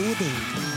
Odin. 0.00 0.69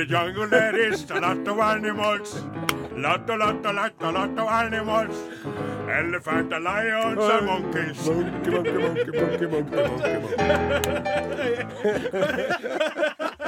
The 0.00 0.06
jungle 0.06 0.48
there 0.48 0.76
is 0.76 1.10
a 1.10 1.20
lot 1.20 1.46
of 1.46 1.58
animals. 1.58 2.42
Lot, 2.96 3.28
a 3.28 3.36
lot, 3.36 3.66
a 3.66 3.72
lot, 3.72 3.92
a 4.00 4.10
lot 4.10 4.30
of 4.30 4.48
animals. 4.48 5.16
Elephant, 5.90 6.52
and 6.52 6.64
lions, 6.64 7.18
and 7.18 7.46
monkeys. 7.46 8.06
Monkey, 8.06 8.50
monkey, 8.50 8.78
monkey, 8.84 9.10
monkey, 9.20 9.46
monkey, 9.46 9.76
monkey. 9.76 10.40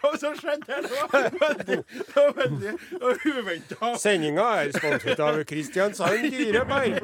Hva 0.00 0.10
som 0.18 0.34
skjedde 0.36 0.64
her? 0.68 0.82
Det 0.82 0.90
var 1.00 1.12
veldig, 1.46 1.78
veldig 2.34 2.72
uventa. 3.38 3.92
Sendinga 4.00 4.46
er 4.60 4.72
sponset 4.74 5.20
av 5.24 5.38
Kristiansand 5.48 6.30
Dyrepark. 6.34 6.98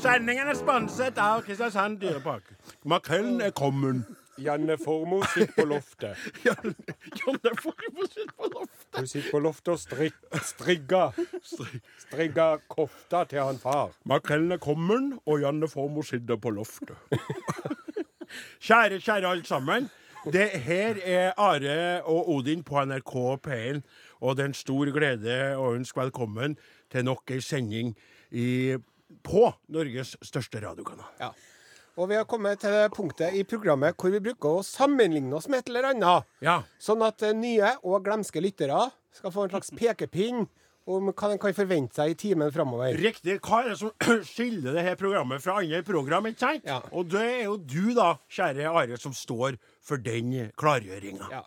Sendingen 0.00 0.48
er 0.50 0.58
sponset 0.58 1.20
av 1.22 1.44
Kristiansand 1.46 2.00
dyrepark. 2.02 2.50
Makrellen 2.84 3.40
er 3.44 3.54
kommet. 3.56 4.04
Janne 4.40 4.76
Formoe 4.80 5.26
sitter 5.34 5.52
på 5.56 5.66
loftet. 5.68 6.16
Janne 6.46 7.52
Formoe 7.60 8.08
sitter 8.08 8.34
på 8.36 8.48
loftet. 8.54 8.98
Hun 8.98 9.06
sitter 9.06 9.30
på 9.30 9.40
loftet 9.44 9.72
og 9.74 9.80
strik, 9.80 10.16
strigger, 10.42 11.16
Strigga 12.06 12.48
kofta 12.68 13.24
til 13.28 13.42
han 13.44 13.60
far. 13.60 13.92
Makrellen 14.08 14.52
er 14.56 14.62
kommet, 14.62 15.18
og 15.26 15.42
Janne 15.42 15.68
Formoe 15.68 16.06
sitter 16.06 16.40
på 16.40 16.52
loftet. 16.56 16.96
kjære, 18.66 19.00
kjære 19.00 19.28
alle 19.30 19.44
sammen. 19.44 19.90
Det 20.32 20.48
her 20.66 20.98
er 21.04 21.32
Are 21.40 22.02
og 22.02 22.28
Odin 22.28 22.62
på 22.62 22.84
NRK 22.84 23.14
P1, 23.46 23.80
og 24.20 24.36
det 24.36 24.42
er 24.44 24.50
en 24.50 24.56
stor 24.58 24.90
glede 24.92 25.36
å 25.56 25.70
ønske 25.72 26.00
velkommen 26.00 26.58
til 26.92 27.06
nok 27.08 27.32
ei 27.32 27.40
sending 27.44 27.94
i, 28.30 28.76
på 29.24 29.46
Norges 29.72 30.18
største 30.22 30.60
radiokanal. 30.60 31.08
Ja. 31.22 31.32
Og 31.98 32.08
vi 32.10 32.16
har 32.20 32.24
kommet 32.30 32.60
til 32.62 32.70
det 32.74 32.90
punktet 32.94 33.34
i 33.36 33.42
programmet 33.48 33.96
hvor 33.98 34.12
vi 34.14 34.20
bruker 34.30 34.60
å 34.60 34.64
sammenligne 34.66 35.34
oss 35.36 35.48
med 35.50 35.64
et 35.64 35.72
eller 35.72 35.90
annet. 35.94 36.30
Ja. 36.44 36.60
Sånn 36.80 37.02
at 37.06 37.22
eh, 37.26 37.34
nye 37.36 37.74
og 37.82 38.04
glemske 38.06 38.42
lyttere 38.44 38.86
skal 39.16 39.34
få 39.34 39.44
en 39.48 39.54
slags 39.56 39.72
pekepinn 39.74 40.46
om 40.90 41.10
hva 41.12 41.28
de 41.30 41.36
kan 41.38 41.52
forvente 41.54 41.94
seg 42.00 42.12
i 42.12 42.16
timen 42.18 42.48
framover. 42.50 42.96
Riktig. 42.98 43.36
Hva 43.44 43.60
er 43.62 43.68
det 43.70 43.76
som 43.78 43.90
skiller 44.26 44.74
det 44.74 44.82
her 44.86 44.96
programmet 44.98 45.42
fra 45.44 45.58
andre 45.60 45.82
program? 45.86 46.26
ikke 46.30 46.40
sant? 46.42 46.64
Ja. 46.66 46.80
Og 46.96 47.10
det 47.12 47.20
er 47.20 47.42
jo 47.44 47.58
du, 47.60 47.92
da, 47.94 48.14
kjære 48.32 48.64
Are, 48.72 48.96
som 48.98 49.12
står 49.14 49.58
for 49.86 50.00
den 50.02 50.32
klargjøringa. 50.58 51.28
Ja. 51.30 51.42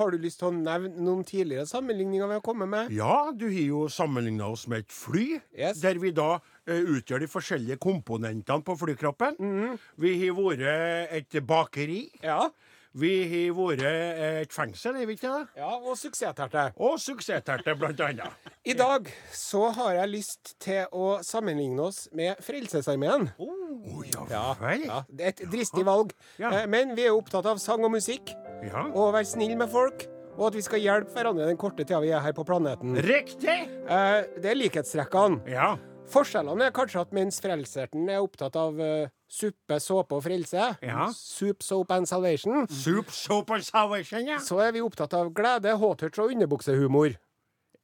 Har 0.00 0.10
du 0.14 0.18
lyst 0.22 0.40
til 0.40 0.48
å 0.50 0.54
nevne 0.56 0.96
noen 1.06 1.22
tidligere 1.28 1.68
sammenligninger 1.70 2.32
vi 2.32 2.38
har 2.40 2.44
kommet 2.46 2.70
med? 2.72 2.90
Ja, 2.96 3.28
du 3.36 3.46
har 3.52 3.62
jo 3.68 3.84
sammenligna 3.92 4.48
oss 4.56 4.66
med 4.70 4.86
et 4.86 4.94
fly, 4.96 5.26
Yes. 5.54 5.78
der 5.84 6.00
vi 6.00 6.10
da 6.16 6.38
utgjør 6.70 7.20
de 7.20 7.26
forskjellige 7.30 7.78
komponentene 7.82 8.62
på 8.64 8.76
flykroppen. 8.78 9.36
Mhm. 9.38 9.78
Vi 9.98 10.14
har 10.26 10.34
vært 10.34 11.12
et 11.12 11.40
bakeri. 11.46 12.10
Ja. 12.22 12.48
Vi 12.92 13.10
har 13.46 13.54
vært 13.54 13.82
et 13.86 14.50
fengsel, 14.52 14.96
er 14.98 15.06
vi 15.06 15.14
ikke 15.14 15.30
det? 15.30 15.46
ja 15.60 15.68
og 15.78 15.94
suksessterte. 15.96 16.72
Og 16.76 16.96
suksessterte, 16.98 17.76
blant 17.78 18.00
annet. 18.00 18.32
I 18.66 18.74
dag 18.74 19.06
så 19.32 19.68
har 19.76 19.92
jeg 19.94 20.10
lyst 20.10 20.54
til 20.58 20.86
å 20.90 21.20
sammenligne 21.22 21.78
oss 21.86 22.08
med 22.12 22.36
Frelsesarmeen. 22.42 23.28
Oh, 23.38 24.02
ja 24.10 24.26
Ja, 24.30 24.54
vel. 24.58 24.82
ja, 24.88 25.04
er 25.18 25.28
et 25.30 25.44
dristig 25.52 25.84
valg. 25.86 26.10
Ja. 26.38 26.50
Eh, 26.50 26.66
Men 26.66 26.96
vi 26.96 27.06
er 27.06 27.14
opptatt 27.14 27.46
av 27.46 27.58
sang 27.62 27.84
og 27.84 27.92
musikk, 27.94 28.34
Ja. 28.66 28.82
og 28.90 28.96
å 29.06 29.12
være 29.14 29.24
snill 29.26 29.56
med 29.56 29.70
folk, 29.70 30.08
og 30.36 30.48
at 30.48 30.54
vi 30.58 30.62
skal 30.62 30.80
hjelpe 30.80 31.14
hverandre 31.14 31.46
den 31.46 31.56
korte 31.56 31.84
tida 31.86 32.00
vi 32.02 32.10
er 32.10 32.20
her 32.20 32.32
på 32.32 32.44
planeten. 32.44 32.96
Riktig! 32.96 33.68
Eh, 33.86 34.24
Det 34.40 34.50
er 34.50 34.54
likhetstrekkene. 34.58 35.46
Ja. 35.48 35.76
Forskjellene 36.10 36.66
er 36.68 36.74
kanskje 36.74 37.00
at 37.04 37.12
mens 37.14 37.38
frelserten 37.42 38.08
er 38.10 38.18
opptatt 38.24 38.56
av 38.58 38.78
uh, 38.82 39.08
suppe, 39.30 39.78
såpe 39.82 40.16
og 40.18 40.24
frelse, 40.26 40.64
Ja. 40.82 41.08
soup, 41.14 41.62
soap 41.62 41.92
and 41.94 42.08
salvation, 42.10 42.66
Soup, 42.68 43.10
soap 43.14 43.50
and 43.54 43.62
salvation, 43.66 44.26
ja. 44.26 44.38
så 44.42 44.58
er 44.66 44.72
vi 44.74 44.82
opptatt 44.82 45.14
av 45.14 45.30
glede, 45.34 45.70
håtouch 45.78 46.18
og 46.18 46.32
underbuksehumor. 46.34 47.14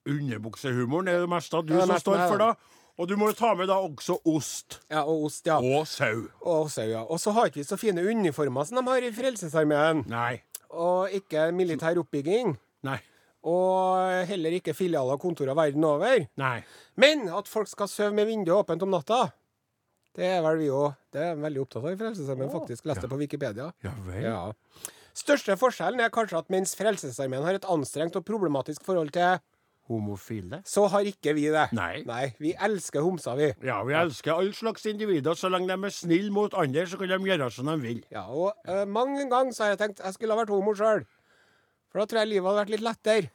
Underbuksehumoren 0.06 1.08
er 1.10 1.22
det 1.24 1.30
meste 1.30 1.60
du 1.66 1.74
er 1.74 1.80
det 1.84 1.86
som 1.90 2.02
står 2.02 2.26
for, 2.28 2.42
da. 2.42 2.50
Og 2.96 3.08
du 3.10 3.16
må 3.20 3.26
jo 3.28 3.36
ta 3.36 3.50
med 3.58 3.68
da 3.68 3.76
også 3.84 4.14
ost 4.24 4.78
Ja, 4.88 5.02
og 5.04 5.26
ost, 5.28 5.44
ja. 5.46 5.58
og 5.60 5.84
sau. 5.90 6.22
Og 6.40 6.70
sau, 6.72 6.86
ja. 6.88 7.02
Og 7.04 7.20
så 7.20 7.34
har 7.36 7.50
ikke 7.50 7.60
vi 7.60 7.66
så 7.68 7.76
fine 7.76 8.00
uniformer 8.08 8.64
som 8.64 8.78
de 8.80 8.86
har 8.88 9.04
i 9.04 9.10
Frelsesarmeen. 9.12 10.04
Nei. 10.08 10.38
Og 10.72 11.12
ikke 11.18 11.50
militær 11.52 11.98
oppbygging. 12.00 12.54
Nei. 12.88 12.96
Og 13.46 14.26
heller 14.26 14.56
ikke 14.58 14.74
filialer 14.74 15.14
og 15.14 15.22
kontorer 15.22 15.54
verden 15.54 15.84
over. 15.86 16.26
Nei. 16.40 16.56
Men 16.98 17.28
at 17.30 17.48
folk 17.50 17.70
skal 17.70 17.90
sove 17.90 18.14
med 18.16 18.26
vinduet 18.26 18.64
åpent 18.64 18.82
om 18.82 18.90
natta, 18.94 19.28
det 20.16 20.28
er 20.32 20.38
vel 20.44 20.60
vi 20.62 20.68
òg 20.72 20.94
Det 21.12 21.20
er 21.20 21.34
veldig 21.40 21.60
opptatt 21.66 21.84
av 21.84 21.90
i 21.92 21.98
Frelsesarmeen, 22.00 22.52
faktisk. 22.52 22.86
Leste 22.88 23.04
ja. 23.04 23.10
på 23.10 23.18
Wikipedia. 23.20 23.66
Ja 23.84 23.92
vel. 24.06 24.22
Ja. 24.24 24.38
Største 25.16 25.56
forskjellen 25.60 26.00
er 26.04 26.12
kanskje 26.12 26.40
at 26.40 26.48
mens 26.52 26.74
Frelsesarmeen 26.76 27.44
har 27.44 27.56
et 27.56 27.68
anstrengt 27.72 28.16
og 28.18 28.24
problematisk 28.28 28.84
forhold 28.84 29.12
til, 29.16 29.38
Homofile. 29.86 30.58
så 30.66 30.86
har 30.90 31.06
ikke 31.06 31.32
vi 31.36 31.46
det. 31.52 31.68
Nei. 31.76 32.02
Nei 32.08 32.24
vi 32.42 32.52
elsker 32.68 33.04
homser, 33.04 33.36
vi. 33.38 33.52
Ja, 33.68 33.78
vi 33.86 33.94
elsker 33.96 34.34
alle 34.34 34.52
slags 34.56 34.84
individer. 34.90 35.38
Så 35.38 35.48
lenge 35.52 35.70
de 35.70 35.88
er 35.88 35.94
snille 35.94 36.32
mot 36.34 36.56
andre, 36.58 36.86
så 36.90 36.98
kan 36.98 37.12
de 37.12 37.30
gjøre 37.30 37.50
som 37.54 37.70
de 37.70 37.76
vil. 37.84 38.02
Ja, 38.10 38.26
og 38.26 38.56
uh, 38.68 38.82
mange 38.88 39.28
ganger 39.30 39.54
så 39.54 39.64
har 39.64 39.76
jeg 39.76 39.84
tenkt 39.84 40.02
jeg 40.02 40.18
skulle 40.18 40.34
ha 40.34 40.42
vært 40.42 40.52
homo 40.52 40.74
sjøl. 40.76 41.06
For 41.92 42.02
da 42.02 42.08
tror 42.10 42.24
jeg 42.24 42.32
livet 42.34 42.50
hadde 42.50 42.64
vært 42.64 42.74
litt 42.74 42.86
lettere. 42.88 43.30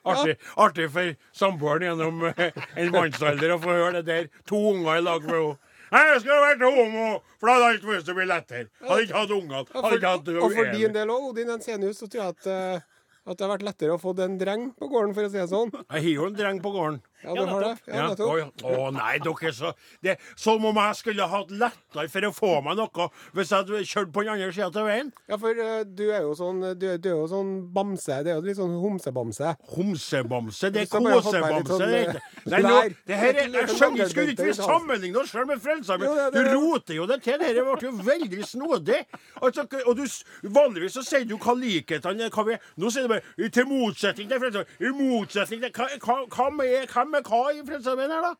Artig, 0.00 0.36
artig 0.56 0.86
for 0.90 1.10
samboeren 1.36 1.84
gjennom 1.84 2.22
eh, 2.30 2.54
en 2.80 2.92
mannsalder 2.94 3.52
å 3.54 3.58
få 3.62 3.74
høre 3.76 4.00
det 4.00 4.06
der. 4.08 4.30
To 4.48 4.60
unger 4.72 4.96
i 4.96 5.04
lag 5.04 5.26
med 5.26 5.36
henne. 5.36 5.58
Nei, 5.90 6.00
jeg 6.06 6.20
skulle 6.22 6.38
vært 6.44 6.62
homo, 6.62 7.06
for 7.40 7.50
da 7.50 7.54
hadde 7.56 7.68
alt 7.72 7.86
vært 7.88 8.06
så 8.06 8.14
mye 8.14 8.28
lettere. 8.30 8.68
Hadde 8.86 9.04
ikke 9.06 9.18
hatt 9.18 9.32
ungene. 9.34 9.62
Hadde 9.74 9.96
ikke 9.98 10.12
hatt 10.14 10.28
og 10.36 10.54
for 10.54 10.72
din 10.76 10.94
del 10.94 11.10
òg, 11.10 11.24
Odin 11.32 11.50
Ensenius, 11.56 11.98
så 11.98 12.06
tror 12.06 12.22
jeg 12.22 12.36
at, 12.36 12.46
eh, 12.46 13.06
at 13.26 13.40
det 13.40 13.46
har 13.46 13.52
vært 13.56 13.66
lettere 13.66 13.96
å 13.96 14.00
få 14.00 14.14
en 14.22 14.38
dreng 14.40 14.68
på 14.78 14.88
gården, 14.92 15.16
for 15.16 15.26
å 15.26 15.32
si 15.32 15.40
det 15.40 15.48
sånn. 15.50 15.72
Jeg 15.74 16.04
har 16.06 16.12
jo 16.14 16.28
en 16.30 16.38
dreng 16.38 16.62
på 16.62 16.72
gården. 16.76 17.00
Ja, 17.24 17.34
du 17.36 17.40
har 17.50 17.60
det? 17.60 17.72
Ja, 17.86 18.08
nettopp. 18.08 18.62
Å, 18.64 18.90
nei, 18.96 19.18
dere 19.20 19.48
er 19.50 19.52
så 19.52 19.72
det, 20.02 20.14
Som 20.40 20.64
om 20.64 20.76
jeg 20.80 20.96
skulle 20.96 21.26
hatt 21.28 21.50
lettere 21.52 22.08
for 22.08 22.26
å 22.28 22.32
få 22.32 22.52
meg 22.64 22.78
noe 22.80 23.08
hvis 23.36 23.50
jeg 23.52 23.58
hadde 23.60 23.80
kjørt 23.84 24.12
på 24.14 24.22
den 24.24 24.32
andre 24.34 24.52
sida 24.56 24.70
av 24.70 24.86
veien. 24.88 25.10
Ja, 25.28 25.36
for 25.36 25.50
eh, 25.66 25.82
du 25.84 26.04
er 26.10 26.22
jo 26.24 26.32
sånn 26.38 26.62
Du, 26.80 26.86
er- 26.94 26.98
du 26.98 27.08
er 27.10 27.16
jo 27.18 27.26
sånn 27.28 27.50
bamse. 27.74 28.22
Det 28.24 28.32
er 28.32 28.38
jo 28.40 28.46
litt 28.46 28.56
sånn 28.56 28.72
homsebamse. 28.80 29.52
Homsebamse. 29.94 30.70
Det 30.72 30.86
er 30.86 31.00
bare 31.00 31.20
kosebamse. 31.20 31.58
litt 31.58 31.68
sånn, 31.68 31.84
det 31.84 32.00
eh, 32.00 32.06
heter. 32.06 32.22
Nei, 32.50 32.60
nå, 32.64 32.76
det 33.10 33.18
her 33.20 33.28
er, 33.34 33.50
jeg 33.58 33.68
skjønner, 33.74 34.00
ikke 34.00 34.08
skulle 34.14 34.34
ikke 34.34 34.46
vi 34.48 34.54
sammenligne 34.56 35.20
oss 35.20 35.32
sjøl 35.34 35.46
med 35.50 35.60
Frelsesarmeen? 35.64 36.08
Jo, 36.08 36.14
det 36.16 36.24
er 36.24 36.30
Du 36.30 36.40
det. 36.40 36.54
roter 36.56 36.94
jo 37.00 37.06
det 37.10 37.18
til. 37.24 37.38
Dette 37.40 37.64
ble 37.66 37.88
jo 37.88 37.92
veldig 38.10 38.46
snodig. 38.48 39.00
Altså, 39.42 39.66
og 39.86 39.96
du, 39.98 40.02
s- 40.06 40.22
vanligvis 40.44 40.96
så 40.98 41.04
sier 41.06 41.26
du 41.28 41.36
hva 41.36 41.54
likhetene 41.58 42.26
er. 42.28 42.30
hva 42.34 42.46
vi 42.48 42.56
er. 42.56 42.64
Nå 42.80 42.90
sier 42.92 43.06
du 43.06 43.12
bare 43.12 43.50
til 43.52 43.68
motsetning 43.70 44.30
til 44.32 44.40
Frelsesarmeen. 44.40 44.80
I 44.80 44.94
motsetning 44.96 45.64
til 45.66 45.72
hva, 45.76 45.88
hva, 46.06 46.18
hva 46.32 46.48
med 46.56 46.88
hvem 46.94 47.09
er 47.18 47.26
hva 47.26 47.42
i 47.54 47.62
Frelsesarmeen 47.66 48.10
her, 48.14 48.22
da? 48.30 48.32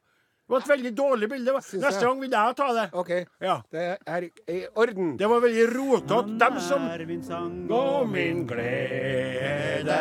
Det 0.50 0.56
var 0.56 0.62
et 0.64 0.70
veldig 0.72 0.90
dårlig 0.98 1.26
bilde. 1.30 1.52
Syns 1.62 1.82
Neste 1.84 2.00
jeg. 2.00 2.06
gang 2.08 2.20
vil 2.24 2.32
jeg 2.34 2.54
ta 2.58 2.66
det. 2.74 2.86
OK. 2.98 3.10
Ja. 3.40 3.52
Det 3.70 3.84
er 4.02 4.24
i 4.50 4.56
orden. 4.82 5.12
Det 5.20 5.28
var 5.30 5.44
veldig 5.44 5.66
rotete. 5.76 6.38
Dem 6.42 6.56
som 6.66 6.88
er 6.90 7.04
min 7.06 7.22
sang 7.22 7.70
og 7.70 8.08
min 8.10 8.40
glede. 8.50 10.00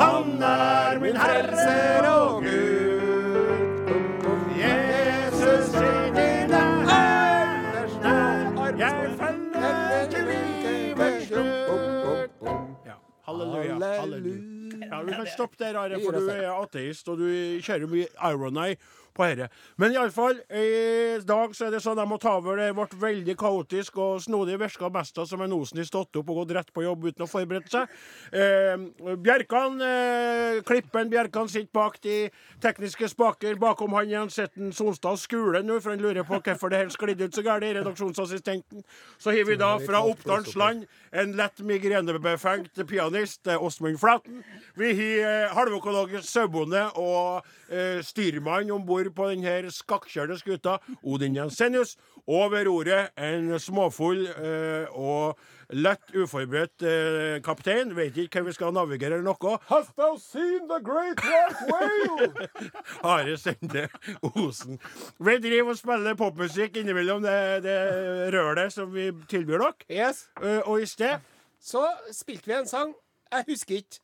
Han 0.00 0.42
er 0.42 0.98
min 1.04 1.16
Herre 1.22 2.10
og 2.10 2.42
Vi 15.26 15.34
der, 15.58 15.78
Are, 15.80 16.00
for 16.04 16.16
du 16.16 16.28
er 16.32 16.52
ateist, 16.54 17.08
og 17.12 17.18
du 17.20 17.26
kjører 17.66 17.90
mye 17.90 18.06
irony 18.30 18.76
på 19.16 19.26
dette. 19.30 19.48
Men 19.80 19.94
iallfall, 19.96 20.38
i 20.50 21.18
dag 21.26 21.54
så 21.56 21.66
er 21.66 21.76
det 21.76 21.82
sånn 21.84 22.00
jeg 22.00 22.10
må 22.10 22.18
ta 22.22 22.36
over. 22.38 22.60
Det 22.60 22.70
ble 22.76 23.00
veldig 23.06 23.36
kaotisk 23.40 24.00
og 24.02 24.20
snodig. 24.24 24.58
Virka 24.60 24.90
mest 24.92 25.18
som 25.26 25.42
en 25.42 25.56
Osen 25.56 25.80
i 25.80 25.86
stått 25.88 26.18
opp 26.20 26.30
og 26.32 26.42
gått 26.42 26.54
rett 26.56 26.72
på 26.74 26.84
jobb 26.84 27.08
uten 27.08 27.24
å 27.24 27.30
forberede 27.30 27.72
seg. 27.72 27.92
Eh, 28.32 29.16
Bjerkan, 29.16 29.80
eh, 29.80 30.60
Klippen 30.66 31.10
Bjerkan 31.12 31.48
sitter 31.48 31.72
bak 31.72 31.98
de 32.04 32.30
tekniske 32.62 33.08
spaker. 33.12 33.56
Bakom 33.60 33.96
han 33.96 34.10
igjen 34.10 34.32
sitter 34.32 34.72
Sonstad 34.76 35.18
skule 35.20 35.62
nå, 35.64 35.80
for 35.80 35.94
han 35.94 36.04
lurer 36.04 36.26
på 36.26 36.40
hvorfor 36.40 36.72
det 36.72 36.82
her 36.82 36.92
sklidd 36.92 37.24
ut 37.24 37.34
så 37.34 37.44
galt. 37.46 37.64
Redaksjonsassistenten. 37.66 38.84
Så 39.18 39.32
har 39.32 39.44
vi 39.48 39.56
da 39.58 39.72
fra 39.82 40.02
Oppdalens 40.04 40.56
land 40.56 40.86
en 41.16 41.32
lett 41.36 41.60
migrenebefengt 41.64 42.86
pianist, 42.88 43.46
eh, 43.46 43.62
Åsmund 43.62 44.00
Flaten. 44.00 44.42
Vi 44.74 44.92
har 44.92 45.46
eh, 45.46 45.54
halvøkologisk 45.56 46.28
sauebonde 46.28 46.82
og 47.00 47.46
eh, 47.70 48.02
styrmann 48.04 48.70
om 48.74 48.84
bord 48.86 49.05
på 49.14 49.28
denne 49.30 49.70
skakkjørte 49.72 50.38
skuta, 50.40 50.78
Odin 51.02 51.36
Jensenius. 51.36 51.96
Og 52.26 52.50
ved 52.50 52.66
roret 52.66 53.12
en 53.22 53.52
småfull 53.62 54.24
eh, 54.26 54.86
og 54.90 55.38
lett 55.70 56.14
uforberedt 56.14 56.82
eh, 56.82 57.36
kaptein. 57.46 57.92
Vet 57.96 58.16
ikke 58.18 58.40
hvem 58.40 58.48
vi 58.48 58.54
skal 58.56 58.74
navigere 58.74 59.20
eller 59.20 59.28
noe. 59.28 59.58
Hast 59.70 59.94
thou 59.94 60.16
seen 60.18 60.66
the 60.66 60.80
great 60.82 61.22
white 61.22 61.56
whale? 61.70 62.48
Are 63.14 63.36
Sende 63.38 63.86
Osen. 64.34 64.80
Vi 65.18 65.36
driver 65.42 65.70
og 65.74 65.78
spiller 65.78 66.18
popmusikk 66.18 66.80
innimellom 66.82 67.22
det, 67.22 67.38
det 67.66 67.78
rølet 68.34 68.74
som 68.74 68.90
vi 68.94 69.12
tilbyr 69.30 69.62
dere. 69.62 69.72
yes. 69.90 70.26
Uh, 70.42 70.60
og 70.66 70.82
i 70.82 70.86
sted 70.86 71.22
Så 71.60 71.86
spilte 72.12 72.46
vi 72.50 72.58
en 72.58 72.66
sang. 72.66 72.94
Jeg 73.32 73.44
husker 73.48 73.74
ikke. 73.80 74.00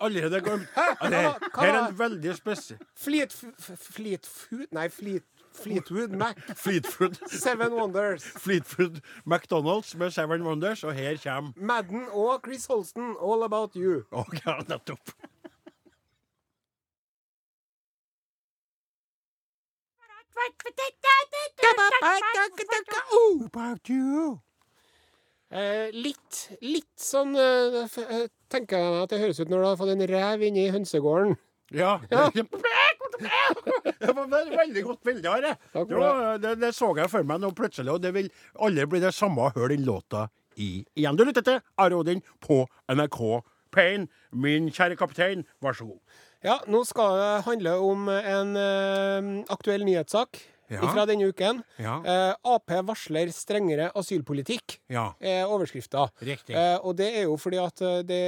Allerede 0.00 0.40
glemt. 0.40 0.66
Hæ? 0.74 1.06
Her, 1.08 1.60
her 1.60 1.74
er 1.74 1.86
en 1.88 1.98
veldig 1.98 2.36
spesiell 2.36 2.78
Fleetfood 2.96 4.66
Nei, 4.72 4.88
Fleet, 4.88 5.22
Fleetwood 5.54 6.08
Mac. 6.08 6.36
Fleetfood. 6.56 7.28
Seven 7.28 7.72
Wonders. 7.72 8.24
Fleetfood 8.24 9.00
McDonald's 9.26 9.96
med 9.96 10.10
Seven 10.10 10.42
Wonders, 10.42 10.84
og 10.84 10.94
her 10.94 11.16
kommer 11.22 11.52
Madden 11.56 12.06
og 12.10 12.40
Chris 12.44 12.66
Holsten, 12.66 13.16
All 13.22 13.42
About 13.42 13.70
You. 13.76 14.02
Ja, 14.46 14.58
nettopp. 14.68 15.10
About 23.44 23.88
you. 23.88 24.40
Eh, 25.54 25.92
litt, 25.94 26.38
litt 26.66 26.98
sånn 26.98 27.36
eh, 27.38 27.84
eh, 28.02 28.24
tenker 28.54 28.78
jeg 28.80 28.92
meg 28.94 29.02
at 29.04 29.12
det 29.14 29.20
høres 29.24 29.40
ut 29.42 29.50
når 29.52 29.64
du 29.64 29.68
har 29.68 29.80
fått 29.82 29.92
en 29.96 30.06
rev 30.14 30.46
inni 30.48 30.68
hønsegården. 30.74 31.34
Ja. 31.74 31.96
Ja. 32.12 32.28
Det 33.14 34.10
var 34.12 34.24
et 34.40 34.50
veldig 34.58 34.82
godt 34.84 35.02
bilde 35.06 35.30
av 35.30 35.42
det. 35.44 35.52
Det, 35.72 35.96
var- 35.96 36.38
det. 36.42 36.54
Det 36.60 36.70
så 36.74 36.88
jeg 36.98 37.10
for 37.12 37.22
meg 37.26 37.40
nå 37.42 37.50
plutselig, 37.56 37.92
og 37.94 38.02
det 38.02 38.10
vil 38.16 38.26
aldri 38.66 38.86
bli 38.90 39.00
det 39.04 39.12
samme 39.14 39.46
å 39.46 39.52
høre 39.54 39.70
den 39.76 39.84
låta 39.86 40.26
i 40.60 40.84
igjen. 40.98 41.16
Du 41.18 41.24
lytter 41.24 41.44
til 41.46 41.60
Are 41.80 41.96
Odin 41.96 42.20
på 42.44 42.64
NRK 42.90 43.20
Pain. 43.74 44.08
Min 44.34 44.68
kjære 44.74 44.98
kaptein, 44.98 45.44
vær 45.62 45.78
så 45.78 45.86
god. 45.88 46.00
Ja, 46.44 46.58
nå 46.68 46.82
skal 46.86 47.14
det 47.20 47.30
handle 47.46 47.76
om 47.80 48.08
en 48.12 48.52
eh, 48.60 49.30
aktuell 49.54 49.86
nyhetssak 49.86 50.42
Ja. 50.70 50.80
fra 50.92 51.04
denne 51.06 51.26
uken. 51.28 51.62
Ja. 51.78 51.98
Eh, 52.04 52.34
Ap 52.54 52.70
varsler 52.88 53.28
strengere 53.32 53.90
asylpolitikk. 53.94 54.78
Ja, 54.88 55.10
er 55.20 55.44
overskrifta. 55.46 56.06
Eh, 56.24 56.78
og 56.82 56.96
det 56.96 57.10
er 57.18 57.22
jo 57.28 57.36
fordi 57.36 57.58
at 57.60 57.82
eh, 57.84 58.02
det 58.02 58.22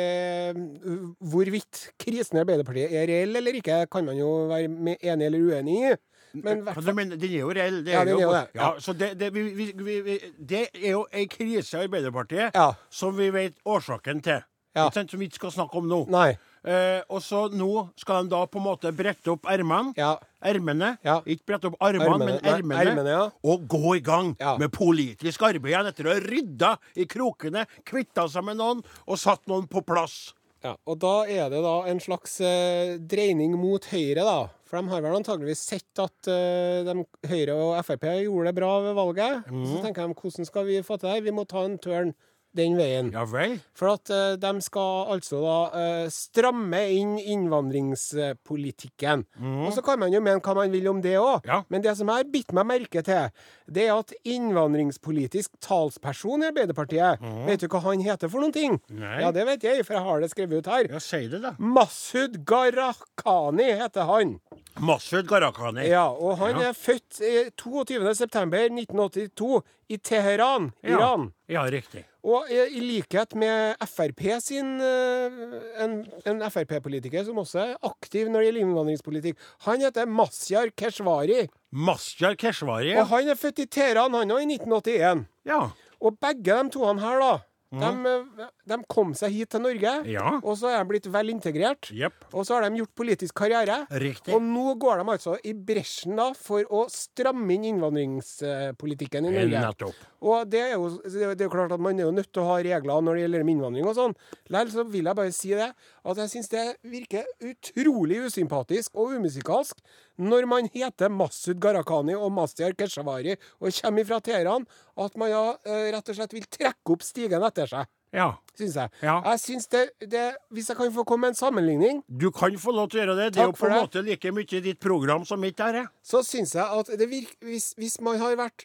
Hvorvidt 1.20 1.86
krisen 2.00 2.36
i 2.38 2.42
Arbeiderpartiet 2.42 2.92
er 2.92 3.06
reell 3.10 3.36
eller 3.40 3.56
ikke, 3.60 3.86
kan 3.90 4.04
man 4.04 4.16
jo 4.18 4.46
være 4.50 4.68
med- 4.68 4.98
enig 5.02 5.26
eller 5.26 5.38
uenig 5.38 5.78
i. 5.92 5.94
Men 6.36 6.60
Hva 6.66 6.74
den 6.74 6.98
er 7.24 7.38
jo 7.38 7.48
reell. 7.50 7.82
Det 7.84 7.92
Ja, 7.92 8.00
er 8.00 8.04
den 8.04 8.18
jo, 8.18 8.18
er 8.18 8.22
jo 8.22 8.32
det, 8.32 8.48
Ja, 8.54 8.72
ja. 8.74 8.80
så 8.80 8.92
det, 8.92 9.18
det, 9.18 9.32
vi, 9.32 9.42
vi, 9.72 10.00
vi, 10.02 10.18
det 10.38 10.68
er 10.74 10.90
jo 10.90 11.06
ei 11.12 11.24
krise 11.26 11.78
i 11.78 11.86
Arbeiderpartiet 11.86 12.54
Ja. 12.54 12.72
som 12.90 13.16
vi 13.16 13.30
vet 13.30 13.54
årsaken 13.64 14.20
til. 14.22 14.42
Ja. 14.76 14.90
Som 14.90 15.06
vi 15.18 15.24
ikke 15.30 15.34
skal 15.40 15.50
snakke 15.52 15.74
om 15.78 15.86
nå. 15.88 16.02
Nei. 16.10 16.36
Eh, 16.66 17.02
og 17.14 17.20
så 17.22 17.44
nå 17.54 17.70
skal 17.94 18.24
de 18.24 18.32
da 18.32 18.40
på 18.50 18.58
en 18.58 18.66
måte 18.66 18.90
brette 18.96 19.30
opp 19.30 19.46
ermene. 19.52 19.94
Ja. 19.98 20.16
Ermene. 20.46 20.96
Ja. 21.06 21.20
Ikke 21.22 21.52
brette 21.52 21.70
opp 21.70 21.76
armene, 21.82 22.18
men 22.18 22.40
ermene. 22.40 22.80
ermene, 22.82 23.12
ja. 23.14 23.28
Og 23.46 23.68
gå 23.70 23.96
i 24.00 24.02
gang 24.04 24.32
med 24.58 24.72
politisk 24.74 25.46
arbeid 25.46 25.70
igjen 25.72 25.90
etter 25.92 26.08
å 26.08 26.16
ha 26.16 26.24
rydda 26.26 26.72
i 26.98 27.06
krokene, 27.10 27.66
kvitta 27.86 28.26
seg 28.30 28.48
med 28.48 28.58
noen 28.58 28.82
og 29.06 29.22
satt 29.22 29.46
noen 29.50 29.70
på 29.70 29.84
plass. 29.86 30.34
Ja, 30.64 30.74
og 30.88 30.98
da 30.98 31.14
er 31.30 31.50
det 31.52 31.62
da 31.62 31.76
en 31.86 32.00
slags 32.02 32.40
eh, 32.42 32.96
dreining 32.98 33.54
mot 33.60 33.84
Høyre, 33.92 34.24
da. 34.26 34.38
For 34.66 34.80
de 34.80 34.90
har 34.90 35.02
vel 35.04 35.14
antageligvis 35.20 35.62
sett 35.62 36.00
at 36.02 36.30
eh, 36.32 36.82
de, 36.86 37.04
Høyre 37.30 37.54
og 37.54 37.76
Frp 37.86 38.08
gjorde 38.24 38.50
det 38.50 38.56
bra 38.58 38.72
ved 38.88 38.96
valget. 38.98 39.46
Så 39.46 39.82
tenker 39.84 40.08
de 40.08 40.16
hvordan 40.18 40.48
skal 40.48 40.66
vi 40.66 40.80
få 40.82 40.98
til 40.98 41.06
det 41.06 41.18
her? 41.20 41.26
Vi 41.28 41.36
må 41.36 41.46
ta 41.46 41.62
en 41.62 41.78
tørn 41.78 42.16
den 42.56 42.76
veien. 42.78 43.10
Ja 43.14 43.24
vel? 43.28 43.58
For 43.76 43.92
at 43.94 44.10
uh, 44.12 44.36
de 44.40 44.52
skal 44.64 45.06
altså 45.14 45.40
da 45.44 45.56
uh, 45.74 46.06
stramme 46.12 46.80
inn 46.96 47.16
innvandringspolitikken. 47.20 49.24
Og 49.66 49.70
så 49.76 49.84
kan 49.86 50.00
man 50.00 50.12
jo 50.14 50.20
mene 50.24 50.40
hva 50.42 50.54
man 50.58 50.72
vil 50.74 50.88
om 50.90 51.00
det 51.04 51.16
òg. 51.20 51.46
Ja. 51.48 51.58
Men 51.72 51.84
det 51.84 51.94
som 51.98 52.08
jeg 52.10 52.16
har 52.24 52.32
bitt 52.32 52.50
meg 52.56 52.64
merke 52.72 53.00
til, 53.06 53.24
det 53.66 53.84
er 53.88 53.94
at 53.98 54.14
innvandringspolitisk 54.26 55.50
talsperson 55.64 56.44
i 56.44 56.50
Arbeiderpartiet 56.52 57.22
Vet 57.46 57.62
du 57.64 57.68
hva 57.72 57.80
han 57.88 58.02
heter 58.04 58.28
for 58.30 58.38
noen 58.42 58.54
ting? 58.54 58.72
Nei. 58.94 59.18
Ja, 59.22 59.28
det 59.34 59.44
vet 59.48 59.62
jeg, 59.66 59.84
for 59.86 59.92
jeg 59.98 60.04
har 60.06 60.16
det 60.22 60.30
skrevet 60.32 60.62
ut 60.62 60.70
her. 60.70 60.84
Ja, 60.96 61.00
si 61.02 61.22
det, 61.32 61.40
da. 61.42 61.52
Masud 61.58 62.32
Gharahkhani 62.48 63.68
heter 63.80 64.04
han. 64.08 64.36
Masud 64.82 65.26
Gharahkhani. 65.30 65.84
Ja, 65.88 66.06
og 66.12 66.36
han 66.42 66.60
Ja. 66.60 66.68
er 66.70 66.74
født 66.76 67.20
eh, 67.24 67.48
22.9.1982 67.58 69.62
i 69.88 69.96
Teheran, 69.98 70.72
Iran. 70.82 71.32
Ja, 71.48 71.62
riktig. 71.70 72.04
Og 72.26 72.48
i 72.50 72.80
likhet 72.82 73.36
med 73.38 73.78
Frp 73.86 74.22
sin 74.42 74.80
eh, 74.82 75.36
En, 75.84 76.00
en 76.26 76.42
Frp-politiker 76.50 77.22
som 77.28 77.38
også 77.38 77.60
er 77.62 77.74
aktiv 77.86 78.26
når 78.26 78.42
det 78.42 78.48
gjelder 78.48 78.64
innvandringspolitikk. 78.66 79.44
Han 79.68 79.84
heter 79.84 80.10
Mazyar 80.10 80.72
Keshvari. 80.74 81.44
Masjar 81.70 82.34
Keshvari. 82.40 82.96
Og 82.98 83.10
han 83.12 83.30
er 83.30 83.38
født 83.38 83.62
i 83.62 83.68
Teheran, 83.70 84.14
han 84.16 84.32
òg, 84.34 84.42
i 84.42 84.56
1981. 84.56 85.26
Ja. 85.46 85.60
Og 86.02 86.18
begge 86.22 86.56
de 86.56 86.72
to 86.74 86.82
han 86.88 87.02
her, 87.02 87.22
da, 87.22 87.30
de, 87.74 87.90
eh, 88.06 88.50
de 88.70 88.78
kom 88.88 89.12
seg 89.18 89.32
hit 89.34 89.50
til 89.50 89.62
Norge. 89.64 89.92
Ja. 90.10 90.36
Og 90.38 90.54
så 90.60 90.70
er 90.70 90.78
de 90.84 90.90
blitt 90.92 91.08
vel 91.10 91.32
integrert. 91.32 91.90
Yep. 91.90 92.28
Og 92.32 92.46
så 92.46 92.56
har 92.56 92.66
de 92.66 92.80
gjort 92.80 92.94
politisk 92.98 93.34
karriere. 93.42 93.80
Riktig. 93.90 94.34
Og 94.34 94.44
nå 94.44 94.76
går 94.78 95.02
de 95.02 95.14
altså 95.16 95.36
i 95.42 95.52
bresjen 95.52 96.16
da 96.18 96.30
for 96.38 96.62
å 96.70 96.84
stramme 96.92 97.56
inn 97.56 97.66
innvandringspolitikken 97.72 99.26
i 99.26 99.34
Norge. 99.34 99.64
Nettopp. 99.66 100.06
Og 100.26 100.48
det 100.50 100.62
er, 100.62 100.72
jo, 100.76 100.88
det 101.06 101.36
er 101.36 101.46
jo 101.46 101.52
klart 101.52 101.74
at 101.74 101.82
man 101.82 101.98
er 101.98 102.06
jo 102.06 102.14
nødt 102.14 102.32
til 102.32 102.42
å 102.42 102.48
ha 102.52 102.60
regler 102.64 103.04
når 103.04 103.18
det 103.18 103.26
gjelder 103.26 103.50
innvandring 103.52 103.90
og 103.90 103.98
sånn. 103.98 104.16
Likevel 104.48 104.72
så 104.72 104.86
vil 104.90 105.10
jeg 105.10 105.18
bare 105.18 105.34
si 105.34 105.52
det, 105.58 105.68
at 106.06 106.22
jeg 106.22 106.32
syns 106.32 106.50
det 106.52 106.64
virker 106.86 107.28
utrolig 107.50 108.22
usympatisk 108.26 108.94
og 108.96 109.16
umusikalsk 109.18 109.82
når 110.18 110.46
man 110.48 110.68
heter 110.72 111.08
Masud 111.12 111.58
Gharahkhani 111.60 112.14
og 112.16 112.32
Mazyar 112.32 112.72
Keshvari 112.78 113.36
og 113.60 113.72
kommer 113.82 114.04
fra 114.08 114.20
Teheran, 114.20 114.66
at 114.96 115.16
man 115.16 115.30
ja, 115.30 115.44
eh, 115.66 115.90
rett 115.92 116.08
og 116.08 116.16
slett 116.16 116.32
vil 116.32 116.46
trekke 116.48 116.94
opp 116.94 117.02
stigen 117.02 117.42
etter 117.46 117.66
seg. 117.66 117.86
Ja. 118.14 118.30
Syns 118.56 118.76
jeg. 118.78 118.90
Ja. 119.02 119.20
Jeg 119.26 119.40
synes 119.42 119.66
det, 119.68 119.80
det 120.00 120.36
Hvis 120.54 120.68
jeg 120.70 120.76
kan 120.78 120.92
få 120.94 121.04
komme 121.04 121.26
med 121.26 121.34
en 121.34 121.34
sammenligning, 121.34 122.02
Du 122.08 122.30
kan 122.30 122.54
få 122.56 122.72
lov 122.72 122.88
til 122.88 123.00
å 123.00 123.02
gjøre 123.04 123.16
det. 123.18 123.32
Det 123.34 123.42
er 123.42 123.50
jo 123.50 123.52
på 123.58 123.66
en 123.66 123.74
måte 123.82 124.02
like 124.06 124.30
mye 124.32 124.60
ditt 124.62 124.80
program 124.80 125.24
som 125.26 125.40
mitt 125.40 125.60
er. 125.60 125.88
så 126.02 126.22
syns 126.24 126.54
jeg 126.54 126.64
at 126.64 126.86
det 126.98 127.08
virker 127.10 127.36
hvis, 127.44 127.74
hvis 127.76 128.00
man 128.00 128.18
har 128.18 128.36
vært 128.36 128.64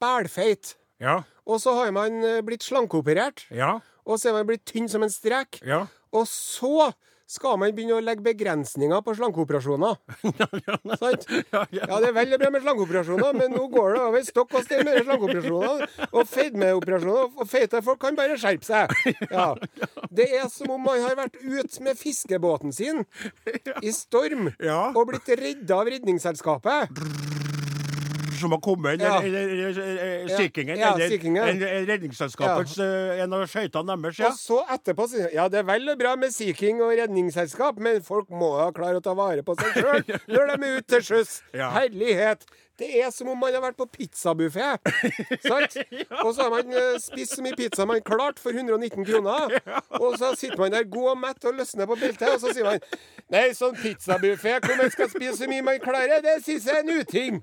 bælfeit, 0.00 0.74
Ja. 1.00 1.22
og 1.46 1.60
så 1.60 1.74
har 1.74 1.90
man 1.92 2.22
eh, 2.24 2.40
blitt 2.42 2.62
slankeoperert, 2.62 3.46
Ja. 3.50 3.80
og 4.06 4.18
så 4.18 4.30
er 4.30 4.32
man 4.32 4.46
blitt 4.46 4.64
tynn 4.64 4.88
som 4.88 5.02
en 5.02 5.10
strek, 5.10 5.60
Ja. 5.64 5.86
og 6.12 6.26
så 6.26 6.92
skal 7.30 7.58
man 7.60 7.70
begynne 7.74 7.98
å 7.98 8.02
legge 8.02 8.24
begrensninger 8.26 9.02
på 9.06 9.14
slankeoperasjoner. 9.18 9.98
Sant? 11.00 11.26
Ja, 11.70 11.98
det 12.02 12.08
er 12.08 12.14
veldig 12.16 12.38
bra 12.40 12.50
med 12.54 12.64
slankeoperasjoner, 12.64 13.36
men 13.38 13.54
nå 13.54 13.66
går 13.70 13.94
det 13.94 14.02
over 14.08 14.24
stokk 14.26 14.56
og 14.58 14.64
stein 14.66 14.82
med 14.88 15.02
slankeoperasjoner. 15.04 15.84
Og 16.10 16.26
fedmeoperasjoner. 16.30 17.30
Og 17.40 17.50
feite 17.50 17.82
folk 17.86 18.00
kan 18.02 18.18
bare 18.18 18.38
skjerpe 18.40 18.66
seg. 18.66 18.96
Ja. 19.30 19.52
Det 20.10 20.26
er 20.40 20.48
som 20.50 20.72
om 20.74 20.82
man 20.82 20.98
har 21.04 21.14
vært 21.18 21.36
ute 21.42 21.84
med 21.84 21.98
fiskebåten 21.98 22.74
sin 22.74 23.04
i 23.82 23.92
storm 23.94 24.50
og 24.50 25.02
blitt 25.12 25.30
redda 25.38 25.78
av 25.80 25.90
Redningsselskapet. 25.92 27.39
Som 28.40 28.54
har 28.54 28.60
kommet, 28.64 28.96
eller, 28.96 29.26
eller, 29.26 29.80
eller. 29.84 30.32
Sea 30.34 30.48
Kingen, 30.54 30.80
eller, 31.44 31.86
Redningsselskapets 31.90 32.78
En 32.80 33.36
av 33.36 33.44
skøytene 33.50 33.98
deres, 34.04 34.22
ja. 34.22 34.32
Og 34.32 34.40
så 34.40 34.62
etterpå 34.76 35.06
sier 35.10 35.28
de, 35.28 35.36
ja, 35.36 35.46
det 35.52 35.62
er 35.62 35.68
vel 35.68 35.92
og 35.92 36.00
bra 36.00 36.16
med 36.20 36.34
Sea 36.34 36.56
King 36.56 36.82
og 36.84 36.94
redningsselskap, 36.98 37.78
men 37.82 38.02
folk 38.06 38.32
må 38.32 38.54
da 38.58 38.70
klare 38.76 39.00
å 39.00 39.04
ta 39.04 39.14
vare 39.18 39.44
på 39.46 39.56
seg 39.60 39.78
sjøl 39.78 40.02
når 40.34 40.54
de 40.54 40.58
er 40.58 40.80
ute 40.80 40.90
til 40.96 41.06
sjøs. 41.12 41.38
Herlighet. 41.54 42.48
Det 42.80 42.88
er 43.02 43.10
som 43.12 43.28
om 43.28 43.36
man 43.36 43.52
har 43.52 43.60
vært 43.60 43.76
på 43.76 43.84
pizzabuffé. 43.92 44.70
Sant? 45.44 45.76
Og 46.24 46.30
så 46.32 46.46
har 46.46 46.52
man 46.54 46.72
eh, 46.72 46.96
spist 47.02 47.36
så 47.36 47.44
mye 47.44 47.56
pizza 47.58 47.84
man 47.84 48.00
klarte 48.04 48.40
for 48.40 48.56
119 48.56 49.04
kroner. 49.04 49.58
Og 50.00 50.16
så 50.18 50.32
sitter 50.40 50.56
man 50.62 50.72
der 50.72 50.88
god 50.88 51.10
og 51.12 51.18
mett 51.20 51.44
og 51.44 51.58
løsner 51.58 51.90
på 51.90 51.98
beltet, 52.00 52.28
og 52.32 52.40
så 52.40 52.54
sier 52.54 52.64
man 52.70 52.80
Nei, 53.30 53.50
sånn 53.54 53.76
pizzabuffé 53.78 54.56
hvor 54.64 54.80
man 54.80 54.88
skal 54.90 55.10
spise 55.12 55.36
så 55.42 55.50
mye 55.50 55.66
man 55.66 55.82
klarer, 55.82 56.22
det 56.24 56.40
syns 56.46 56.66
jeg 56.66 56.80
er 56.80 56.86
en 56.86 57.04
uting. 57.04 57.42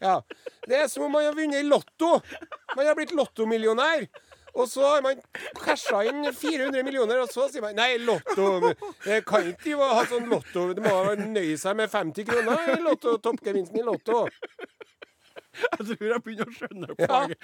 Ja. 0.00 0.22
Det 0.68 0.76
er 0.84 0.88
som 0.88 1.06
om 1.06 1.12
man 1.12 1.26
har 1.26 1.36
vunnet 1.36 1.60
i 1.60 1.66
Lotto. 1.66 2.18
Man 2.76 2.86
har 2.86 2.96
blitt 2.98 3.14
lottomillionær. 3.16 4.08
Og 4.58 4.66
så 4.68 4.82
har 4.82 5.02
man 5.04 5.20
casha 5.62 6.00
inn 6.08 6.24
400 6.34 6.82
millioner, 6.82 7.20
og 7.22 7.30
så 7.30 7.46
sier 7.50 7.62
man 7.62 7.76
nei, 7.78 7.92
Lotto 8.02 8.72
Det 9.04 9.20
kan 9.28 9.46
ikke 9.52 9.68
de 9.68 9.76
ha 9.78 10.04
sånn 10.10 10.26
Lotto. 10.30 10.64
Det 10.74 10.82
må 10.82 10.94
nøye 11.20 11.58
seg 11.60 11.76
med 11.78 11.92
50 11.92 12.26
kroner 12.26 12.72
i 12.74 12.80
Lotto, 12.82 13.18
toppgevinsten 13.22 13.78
i 13.78 13.86
Lotto. 13.86 14.24
Jeg 15.58 15.86
tror 15.88 16.08
jeg 16.12 16.22
begynner 16.24 16.48
å 16.48 16.54
skjønne 16.54 16.88
poenget. 16.98 17.38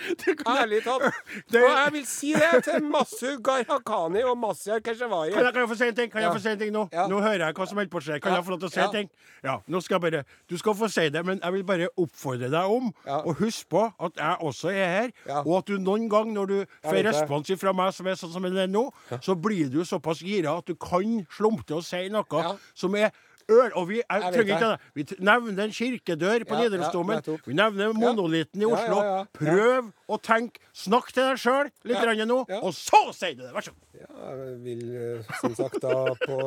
Ja, 0.45 0.55
ærlig 0.63 0.81
talt. 0.85 1.03
Og 1.55 1.67
jeg 1.71 1.93
vil 1.95 2.07
si 2.07 2.33
det 2.35 2.61
til 2.67 2.85
Masud 2.91 3.41
Gharahkhani 3.47 4.23
og 4.29 4.37
Mazyar 4.39 4.83
Keshvari. 4.85 5.33
Kan 5.35 5.49
kan 5.55 5.63
jeg 5.65 5.71
få 5.73 5.79
si 5.81 5.89
en 5.89 5.95
ting? 5.99 6.11
Kan 6.13 6.23
jeg 6.23 6.29
Ja. 6.31 6.35
få 6.35 6.43
si 6.43 6.49
en 6.53 6.59
ting 6.59 6.73
nå? 6.75 6.89
Ja. 6.93 7.07
Nå 7.11 7.21
hører 7.25 7.47
jeg 7.49 7.55
hva 7.59 7.67
som 7.69 7.79
holder 7.81 7.91
på 7.95 8.01
å 8.01 8.05
skje. 8.07 8.21
Kan 8.23 8.35
jeg 8.39 8.45
få 8.47 8.55
lov 8.55 8.61
til 8.65 8.69
å 8.69 8.73
si 8.75 8.81
Ja. 8.81 8.87
en 8.87 8.93
ting? 8.93 9.11
Ja, 9.45 9.57
nå 9.69 9.83
skal 9.83 9.99
jeg 10.01 10.05
bare 10.07 10.25
Du 10.49 10.57
skal 10.59 10.75
få 10.75 10.89
si 10.91 11.09
det, 11.11 11.25
men 11.27 11.41
jeg 11.43 11.53
vil 11.53 11.65
bare 11.65 11.89
oppfordre 11.99 12.51
deg 12.51 12.71
om 12.79 12.93
å 13.07 13.35
huske 13.39 13.69
på 13.69 13.85
at 14.01 14.17
jeg 14.17 14.37
også 14.41 14.71
er 14.73 14.89
her, 14.95 15.11
og 15.45 15.59
at 15.59 15.67
du 15.67 15.79
noen 15.79 16.09
gang 16.09 16.33
når 16.35 16.47
du 16.47 16.67
får 16.85 17.03
respons 17.11 17.51
fra 17.61 17.73
meg 17.73 17.93
som 17.93 18.07
er 18.07 18.15
sånn 18.15 18.33
som 18.33 18.43
den 18.43 18.57
er 18.59 18.67
nå, 18.69 18.91
så 19.21 19.35
blir 19.37 19.69
du 19.71 19.85
såpass 19.85 20.21
gira 20.25 20.57
at 20.59 20.67
du 20.67 20.75
kan 20.75 21.27
slumpe 21.31 21.65
til 21.67 21.77
å 21.77 21.85
si 21.85 22.09
noe 22.09 22.57
som 22.75 22.95
er 22.95 23.11
Ør, 23.51 23.71
og 23.77 23.89
vi 23.89 24.01
Jeg 24.01 24.33
trenger 24.35 24.55
ikke 24.55 24.71
det. 24.71 24.79
Vi 24.95 25.25
nevner 25.25 25.65
en 25.65 25.75
kirkedør 25.75 26.45
på 26.49 26.55
Ja, 26.57 26.63
Nidarosdomen. 26.63 27.23
Ja, 27.27 27.37
vi 27.47 27.57
nevner 27.59 27.93
monolitten 27.97 28.63
i 28.63 28.69
Oslo. 28.69 29.01
Prøv 29.37 29.91
å 30.09 30.19
tenke. 30.23 30.63
Snakk 30.75 31.13
til 31.15 31.23
deg 31.29 31.41
sjøl 31.41 31.69
litt 31.87 32.23
nå, 32.27 32.39
og 32.61 32.71
så 32.75 33.01
sier 33.15 33.37
du 33.39 33.45
det. 33.45 33.53
Vær 33.55 33.67
så 33.67 33.75
god. 33.75 34.01
Ja, 34.01 34.33
jeg 34.35 34.57
vil 34.65 34.81
eh, 34.99 35.35
som 35.39 35.55
sagt 35.55 35.79
da 35.85 35.93
på, 36.25 36.39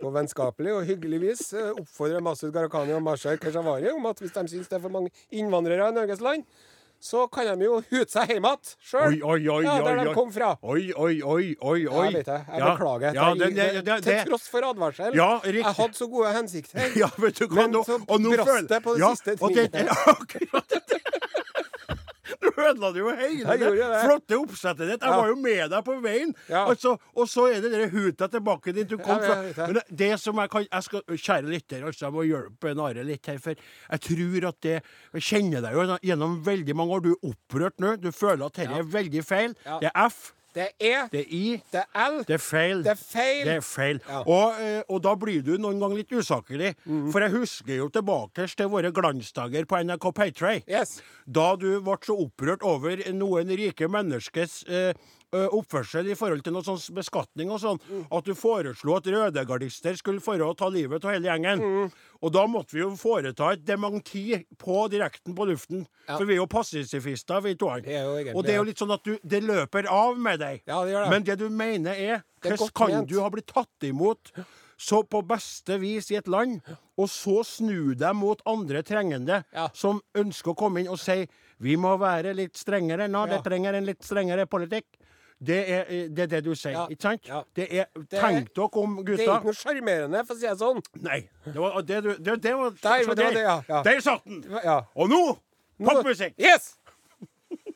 på 0.00 0.12
vennskapelig 0.14 0.76
og 0.76 0.84
hyggelig 0.86 1.18
vis 1.24 1.42
eh, 1.56 1.72
oppfordre 1.72 2.22
Masud 2.22 2.52
Gharahkhani 2.54 2.94
og 2.94 3.02
Mashar 3.02 3.40
Keshvari 3.42 3.90
om 3.90 4.06
at 4.10 4.22
hvis 4.22 4.34
de 4.36 4.44
syns 4.52 4.70
det 4.70 4.78
er 4.78 4.84
for 4.84 4.94
mange 4.94 5.10
innvandrere 5.34 5.90
i 5.90 5.96
Norges 5.96 6.22
land, 6.22 6.46
så 7.02 7.26
kan 7.34 7.58
de 7.58 7.66
jo 7.66 7.80
hute 7.90 8.06
seg 8.12 8.30
hjem 8.30 8.44
igjen 8.46 8.72
sjøl. 8.78 9.16
Ja, 9.42 9.74
der 9.82 10.04
de 10.04 10.14
kom 10.14 10.30
fra. 10.34 10.52
Oi, 10.62 10.92
oi, 10.94 11.16
oi, 11.22 11.56
oi, 11.58 11.80
oi. 11.88 12.04
Jeg 12.06 12.14
vet 12.20 12.28
det. 12.30 12.38
Jeg 12.46 12.60
Ja. 12.62 12.68
beklager. 12.76 13.14
Ja, 13.18 13.34
det, 13.34 13.48
det, 13.56 13.84
det, 13.84 13.96
til 14.06 14.30
tross 14.30 14.46
for 14.52 14.68
advarsel. 14.70 15.16
Ja. 15.18 15.30
Jeg 15.44 15.64
hadde 15.64 15.98
så 15.98 16.06
gode 16.06 16.32
hensikter. 16.32 16.92
ja, 17.02 17.10
vet 17.18 17.38
du 17.42 17.48
hva, 17.48 17.66
Men 17.66 17.74
nå, 17.74 17.82
så 17.84 17.98
brast 18.06 18.68
det 18.70 18.82
på 18.86 18.94
det 18.94 19.02
ja, 19.02 19.14
siste 19.16 19.36
trinnet. 19.36 19.72
det. 19.72 21.00
Du 22.40 22.48
ødela 22.50 22.90
jo 22.96 23.12
hele 23.16 23.56
det 23.60 23.70
flotte 24.04 24.38
oppsettet 24.38 24.90
ditt. 24.90 25.04
Jeg 25.04 25.20
var 25.22 25.30
jo 25.30 25.36
med 25.40 25.62
deg 25.72 25.86
på 25.86 25.96
veien. 26.04 26.34
Ja. 26.50 26.64
så, 26.78 26.94
og 27.14 27.28
så 27.30 27.48
er 27.52 27.62
det 27.64 27.72
den 27.74 27.90
huta 27.92 28.28
tilbake 28.32 28.74
dit 28.76 28.88
du 28.90 28.98
kom 28.98 29.20
fra. 29.22 29.38
Men 29.66 29.78
det, 29.78 29.84
det 30.02 30.10
som 30.22 30.38
jeg 30.42 30.52
kan 30.52 30.66
jeg 30.66 30.86
skal, 30.88 31.04
Kjære 31.12 31.50
lytter, 31.52 31.86
altså, 31.86 32.06
jeg 32.06 32.16
må 32.16 32.26
hjelpe 32.26 32.74
Are 32.82 33.06
litt 33.06 33.28
her. 33.30 33.40
For 33.42 33.54
jeg 33.56 34.04
tror 34.08 34.48
at 34.48 34.60
det 34.64 34.76
Jeg 35.14 35.26
kjenner 35.28 35.64
deg 35.64 35.76
jo 35.76 35.98
gjennom 36.02 36.38
veldig 36.46 36.76
mange 36.78 36.96
år. 36.98 37.04
Du 37.04 37.10
er 37.12 37.32
opprørt 37.32 37.82
nå. 37.82 37.96
Du 38.02 38.10
føler 38.14 38.46
at 38.46 38.58
dette 38.58 38.80
er 38.80 38.88
veldig 38.96 39.24
feil. 39.26 39.56
Det 39.82 39.90
er 39.90 40.08
F, 40.08 40.32
Det 40.52 40.66
er 40.66 40.72
E. 40.84 41.08
det 41.12 41.20
er 41.22 41.30
I, 41.32 41.62
Det 41.72 41.80
er 41.82 42.08
L. 42.10 42.18
det 42.28 42.34
er 42.36 42.42
feil. 42.44 42.82
Det 42.84 42.92
er 42.92 43.00
feil. 43.00 43.44
Det 43.48 43.54
er 43.56 43.64
feil. 43.64 44.00
Ja. 44.08 44.18
Og, 44.26 44.60
eh, 44.60 44.82
og 44.88 45.00
da 45.06 45.14
blir 45.16 45.40
du 45.46 45.54
noen 45.56 45.80
ganger 45.80 45.96
litt 46.02 46.12
usaklig. 46.12 46.74
For 47.12 47.24
jeg 47.24 47.32
husker 47.32 47.74
jo 47.78 47.88
tilbake 47.88 48.46
til 48.56 48.68
våre 48.72 48.92
glansdager 48.92 49.64
på 49.64 49.80
NRK 49.84 50.06
Paytray. 50.18 50.62
Yes. 50.68 51.00
Da 51.26 51.54
du 51.56 51.80
ble 51.80 51.96
så 52.04 52.18
opprørt 52.26 52.62
over 52.68 53.00
noen 53.16 53.48
rike 53.56 53.88
menneskers 53.88 54.62
eh, 54.68 54.92
oppførsel 55.32 56.10
i 56.12 56.16
forhold 56.18 56.42
til 56.44 56.52
noe 56.52 56.64
sånn 56.66 56.80
beskatning 56.96 57.50
og 57.54 57.60
sånn, 57.62 57.80
at 58.12 58.26
du 58.28 58.34
foreslo 58.36 58.96
at 58.98 59.08
rødegardister 59.08 59.96
skulle 59.96 60.20
for 60.24 60.40
å 60.44 60.52
ta 60.58 60.68
livet 60.72 61.04
av 61.04 61.14
hele 61.14 61.30
gjengen. 61.30 61.90
Og 62.22 62.34
da 62.34 62.44
måtte 62.50 62.76
vi 62.76 62.82
jo 62.82 62.90
foreta 63.00 63.52
et 63.54 63.64
dementi 63.66 64.26
på 64.60 64.86
direkten 64.92 65.36
på 65.38 65.46
luften. 65.48 65.86
Ja. 66.06 66.18
For 66.18 66.28
vi 66.28 66.36
er 66.36 66.42
jo 66.42 66.48
passifister, 66.52 67.40
vi 67.42 67.54
to. 67.56 67.70
Det 67.80 67.96
egentlig 67.96 68.36
Og 68.36 68.44
det 68.44 68.54
er 68.54 68.60
jo 68.60 68.66
litt 68.68 68.82
sånn 68.82 68.92
at 68.94 69.04
du, 69.06 69.16
det 69.22 69.42
løper 69.44 69.88
av 69.90 70.18
med 70.20 70.42
deg. 70.42 70.62
Ja, 70.68 70.82
det 70.84 70.92
det. 70.92 71.08
Men 71.10 71.24
det 71.28 71.38
du 71.40 71.48
mener 71.50 71.96
er 71.96 72.22
Hvordan 72.42 72.72
kan 72.74 73.06
du 73.06 73.20
ha 73.22 73.30
blitt 73.30 73.46
tatt 73.54 73.86
imot 73.86 74.32
så 74.82 75.02
på 75.06 75.20
beste 75.22 75.76
vis 75.78 76.08
i 76.10 76.16
et 76.18 76.26
land, 76.26 76.58
og 76.98 77.06
så 77.10 77.44
snu 77.46 77.94
deg 77.94 78.16
mot 78.18 78.40
andre 78.50 78.82
trengende 78.82 79.44
Ja. 79.54 79.68
som 79.72 80.00
ønsker 80.18 80.52
å 80.52 80.58
komme 80.58 80.80
inn 80.82 80.90
og 80.90 80.98
si 80.98 81.22
vi 81.62 81.76
må 81.78 81.94
være 82.00 82.34
litt 82.34 82.58
strengere 82.58 83.06
nå, 83.08 83.28
det 83.30 83.44
trenger 83.44 83.74
en 83.78 83.86
litt 83.86 84.02
strengere 84.02 84.46
politikk. 84.50 84.86
Det 85.42 85.58
er 85.74 85.80
eh, 85.88 86.02
det, 86.08 86.22
er 86.22 86.26
det 86.36 86.40
du 86.46 86.52
sier, 86.54 86.72
Ja. 86.76 86.84
ikke 86.92 87.02
sant? 87.02 87.26
Ja. 87.26 87.40
Det 87.56 87.66
er, 87.80 87.86
Tenk 88.12 88.52
dere 88.54 88.68
om, 88.82 88.98
Det 89.04 89.16
er 89.18 89.24
ikke 89.26 89.48
noe 89.50 89.56
sjarmerende, 89.58 90.20
for 90.28 90.34
å 90.34 90.38
si 90.38 90.46
det 90.46 90.58
sånn. 90.60 90.82
Nei. 91.02 91.20
Det 91.44 91.56
var 91.58 91.80
det 91.88 91.98
du 92.04 92.10
Det, 92.18 92.36
det 92.44 92.52
var 92.60 92.70
Der, 92.70 92.98
det 93.02 93.08
var 93.08 93.14
det, 93.34 93.42
ja, 93.42 93.56
ja. 93.68 93.82
Der 93.82 94.00
satt 94.00 94.24
den! 94.24 94.44
Og 94.94 95.08
Nå- 95.10 95.38
popmusikk! 95.82 96.34
Yes! 96.38 96.76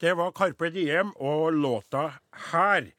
Det 0.00 0.12
var 0.16 0.30
Carpe 0.32 0.70
Diem 0.72 1.12
og 1.20 1.52
låta 1.52 2.06
Her. 2.50 2.90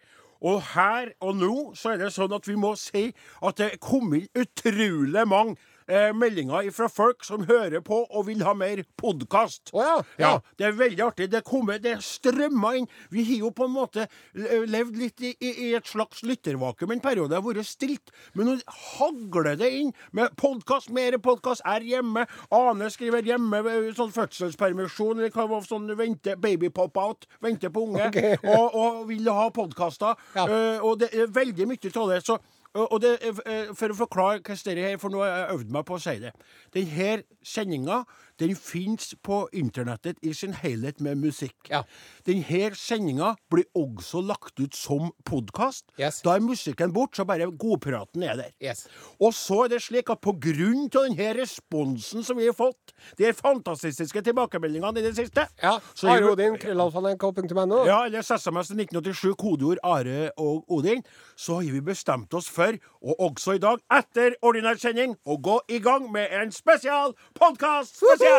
Og 0.41 0.61
her 0.73 1.11
og 1.21 1.35
nå 1.37 1.53
så 1.77 1.91
er 1.93 1.99
det 2.01 2.07
sånn 2.15 2.33
at 2.33 2.47
vi 2.49 2.55
må 2.57 2.71
si 2.79 3.11
at 3.45 3.57
det 3.59 3.67
er 3.75 3.81
kommet 3.81 4.29
utrolig 4.33 5.25
mange 5.29 5.53
eh, 5.87 6.11
meldinger 6.15 6.69
fra 6.75 6.89
folk 6.91 7.25
som 7.25 7.45
hører 7.49 7.81
på 7.85 8.01
og 8.09 8.27
vil 8.27 8.43
ha 8.45 8.53
mer 8.57 8.83
podkast. 8.99 9.71
Oh, 9.73 9.81
ja, 9.81 9.97
ja. 10.21 10.31
Det 10.57 10.67
er 10.67 10.77
veldig 10.77 11.05
artig. 11.05 11.29
Det 11.31 11.43
kommer, 11.47 11.79
det 11.81 11.97
strømmer 12.05 12.81
inn. 12.81 12.89
Vi 13.13 13.25
har 13.29 13.45
jo 13.47 13.51
på 13.55 13.67
en 13.67 13.75
måte 13.75 14.05
eh, 14.07 14.65
levd 14.69 14.99
litt 14.99 15.25
i, 15.25 15.33
i, 15.39 15.71
et 15.77 15.87
slags 15.87 16.23
lyttervakuum 16.27 16.95
en 16.95 17.03
periode. 17.03 17.31
Det 17.33 17.39
har 17.39 17.47
vært 17.47 17.69
stilt. 17.69 18.13
Men 18.37 18.51
nå 18.51 18.57
hagler 18.95 19.57
det 19.59 19.71
inn 19.81 19.93
med 20.17 20.35
podkast, 20.39 20.91
mer 20.93 21.17
podkast, 21.23 21.63
er 21.67 21.85
hjemme. 21.85 22.25
Ane 22.53 22.89
skriver 22.93 23.25
hjemme, 23.27 23.63
eh, 23.65 23.91
sånn 23.97 24.13
fødselspermisjon, 24.15 25.19
eller 25.19 25.33
hva 25.35 25.47
var 25.51 25.67
sånn 25.67 25.89
vente, 25.99 26.37
baby 26.41 26.71
pop-out, 26.73 27.27
venter 27.43 27.73
på 27.73 27.87
unge, 27.87 28.09
Okay. 28.11 28.37
og, 28.43 28.75
og 28.75 29.03
vil 29.09 29.27
ha 29.31 29.49
podkaster. 29.53 30.17
Ja. 30.35 30.47
Uh, 30.49 30.85
og 30.85 30.99
det 31.03 31.11
er 31.13 31.29
veldig 31.31 31.67
mye 31.69 31.91
av 32.01 32.09
det. 32.11 32.21
Så 32.25 32.37
og 32.73 33.01
det, 33.03 33.17
er, 33.21 33.39
eh, 33.45 33.71
For 33.75 33.91
å 33.91 33.97
forklare 33.97 34.39
hva 34.39 34.55
dette 34.55 34.91
er 34.93 34.99
for 35.01 35.11
nå 35.11 35.23
har 35.23 35.31
jeg 35.31 35.57
øvd 35.57 35.71
meg 35.75 35.85
på 35.87 35.97
å 35.97 36.01
si 36.01 36.17
det. 36.23 36.31
Denne 36.73 37.23
sendinga 37.43 38.03
den 38.41 38.55
fins 38.57 39.13
på 39.23 39.43
internettet 39.53 40.17
i 40.25 40.33
sin 40.33 40.53
helhet 40.57 40.99
med 41.05 41.19
musikk. 41.21 41.69
Ja. 41.69 41.83
Denne 42.27 42.71
sendinga 42.77 43.35
blir 43.53 43.65
også 43.77 44.21
lagt 44.25 44.59
ut 44.59 44.75
som 44.77 45.11
podkast. 45.27 45.85
Yes. 46.01 46.21
Da 46.25 46.35
er 46.37 46.43
musikken 46.45 46.93
bort, 46.95 47.15
så 47.17 47.25
bare 47.29 47.47
godpraten 47.51 48.23
er 48.25 48.35
der. 48.39 48.51
Yes. 48.61 48.87
Og 49.21 49.33
så 49.37 49.63
er 49.65 49.75
det 49.75 49.81
slik 49.85 50.09
at 50.09 50.21
på 50.25 50.33
grunn 50.41 50.87
av 50.89 51.07
denne 51.07 51.29
responsen 51.37 52.23
som 52.25 52.37
vi 52.41 52.49
har 52.49 52.57
fått, 52.57 52.93
de 53.19 53.31
fantastiske 53.37 54.21
tilbakemeldingene 54.25 54.99
i 54.99 55.05
det 55.05 55.15
siste 55.17 55.47
Ja. 55.61 55.77
så 55.93 56.07
har 56.09 56.19
vi- 56.19 56.25
Are 56.25 56.31
Odin, 56.33 56.57
krøllalfa.nrk.no. 56.57 57.85
ja, 57.85 58.05
eller 58.05 58.21
SMS 58.21 58.67
til 58.67 58.77
1987, 58.77 59.35
kodeord 59.37 59.77
Are 59.83 60.31
og 60.37 60.65
Odin. 60.71 61.03
Så 61.35 61.61
har 61.61 61.71
vi 61.71 61.81
bestemt 61.81 62.33
oss 62.33 62.49
for, 62.49 62.73
og 63.01 63.15
også 63.19 63.55
i 63.55 63.61
dag, 63.61 63.79
etter 63.91 64.35
ordinær 64.41 64.77
sending, 64.79 65.15
å 65.25 65.37
gå 65.41 65.59
i 65.69 65.79
gang 65.79 66.11
med 66.11 66.27
en 66.31 66.51
spesial 66.51 67.13
podkast! 67.35 67.95
Spesial! 67.97 68.30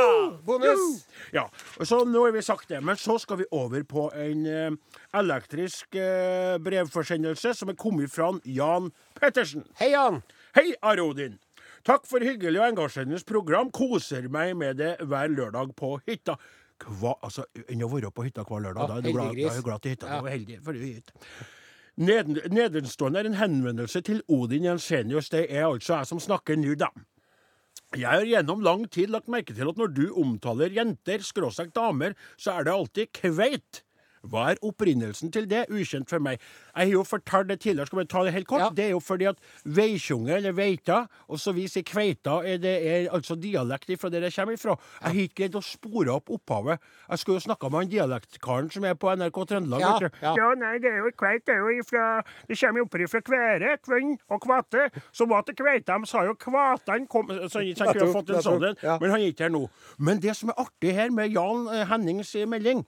Bonus! 0.46 1.06
Ja, 1.32 1.46
så 1.80 2.02
nå 2.04 2.24
har 2.26 2.34
vi 2.34 2.42
sagt 2.42 2.68
det. 2.68 2.80
Men 2.84 2.98
så 3.00 3.18
skal 3.22 3.40
vi 3.42 3.46
over 3.50 3.84
på 3.88 4.08
en 4.16 4.46
eh, 4.46 4.98
elektrisk 5.16 5.96
eh, 5.96 6.58
brevforsendelse 6.62 7.54
som 7.56 7.72
er 7.72 7.78
kommet 7.78 8.12
fra 8.12 8.32
Jan 8.44 8.90
Pettersen. 9.18 9.64
Hei, 9.80 9.92
Jan. 9.94 10.20
Hei, 10.56 10.72
Arodin. 10.82 11.38
Takk 11.86 12.04
for 12.06 12.22
hyggelig 12.22 12.60
og 12.60 12.68
engasjerende 12.68 13.18
program. 13.26 13.70
Koser 13.74 14.28
meg 14.30 14.54
med 14.58 14.78
det 14.78 14.92
hver 15.00 15.32
lørdag 15.32 15.72
på 15.78 15.96
hytta. 16.06 16.36
Hva, 16.82 17.16
altså, 17.22 17.46
Enn 17.70 17.82
å 17.82 17.90
være 17.90 18.10
på 18.14 18.26
hytta 18.26 18.44
hver 18.46 18.62
lørdag. 18.68 18.84
Ah, 18.84 18.90
da 18.90 19.00
er 19.00 19.06
du 19.06 19.12
glad, 19.14 19.38
er 19.38 19.58
du 19.58 19.66
glad 19.66 19.82
til 19.82 19.96
hytta. 19.96 20.10
Ja. 20.10 20.20
Du 20.20 20.28
er 20.30 20.36
heldig 20.36 20.60
for 20.66 20.78
er. 20.78 21.48
Neden, 22.02 22.38
nedenstående 22.48 23.20
er 23.20 23.28
en 23.28 23.36
henvendelse 23.36 24.00
til 24.06 24.22
Odin 24.32 24.64
Jensenius. 24.64 25.28
Det 25.32 25.44
er 25.50 25.66
altså 25.68 25.98
jeg 25.98 26.08
som 26.08 26.22
snakker 26.22 26.56
nå, 26.56 26.74
da. 26.80 26.88
Jeg 27.92 28.08
har 28.08 28.24
gjennom 28.24 28.62
lang 28.64 28.86
tid 28.88 29.10
lagt 29.12 29.28
merke 29.28 29.52
til 29.52 29.68
at 29.68 29.76
når 29.76 29.90
du 29.92 30.04
omtaler 30.16 30.72
jenter, 30.72 31.20
skråstrek 31.20 31.74
damer, 31.76 32.14
så 32.40 32.56
er 32.56 32.64
det 32.64 32.72
alltid 32.72 33.10
kveit. 33.18 33.82
Hva 34.22 34.52
er 34.52 34.60
opprinnelsen 34.62 35.32
til 35.34 35.48
det? 35.50 35.64
Ukjent 35.72 36.10
for 36.10 36.22
meg. 36.22 36.40
Jeg 36.76 36.88
har 36.88 36.92
jo 36.92 37.02
fortalt 37.06 37.50
det 37.50 37.60
tidligere, 37.60 37.86
skal 37.90 37.98
vi 38.02 38.06
ta 38.10 38.22
det 38.24 38.34
helt 38.36 38.48
kort? 38.48 38.62
Ja. 38.62 38.70
Det 38.76 38.84
er 38.84 38.92
jo 38.94 39.00
fordi 39.02 39.28
at 39.30 39.40
veitjunge, 39.64 40.36
eller 40.36 40.54
veita, 40.56 41.02
og 41.28 41.40
så 41.42 41.54
vi 41.56 41.66
sier 41.70 41.84
kveita, 41.86 42.38
er 42.46 42.60
det 42.62 42.74
er 42.86 43.08
altså 43.12 43.36
dialekt 43.36 43.90
fra 43.98 44.10
der 44.12 44.28
jeg 44.28 44.36
kommer 44.36 44.56
ifra. 44.56 44.76
Jeg 45.00 45.08
har 45.08 45.22
ikke 45.26 45.38
greid 45.42 45.58
å 45.58 45.64
spore 45.66 46.14
opp 46.14 46.30
opphavet. 46.32 46.82
Jeg 47.08 47.22
skulle 47.22 47.40
jo 47.40 47.46
snakka 47.48 47.70
med 47.70 47.82
han 47.82 47.92
dialektkaren 47.92 48.70
som 48.72 48.86
er 48.86 48.94
på 48.94 49.10
NRK 49.18 49.40
Trøndelag. 49.50 49.82
Ja, 49.82 50.10
ja. 50.22 50.34
ja, 50.38 50.48
nei, 50.58 50.76
det 50.82 50.92
er 50.92 51.00
jo 51.02 51.12
kveit, 51.18 51.44
det 51.48 51.56
er 51.56 51.62
jo 51.64 51.72
ifra 51.82 52.04
Det 52.48 52.58
kommer 52.60 52.82
jo 52.82 52.86
opprinnelig 52.86 53.10
fra 53.12 53.22
kvære, 53.26 53.74
kvønn 53.86 54.14
og 54.30 54.42
kvate. 54.46 54.86
Så 55.10 55.26
var 55.30 55.44
til 55.48 55.58
kveita, 55.58 55.98
de 55.98 56.10
sa 56.10 56.24
jo 56.28 56.36
kvatan 56.38 57.08
kom 57.10 57.30
Så 57.50 57.62
han 57.62 57.90
har 57.90 58.12
fått 58.14 58.30
en 58.30 58.44
sånn 58.44 58.68
en, 58.70 58.78
men 59.02 59.10
han 59.10 59.18
er 59.18 59.32
ikke 59.32 59.48
her 59.48 59.54
nå. 59.54 59.64
Men 59.98 60.22
det 60.22 60.36
som 60.38 60.52
er 60.52 60.62
artig 60.62 60.94
her 60.96 61.12
med 61.14 61.34
Jan 61.34 61.66
eh, 61.72 61.84
Hennings 61.90 62.32
melding, 62.48 62.84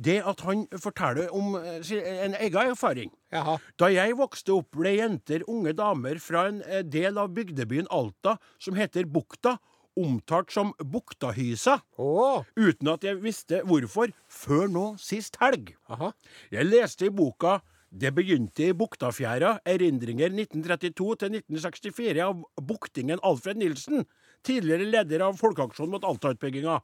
det 0.00 0.18
er 0.20 0.30
at 0.30 0.42
han 0.46 0.64
forteller 0.82 1.30
om 1.34 1.56
eh, 1.58 1.92
en 2.24 2.36
egen 2.38 2.72
erfaring. 2.72 3.12
Jaha. 3.34 3.58
Da 3.80 3.90
jeg 3.92 4.16
vokste 4.18 4.54
opp, 4.56 4.70
ble 4.76 4.96
jenter, 4.98 5.44
unge 5.50 5.74
damer 5.76 6.20
fra 6.22 6.46
en 6.50 6.62
eh, 6.66 6.84
del 6.86 7.18
av 7.20 7.32
bygdebyen 7.36 7.90
Alta 7.94 8.36
som 8.62 8.78
heter 8.78 9.08
Bukta, 9.10 9.58
omtalt 9.98 10.52
som 10.54 10.72
Buktahysa, 10.78 11.80
oh. 11.98 12.46
uten 12.54 12.92
at 12.92 13.04
jeg 13.06 13.18
visste 13.22 13.62
hvorfor, 13.66 14.12
før 14.30 14.68
nå 14.70 14.84
sist 15.02 15.40
helg. 15.42 15.74
Aha. 15.90 16.12
Jeg 16.54 16.70
leste 16.70 17.08
i 17.08 17.14
boka 17.14 17.58
Det 17.88 18.10
begynte 18.12 18.66
i 18.68 18.74
Buktafjæra, 18.76 19.62
erindringer 19.64 20.28
1932-1964 20.28 22.20
av 22.20 22.42
buktingen 22.60 23.16
Alfred 23.24 23.56
Nilsen, 23.56 24.04
tidligere 24.46 24.86
leder 24.88 25.24
av 25.26 25.38
Folkeaksjonen 25.40 25.92
mot 25.96 26.04
Alta-utbygginga, 26.08 26.78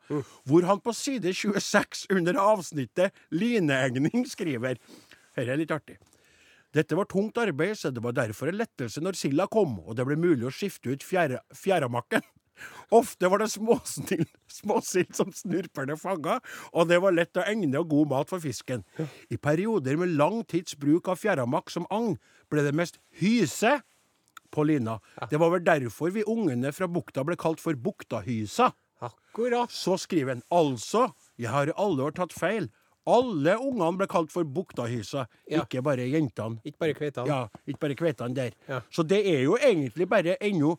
hvor 0.49 0.67
han 0.69 0.83
på 0.85 0.95
side 0.97 1.33
26 1.35 2.07
under 2.15 2.39
avsnittet 2.41 3.15
Lineegning 3.35 4.27
skriver 4.31 4.79
Dette 5.35 5.51
er 5.51 5.59
litt 5.59 5.75
artig. 5.75 5.99
Dette 6.75 6.97
var 6.99 7.07
tungt 7.07 7.39
arbeid, 7.39 7.77
så 7.79 7.91
det 7.95 8.03
var 8.03 8.15
derfor 8.17 8.51
en 8.51 8.59
lettelse 8.59 9.03
når 9.03 9.15
silda 9.19 9.47
kom, 9.51 9.77
og 9.85 9.95
det 9.95 10.07
ble 10.09 10.17
mulig 10.19 10.49
å 10.49 10.55
skifte 10.55 10.91
ut 10.91 11.07
fjæra- 11.07 11.43
fjæramakken. 11.55 12.23
Ofte 12.95 13.27
var 13.31 13.43
det 13.43 13.49
småsild 13.51 15.15
som 15.15 15.33
snurperne 15.35 15.97
fanga, 15.99 16.41
og 16.75 16.89
det 16.91 17.01
var 17.03 17.15
lett 17.15 17.39
å 17.39 17.47
egne 17.47 17.81
og 17.81 17.89
god 17.91 18.13
mat 18.13 18.31
for 18.31 18.43
fisken. 18.43 18.85
I 19.31 19.39
perioder 19.39 19.99
med 19.99 20.15
lang 20.19 20.43
tids 20.51 20.77
bruk 20.79 21.11
av 21.11 21.19
fjæramakk 21.23 21.71
som 21.75 21.87
agn, 21.95 22.17
ble 22.51 22.63
det 22.67 22.75
mest 22.77 23.01
hyse 23.23 23.81
på 24.55 24.65
lina. 24.69 24.97
Det 25.31 25.41
var 25.43 25.51
vel 25.57 25.65
derfor 25.67 26.15
vi 26.15 26.23
ungene 26.31 26.71
fra 26.73 26.87
bukta 26.89 27.25
ble 27.27 27.37
kalt 27.41 27.61
for 27.63 27.75
buktahysa. 27.75 28.71
Akkurat. 29.05 29.71
Så 29.75 29.99
skriver 30.01 30.37
han 30.37 30.43
altså, 30.55 31.09
jeg 31.37 31.51
har 31.53 31.69
i 31.69 31.77
alle 31.77 32.07
år 32.07 32.15
tatt 32.17 32.33
feil. 32.33 32.71
Alle 33.11 33.59
ungene 33.61 33.99
ble 34.01 34.07
kalt 34.09 34.31
for 34.33 34.47
buktahysa, 34.49 35.27
Ja. 35.51 35.61
ikke 35.67 35.83
bare 35.85 36.07
jentene. 36.09 36.57
Ikke 36.65 36.79
bare 36.87 36.95
kveitene. 36.97 37.27
Ja, 37.29 37.41
ikke 37.69 37.83
bare 37.83 37.95
kveitene 37.99 38.35
der. 38.39 38.55
Ja. 38.71 38.81
Så 38.91 39.03
det 39.05 39.21
er 39.29 39.43
jo 39.45 39.59
egentlig 39.59 40.09
bare 40.09 40.39
ennå 40.41 40.77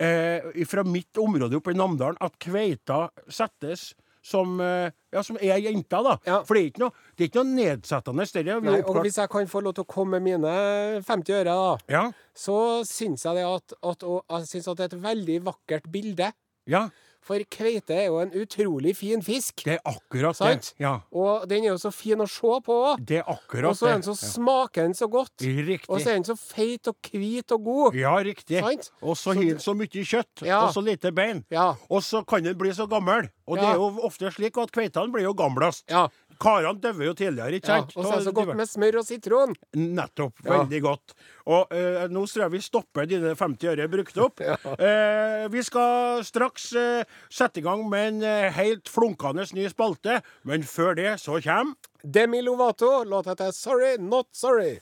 eh, 0.00 0.64
fra 0.66 0.82
mitt 0.82 1.14
område 1.20 1.60
oppe 1.60 1.70
i 1.70 1.78
Namdalen 1.78 2.18
at 2.20 2.38
kveita 2.42 3.10
settes 3.28 3.92
som, 4.22 4.60
eh, 4.60 4.90
ja, 5.12 5.22
som 5.22 5.38
er 5.40 5.60
jenta, 5.64 6.02
da. 6.04 6.16
Ja. 6.26 6.42
For 6.44 6.54
det 6.54 6.62
er 6.62 6.70
ikke 6.70 6.82
noe, 6.84 6.92
det 7.16 7.24
er 7.24 7.30
ikke 7.30 7.42
noe 7.44 7.56
nedsettende. 7.56 8.26
Nei, 8.62 8.80
og 8.82 9.00
hvis 9.04 9.16
jeg 9.18 9.30
kan 9.32 9.46
få 9.50 9.62
lov 9.64 9.74
til 9.78 9.84
å 9.84 9.90
komme 9.90 10.20
med 10.20 10.40
mine 10.40 11.02
50 11.06 11.38
øre, 11.40 11.44
da, 11.54 11.76
Ja, 11.88 12.04
så 12.36 12.84
syns 12.84 13.24
jeg 13.24 13.40
det 13.40 13.46
at, 13.48 13.76
at, 13.82 14.02
og 14.04 14.24
jeg 14.28 14.46
synes 14.52 14.68
at 14.68 14.76
det 14.76 14.86
er 14.86 14.96
et 14.96 15.02
veldig 15.02 15.38
vakkert 15.44 15.90
bilde. 15.92 16.32
ja, 16.68 16.88
For 17.22 17.38
kveite 17.52 17.94
er 17.94 18.06
jo 18.08 18.18
en 18.22 18.30
utrolig 18.32 18.94
fin 18.96 19.20
fisk. 19.22 19.62
det 19.64 19.74
er 19.76 19.80
akkurat 19.84 20.36
Sant? 20.36 20.70
det. 20.78 20.80
Ja, 20.84 21.00
Og 21.12 21.46
den 21.48 21.64
er 21.64 21.68
jo 21.74 21.78
så 21.78 21.90
fin 21.92 22.18
å 22.18 22.26
se 22.28 22.54
på 22.64 22.76
òg. 22.94 23.04
det 23.06 23.18
er 23.20 23.28
akkurat 23.28 23.70
Og 23.70 23.76
så 23.76 23.86
er 23.90 23.92
den 23.98 24.02
så 24.08 24.14
ja. 24.16 24.28
smaker 24.32 24.82
den 24.88 24.94
så 24.94 25.06
godt. 25.10 25.34
Riktig. 25.40 25.88
Og 25.88 26.00
så 26.00 26.10
er 26.10 26.14
den 26.14 26.24
så 26.24 26.36
feit 26.38 26.88
og 26.88 26.96
hvit 27.12 27.52
og 27.52 27.64
god. 27.64 27.94
Ja, 27.94 28.14
riktig. 28.24 28.62
Og 29.02 29.16
så 29.16 29.34
har 29.34 29.42
den 29.44 29.58
så 29.60 29.74
mye 29.76 29.86
kjøtt, 30.04 30.42
Ja. 30.46 30.62
og 30.66 30.72
så 30.74 30.80
lite 30.82 31.12
bein. 31.12 31.44
Ja. 31.50 31.74
Og 31.90 32.02
så 32.02 32.24
kan 32.26 32.42
den 32.42 32.56
bli 32.58 32.70
så 32.72 32.86
gammel. 32.88 33.28
Og 33.46 33.56
det 33.58 33.66
er 33.66 33.74
jo 33.74 33.90
ofte 34.06 34.30
slik 34.32 34.56
at 34.62 34.70
kveitene 34.72 35.10
blir 35.12 35.22
jo 35.26 35.34
gamlest. 35.34 35.84
Ja. 35.90 36.08
Karene 36.40 36.80
døde 36.80 37.04
jo 37.04 37.12
tidligere, 37.16 37.58
ikke 37.60 37.68
sant? 37.68 37.92
ja. 37.94 38.00
Og 38.00 38.06
så 38.06 38.12
er 38.14 38.20
det 38.22 38.26
så 38.28 38.34
godt 38.36 38.56
med 38.56 38.68
smør 38.70 38.98
og 39.02 39.06
sitron. 39.08 39.54
Nettopp. 39.76 40.40
Ja. 40.44 40.50
Veldig 40.54 40.80
godt. 40.86 41.14
Og 41.50 41.74
eh, 41.76 42.06
nå 42.12 42.24
tror 42.30 42.44
jeg 42.46 42.54
vi 42.54 42.62
stopper 42.64 43.08
dine 43.10 43.34
50 43.36 43.72
øre 43.74 43.88
brukt 43.92 44.20
opp. 44.26 44.40
Eh, 44.80 45.46
vi 45.52 45.60
skal 45.64 46.22
straks 46.24 46.70
eh, 46.78 47.08
sette 47.32 47.60
i 47.60 47.64
gang 47.64 47.82
med 47.90 48.06
en 48.08 48.22
eh, 48.26 48.52
helt 48.56 48.88
flunkende 48.88 49.44
ny 49.56 49.66
spalte, 49.72 50.20
men 50.48 50.64
før 50.64 50.94
det 50.96 51.16
så 51.20 51.36
kommer 51.44 51.76
Demi 52.02 52.40
Lovato, 52.42 53.02
låta 53.04 53.34
heter 53.34 53.52
'Sorry 53.52 53.98
Not 54.00 54.32
Sorry'. 54.32 54.80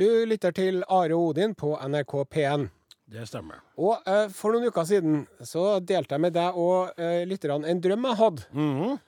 Du 0.00 0.06
lytter 0.26 0.52
til 0.56 0.84
Are 0.88 1.12
Odin 1.14 1.54
på 1.54 1.74
NRK 1.76 2.24
P1. 2.32 2.68
Det 3.10 3.26
stemmer. 3.26 3.58
Og 3.76 3.98
eh, 4.06 4.28
for 4.32 4.54
noen 4.54 4.70
uker 4.70 4.86
siden 4.86 5.24
så 5.44 5.80
delte 5.82 6.14
jeg 6.14 6.22
med 6.22 6.36
deg 6.36 6.56
og 6.56 6.94
eh, 7.00 7.24
lytterne 7.28 7.66
en 7.68 7.80
drøm 7.82 8.06
jeg 8.06 8.18
hadde. 8.20 8.46
Eh, 8.54 8.82
eh, 8.86 8.98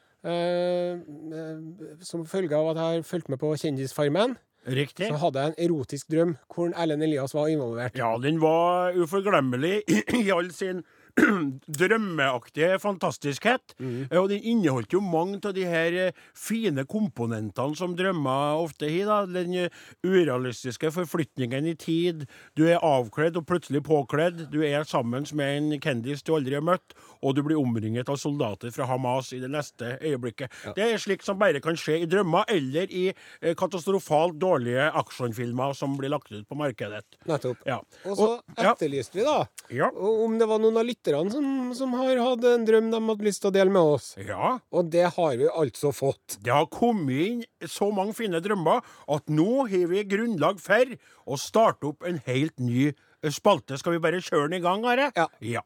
som 2.06 2.22
følge 2.30 2.54
av 2.56 2.72
at 2.72 2.80
jeg 2.80 2.84
har 3.02 3.06
fulgt 3.06 3.28
med 3.32 3.40
på 3.42 3.52
Kjendisfarmen, 3.58 4.36
Riktig. 4.66 5.08
så 5.10 5.18
hadde 5.18 5.42
jeg 5.42 5.52
en 5.52 5.64
erotisk 5.66 6.10
drøm 6.14 6.36
hvor 6.54 6.70
Erlend 6.78 7.02
Elias 7.02 7.34
var 7.34 7.48
involvert. 7.50 7.96
Ja, 7.98 8.12
den 8.22 8.38
var 8.42 8.94
uforglemmelig 8.94 9.82
i 10.22 10.28
all 10.30 10.52
sin 10.54 10.84
drømmeaktige 11.82 12.78
fantastiskhet. 12.80 13.74
Mm. 13.78 14.06
Og 14.16 14.28
den 14.30 14.44
inneholdt 14.52 14.94
jo 14.94 15.02
mange 15.04 15.40
av 15.44 15.54
de 15.56 15.66
her 15.68 15.96
eh, 16.08 16.20
fine 16.36 16.86
komponentene 16.88 17.76
som 17.78 17.96
drømmer 17.98 18.62
ofte 18.62 18.88
har. 18.88 19.28
Den 19.30 19.54
eh, 19.66 19.82
urealistiske 20.06 20.92
forflytningen 20.94 21.68
i 21.68 21.74
tid. 21.76 22.24
Du 22.56 22.64
er 22.68 22.80
avkledd 22.80 23.36
og 23.40 23.46
plutselig 23.50 23.82
påkledd. 23.86 24.46
Du 24.52 24.62
er 24.64 24.86
sammen 24.88 25.26
med 25.36 25.58
en 25.58 25.82
kendis 25.82 26.24
du 26.24 26.34
aldri 26.36 26.56
har 26.56 26.64
møtt. 26.64 26.96
Og 27.22 27.36
du 27.36 27.42
blir 27.44 27.60
omringet 27.60 28.08
av 28.10 28.18
soldater 28.20 28.72
fra 28.74 28.88
Hamas 28.88 29.32
i 29.36 29.42
det 29.42 29.52
neste 29.52 29.96
øyeblikket. 30.00 30.52
Det 30.76 30.88
er 30.88 31.02
slikt 31.02 31.28
som 31.28 31.38
bare 31.40 31.60
kan 31.62 31.76
skje 31.78 32.00
i 32.02 32.08
drømmer, 32.10 32.48
eller 32.50 32.88
i 32.88 33.04
eh, 33.12 33.52
katastrofalt 33.58 34.40
dårlige 34.40 34.88
actionfilmer 35.02 35.76
som 35.76 35.98
blir 36.00 36.12
lagt 36.12 36.32
ut 36.32 36.48
på 36.48 36.58
markedet. 36.58 37.04
Nettopp. 37.28 37.60
Ja. 37.68 37.78
Og 38.08 38.16
så 38.18 38.30
ja. 38.56 38.72
etterlyste 38.72 39.20
vi, 39.20 39.28
da, 39.28 39.44
Ja. 39.72 39.92
om 39.92 40.38
det 40.40 40.48
var 40.48 40.60
noen 40.62 40.80
av 40.80 40.86
lytterne 40.88 41.01
som, 41.04 41.74
som 41.74 41.92
har 41.98 42.16
hatt 42.16 42.44
en 42.44 42.64
drøm 42.64 42.90
de 42.92 43.00
hadde 43.08 43.24
lyst 43.26 43.42
til 43.42 43.50
å 43.50 43.54
dele 43.54 43.70
med 43.70 43.82
oss. 43.82 44.14
ja. 44.16 44.58
Og 44.70 44.90
det 44.90 45.08
har 45.16 45.36
vi 45.36 45.48
altså 45.48 45.92
fått. 45.92 46.38
Det 46.40 46.52
har 46.52 46.66
kommet 46.66 47.26
inn 47.26 47.42
så 47.66 47.90
mange 47.92 48.14
fine 48.14 48.40
drømmer 48.40 48.80
at 49.08 49.28
nå 49.28 49.66
har 49.66 49.86
vi 49.90 50.04
grunnlag 50.04 50.60
for 50.60 50.94
å 51.26 51.36
starte 51.36 51.86
opp 51.90 52.06
en 52.06 52.20
helt 52.26 52.58
ny 52.58 52.92
eh, 52.92 53.30
spalte. 53.30 53.78
Skal 53.78 53.92
vi 53.96 54.02
bare 54.02 54.22
kjøre 54.22 54.48
den 54.48 54.60
i 54.60 54.62
gang, 54.62 54.84
Are? 54.86 55.10
Ja. 55.16 55.26
ja. 55.40 55.62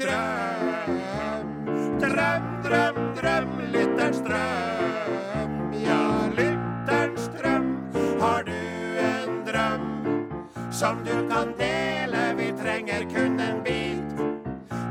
Drøm, 0.00 0.92
drøm, 2.00 2.46
drøm, 2.64 3.00
drøm, 3.18 3.50
lytterens 3.72 4.22
drøm. 4.24 5.56
Ja, 5.84 6.02
lytterens 6.36 7.28
drøm. 7.36 7.68
Har 8.20 8.44
du 8.48 8.56
en 9.04 9.42
drøm 9.48 9.88
som 10.72 11.04
du 11.04 11.14
kan 11.32 11.52
dele? 11.58 12.24
Vi 12.40 12.52
trenger 12.62 13.04
kun 13.12 13.39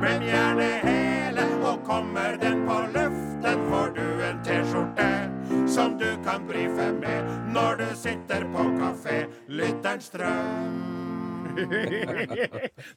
men 0.01 0.21
gjerne 0.23 0.69
hele. 0.83 1.47
Og 1.63 1.83
kommer 1.85 2.37
den 2.41 2.65
på 2.67 2.79
luften, 2.93 3.65
får 3.69 3.91
du 3.95 4.05
en 4.29 4.43
T-skjorte 4.43 5.09
som 5.69 5.97
du 5.97 6.07
kan 6.25 6.47
brife 6.47 6.91
med 7.01 7.51
når 7.53 7.75
du 7.83 7.89
sitter 7.95 8.47
på 8.53 8.69
kafé. 8.79 9.25
Lytterens 9.47 10.09
drøm. 10.09 10.98
Det, 11.69 11.81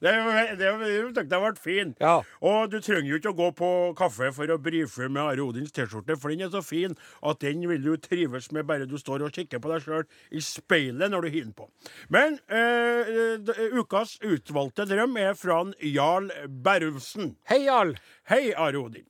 det, 0.01 0.57
det, 0.59 1.25
det 1.31 1.41
ble 1.43 1.53
fin. 1.61 1.95
Ja. 2.03 2.15
Og 2.45 2.71
du 2.73 2.79
trenger 2.85 3.11
jo 3.11 3.21
ikke 3.21 3.33
å 3.33 3.39
gå 3.39 3.49
på 3.59 3.71
kaffe 3.99 4.31
for 4.37 4.53
å 4.53 4.59
brife 4.63 5.09
med 5.09 5.23
Are 5.23 5.45
Odins 5.45 5.75
T-skjorte, 5.75 6.17
for 6.21 6.33
den 6.33 6.47
er 6.47 6.53
så 6.55 6.63
fin 6.65 6.97
at 7.21 7.43
den 7.45 7.67
vil 7.71 7.83
du 7.85 7.93
trives 8.01 8.51
med 8.55 8.67
bare 8.69 8.89
du 8.89 8.99
står 9.01 9.27
og 9.27 9.37
kikker 9.37 9.63
på 9.63 9.73
deg 9.73 9.87
sjøl 9.87 10.07
i 10.33 10.43
speilet 10.45 11.13
når 11.13 11.27
du 11.27 11.33
hiver 11.35 11.49
den 11.51 11.57
på. 11.59 11.69
Men 12.13 12.39
eh, 12.53 13.53
ukas 13.79 14.19
utvalgte 14.23 14.87
drøm 14.91 15.17
er 15.21 15.37
fra 15.39 15.63
Jarl 15.85 16.31
Berrumsen. 16.65 17.37
Hei, 17.51 17.65
Jarl! 17.69 17.97
Hei, 18.31 18.45
Are 18.57 18.79
Odin. 18.81 19.07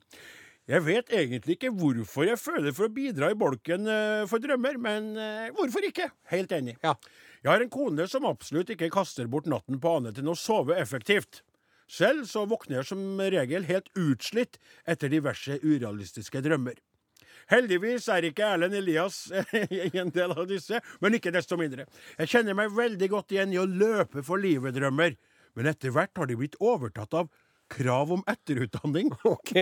Jeg 0.70 0.84
vet 0.86 1.10
egentlig 1.10 1.56
ikke 1.56 1.72
hvorfor 1.74 2.24
jeg 2.28 2.38
føler 2.38 2.74
for 2.76 2.86
å 2.86 2.94
bidra 2.94 3.32
i 3.32 3.38
bolken 3.38 3.88
eh, 3.90 4.22
for 4.30 4.42
drømmer, 4.42 4.78
men 4.80 5.10
eh, 5.18 5.50
hvorfor 5.56 5.84
ikke? 5.88 6.06
Helt 6.30 6.54
enig. 6.54 6.76
Ja. 6.84 6.94
Jeg 7.42 7.50
har 7.50 7.62
en 7.64 7.72
kone 7.74 8.06
som 8.06 8.26
absolutt 8.28 8.70
ikke 8.70 8.92
kaster 8.94 9.26
bort 9.30 9.48
natten 9.50 9.80
på 9.82 9.96
annet 9.98 10.20
enn 10.20 10.30
å 10.30 10.38
sove 10.38 10.76
effektivt. 10.78 11.42
Selv 11.90 12.28
så 12.30 12.44
våkner 12.46 12.78
jeg 12.78 12.88
som 12.92 13.20
regel 13.20 13.66
helt 13.66 13.90
utslitt 13.98 14.60
etter 14.88 15.10
diverse 15.10 15.58
urealistiske 15.64 16.40
drømmer. 16.44 16.78
Heldigvis 17.50 18.06
er 18.12 18.28
ikke 18.28 18.46
Erlend 18.46 18.76
Elias 18.78 19.26
en 20.00 20.12
del 20.14 20.32
av 20.36 20.46
disse, 20.46 20.78
men 21.02 21.18
ikke 21.18 21.34
desto 21.34 21.58
mindre. 21.58 21.88
Jeg 22.20 22.30
kjenner 22.30 22.56
meg 22.56 22.72
veldig 22.76 23.10
godt 23.10 23.34
igjen 23.34 23.54
i 23.56 23.60
å 23.60 23.66
løpe 23.66 24.22
for 24.24 24.40
livet-drømmer, 24.40 25.18
men 25.58 25.68
etter 25.68 25.92
hvert 25.92 26.14
har 26.16 26.30
de 26.30 26.38
blitt 26.38 26.58
overtatt 26.62 27.16
av 27.18 27.32
krav 27.72 28.12
om 28.14 28.22
etterutdanning. 28.30 29.10
OK. 29.34 29.52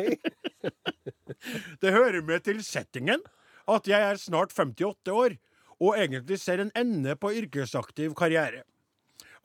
Det 1.81 1.95
hører 1.97 2.21
med 2.27 2.45
til 2.45 2.61
settingen 2.67 3.25
at 3.71 3.89
jeg 3.89 4.05
er 4.13 4.21
snart 4.21 4.53
58 4.53 5.15
år 5.15 5.41
og 5.81 5.97
egentlig 5.97 6.39
ser 6.41 6.63
en 6.63 6.73
ende 6.77 7.17
på 7.17 7.33
yrkesaktiv 7.41 8.15
karriere. 8.19 8.65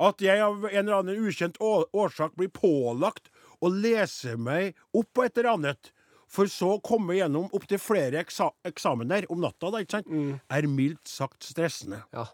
At 0.02 0.20
jeg 0.20 0.42
av 0.44 0.66
en 0.68 0.82
eller 0.82 0.98
annen 1.00 1.28
ukjent 1.28 1.58
årsak 1.64 2.36
blir 2.36 2.52
pålagt 2.52 3.30
å 3.64 3.72
lese 3.72 4.36
meg 4.36 4.76
opp 4.92 5.08
på 5.16 5.24
et 5.24 5.38
eller 5.38 5.54
annet, 5.54 5.92
for 6.28 6.50
så 6.52 6.74
å 6.76 6.82
komme 6.84 7.16
gjennom 7.16 7.48
opptil 7.56 7.80
flere 7.80 8.20
eksa 8.20 8.50
eksamener 8.68 9.28
om 9.32 9.40
natta, 9.44 9.70
da, 9.72 9.80
ikke 9.80 10.02
sant, 10.02 10.10
er 10.52 10.68
mildt 10.68 11.08
sagt 11.08 11.46
stressende. 11.48 12.02
Ja. 12.12 12.26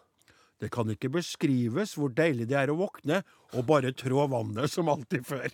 Det 0.62 0.70
kan 0.74 0.90
ikke 0.90 1.10
beskrives 1.10 1.96
hvor 1.98 2.10
deilig 2.14 2.48
det 2.50 2.58
er 2.58 2.70
å 2.70 2.78
våkne 2.78 3.22
og 3.52 3.66
bare 3.68 3.92
trå 3.98 4.26
vannet 4.30 4.70
som 4.70 4.90
alltid 4.90 5.26
før. 5.26 5.48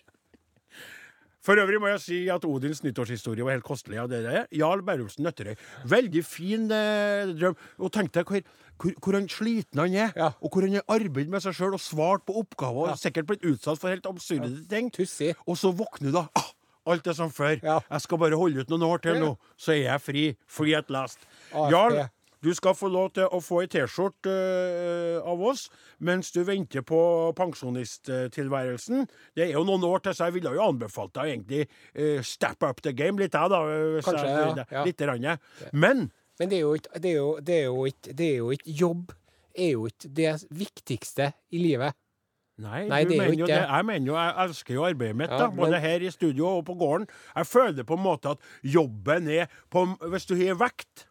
For 1.44 1.55
øvrig 1.62 1.79
må 1.81 1.87
jeg 1.92 2.01
si 2.03 2.16
at 2.35 2.44
Odins 2.44 2.81
nyttårshistorie 2.83 3.44
var 3.46 3.55
helt 3.55 3.64
kostelig. 3.64 3.98
av 4.03 4.09
det 4.11 4.24
er. 4.27 4.46
Jarl 4.53 4.83
Berrumsen 4.83 5.22
Nøtterøy. 5.24 5.55
Veldig 5.87 6.24
fin 6.27 6.66
eh, 6.74 7.31
drøm. 7.38 7.55
Og 7.79 7.92
tenk 7.94 8.11
deg 8.12 8.27
hvor, 8.27 8.42
hvor, 8.77 8.92
hvor 9.05 9.14
han 9.14 9.29
sliten 9.31 9.79
han 9.81 9.94
er, 9.94 10.12
Ja. 10.18 10.33
og 10.42 10.51
hvor 10.51 10.66
han 10.66 10.74
har 10.74 10.83
arbeidet 10.88 11.31
med 11.31 11.40
seg 11.44 11.55
sjøl 11.55 11.74
og 11.79 11.81
svart 11.81 12.27
på 12.27 12.35
oppgaver, 12.42 12.90
og 12.90 12.98
sikkert 12.98 13.27
blitt 13.31 13.46
utsatt 13.46 13.79
for 13.79 13.88
helt 13.88 14.07
absurde 14.11 14.51
ting. 14.68 14.90
Tussi. 14.90 15.31
Og 15.46 15.57
så 15.57 15.70
våkner 15.72 16.11
du 16.11 16.18
da. 16.18 16.27
Ah, 16.35 16.51
alt 16.90 17.07
er 17.07 17.12
som 17.14 17.31
før. 17.31 17.59
Ja. 17.62 17.79
Jeg 17.90 18.01
skal 18.01 18.18
bare 18.18 18.37
holde 18.37 18.61
ut 18.66 18.68
noen 18.74 18.83
år 18.90 18.98
til 19.07 19.14
Ja. 19.14 19.20
nå, 19.29 19.37
så 19.57 19.72
er 19.79 19.83
jeg 19.87 20.01
fri. 20.03 20.27
Free 20.48 20.74
at 20.74 20.90
last. 20.90 21.18
Jarl, 21.55 22.09
du 22.44 22.51
skal 22.55 22.77
få 22.79 22.90
lov 22.92 23.11
til 23.16 23.27
å 23.27 23.40
få 23.42 23.62
ei 23.64 23.70
T-skjorte 23.72 24.33
eh, 24.33 25.18
av 25.27 25.42
oss 25.51 25.66
mens 26.05 26.31
du 26.35 26.40
venter 26.46 26.85
på 26.87 27.01
pensjonisttilværelsen. 27.38 29.07
Det 29.37 29.48
er 29.48 29.55
jo 29.57 29.64
noen 29.66 29.87
år 29.88 30.05
til, 30.05 30.14
så 30.14 30.29
jeg 30.29 30.38
ville 30.38 30.55
jo 30.55 30.64
anbefalt 30.68 31.14
deg 31.18 31.35
egentlig 31.35 31.64
uh, 31.98 32.22
step 32.22 32.62
up 32.62 32.83
the 32.85 32.94
game 32.94 33.18
litt, 33.18 33.35
jeg, 33.35 33.51
da. 33.51 33.62
Kanskje, 34.07 34.27
jeg, 34.31 34.57
ja, 34.61 34.66
ja. 34.79 34.85
Litt 34.87 35.07
rann. 35.09 35.31
Men 35.72 36.11
Men 36.38 36.53
det 36.53 36.61
er 36.61 37.64
jo 37.66 38.53
ikke 38.55 38.77
Jobb 38.79 39.16
er 39.59 39.72
jo 39.72 39.88
ikke 39.90 40.11
det 40.14 40.35
viktigste 40.55 41.33
i 41.51 41.62
livet. 41.62 41.96
Nei, 42.59 42.88
Nei, 42.90 43.05
er 43.05 43.11
mener 43.12 43.38
jo. 43.38 43.46
Jeg 43.46 43.87
mener 43.87 44.07
jo, 44.07 44.14
jeg 44.18 44.35
elsker 44.44 44.74
jo 44.74 44.87
arbeidet 44.87 45.16
mitt, 45.16 45.31
Ja, 45.31 45.38
da, 45.38 45.51
både 45.51 45.70
men- 45.70 45.81
her 45.81 46.01
i 46.03 46.11
studio 46.11 46.46
og 46.59 46.64
på 46.66 46.74
gården. 46.74 47.07
Jeg 47.37 47.46
føler 47.46 47.85
på 47.85 47.94
en 47.94 48.03
måte 48.03 48.31
at 48.31 48.38
jobben 48.62 49.29
er 49.29 49.46
på 49.70 49.87
Hvis 50.11 50.27
du 50.27 50.35
har 50.35 50.55
vekt 50.55 51.07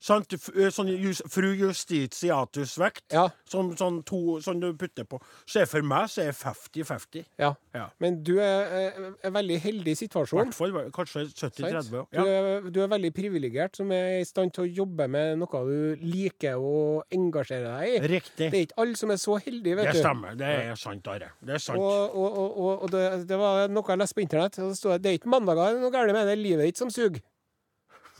sant? 0.00 0.32
Sånn 0.74 0.88
just, 0.98 1.22
fru 1.28 1.50
justitiatus-vekt, 1.54 3.04
Ja. 3.12 3.28
sånn, 3.48 3.76
sånn, 3.76 4.02
to, 4.04 4.40
sånn 4.40 4.60
du 4.60 4.72
putter 4.74 5.04
på, 5.04 5.20
så 5.46 5.60
er 5.62 5.66
for 5.66 5.82
meg 5.82 6.08
så 6.08 6.22
er 6.26 6.32
50-50. 6.32 7.24
Ja. 7.38 7.54
Ja. 7.74 7.88
Men 8.00 8.22
du 8.24 8.38
er 8.40 8.90
er, 9.22 9.30
veldig 9.30 9.60
heldig 9.60 9.92
I 9.92 9.98
situasjonen. 10.06 10.50
hvert 10.50 10.54
fall 10.54 10.90
kanskje 10.90 11.26
70-30. 11.34 11.90
Du, 11.90 12.06
Ja. 12.16 12.24
er, 12.24 12.60
du 12.70 12.80
er 12.82 12.88
veldig 12.88 13.12
privilegert 13.14 13.76
som 13.76 13.90
er 13.92 14.20
i 14.20 14.24
stand 14.24 14.52
til 14.54 14.64
å 14.64 14.74
jobbe 14.80 15.08
med 15.08 15.38
noe 15.38 15.64
du 15.66 15.96
liker 16.02 16.56
og 16.58 17.04
engasjere 17.12 17.68
deg 17.78 17.88
i. 18.02 18.08
Riktig. 18.16 18.50
Det 18.50 18.54
er 18.54 18.66
ikke 18.66 18.78
alle 18.78 18.96
som 18.96 19.10
er 19.10 19.16
så 19.16 19.38
heldige, 19.40 19.76
vet 19.76 19.86
Det 19.86 19.92
du. 19.94 20.00
stemmer. 20.00 20.34
Det 20.36 20.46
er 20.48 20.74
sant, 20.76 21.06
Are. 21.08 21.30
Det 21.44 21.54
er 21.54 21.58
sant. 21.58 21.78
Og, 21.78 22.14
og, 22.16 22.38
og, 22.38 22.58
og, 22.58 22.82
og 22.82 22.90
det, 22.90 23.26
det 23.28 23.38
var 23.38 23.68
noe 23.68 23.82
jeg 23.86 23.98
leste 23.98 24.14
på 24.14 24.22
internett. 24.26 24.58
og 24.58 24.70
Det 24.70 24.78
stod 24.78 24.92
at 24.94 25.02
det 25.02 25.10
er 25.12 25.18
ikke 25.20 25.30
mandager 25.30 25.70
det 25.70 25.76
er 25.76 25.80
noe 25.84 25.90
galt 25.94 26.12
med 26.12 26.26
det, 26.26 26.32
er 26.38 26.42
livet 26.42 26.64
ditt 26.70 26.78
som 26.78 26.90
suger. 26.90 27.20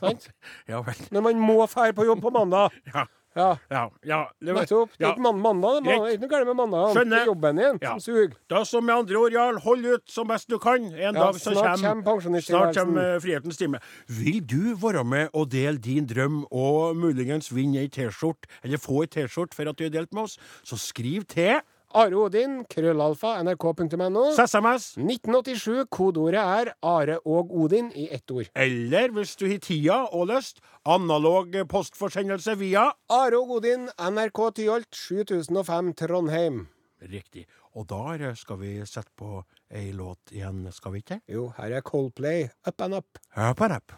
Sant? 0.01 0.29
Ja 0.71 0.81
vel. 0.85 1.01
Når 1.11 1.21
man 1.29 1.41
må 1.47 1.57
dra 1.71 1.91
på 1.95 2.05
jobb 2.11 2.21
på 2.27 2.33
mandag. 2.33 2.71
Ja. 2.93 3.05
Ja, 3.33 3.55
Ja. 3.71 3.81
ja. 4.03 4.17
Det 4.43 4.51
var- 4.53 4.65
nettopp. 4.65 4.89
Det 4.99 5.05
er 5.07 5.13
ikke 5.13 5.21
man- 5.23 5.37
mandag, 5.39 5.83
det 5.85 5.93
er 5.93 6.07
ikke 6.17 6.19
noe 6.25 6.31
galt 6.33 6.47
med 6.49 6.55
mandag. 6.59 6.81
Det 6.91 6.97
Skjønner. 6.97 7.21
er 7.21 7.25
jobben 7.29 7.55
din 7.61 7.77
Ja. 7.81 7.91
som 7.93 7.99
suger. 8.03 8.33
Da 8.51 8.63
som 8.67 8.83
med 8.85 8.93
andre 8.95 9.15
ord, 9.15 9.31
Jarl, 9.31 9.59
hold 9.63 9.85
ut 9.85 10.03
som 10.11 10.27
best 10.27 10.49
du 10.49 10.57
kan. 10.59 10.83
En 10.83 10.91
Ja, 10.99 11.11
dag 11.13 11.35
så 11.39 11.53
snart 11.55 11.79
kommer 11.79 12.03
kommer 12.03 12.41
Snart 12.43 12.75
kommer 12.75 13.13
eh, 13.15 13.19
frihetens 13.23 13.55
time. 13.57 13.79
Vil 14.09 14.41
du 14.41 14.75
være 14.75 15.05
med 15.05 15.29
og 15.33 15.47
dele 15.49 15.77
din 15.79 16.05
drøm 16.05 16.43
og 16.51 16.97
muligens 16.97 17.47
vinne 17.55 17.79
ei 17.79 17.87
T-skjorte, 17.87 18.49
eller 18.65 18.77
få 18.77 19.03
ei 19.03 19.07
T-skjorte 19.07 19.53
for 19.55 19.63
at 19.69 19.77
du 19.77 19.85
har 19.85 19.91
delt 19.95 20.11
med 20.13 20.23
oss, 20.23 20.37
så 20.65 20.75
skriv 20.75 21.23
til 21.25 21.61
Are 21.93 22.15
Odin, 22.15 22.61
krøllalfa, 22.71 23.33
nrk.no. 23.43 24.25
SMS. 24.35 24.91
1987, 24.97 25.85
kodeordet 25.91 26.41
er 26.41 26.71
Are 26.81 27.17
og 27.25 27.51
Odin 27.63 27.89
i 27.95 28.07
ett 28.13 28.31
ord. 28.31 28.47
Eller 28.55 29.11
hvis 29.15 29.35
du 29.39 29.47
har 29.49 29.59
tida 29.63 29.97
og 30.11 30.29
lyst, 30.31 30.61
analog 30.85 31.55
postforsendelse 31.69 32.55
via 32.61 32.89
Are 33.11 33.39
og 33.39 33.57
Odin, 33.57 33.89
NRK 33.99 34.43
Tyholt, 34.59 34.91
7005 34.95 35.93
Trondheim. 35.99 36.63
Riktig. 37.01 37.47
Og 37.75 37.87
da 37.89 38.33
skal 38.35 38.59
vi 38.61 38.75
sette 38.85 39.11
på 39.17 39.41
ei 39.71 39.91
låt 39.95 40.31
igjen, 40.35 40.65
skal 40.75 40.95
vi 40.95 41.03
ikke? 41.03 41.21
Jo, 41.31 41.49
her 41.57 41.77
er 41.79 41.83
Coldplay, 41.87 42.49
Up 42.67 42.81
and 42.81 42.99
Up. 42.99 43.19
Up 43.35 43.61
and 43.61 43.77
rapp. 43.77 43.97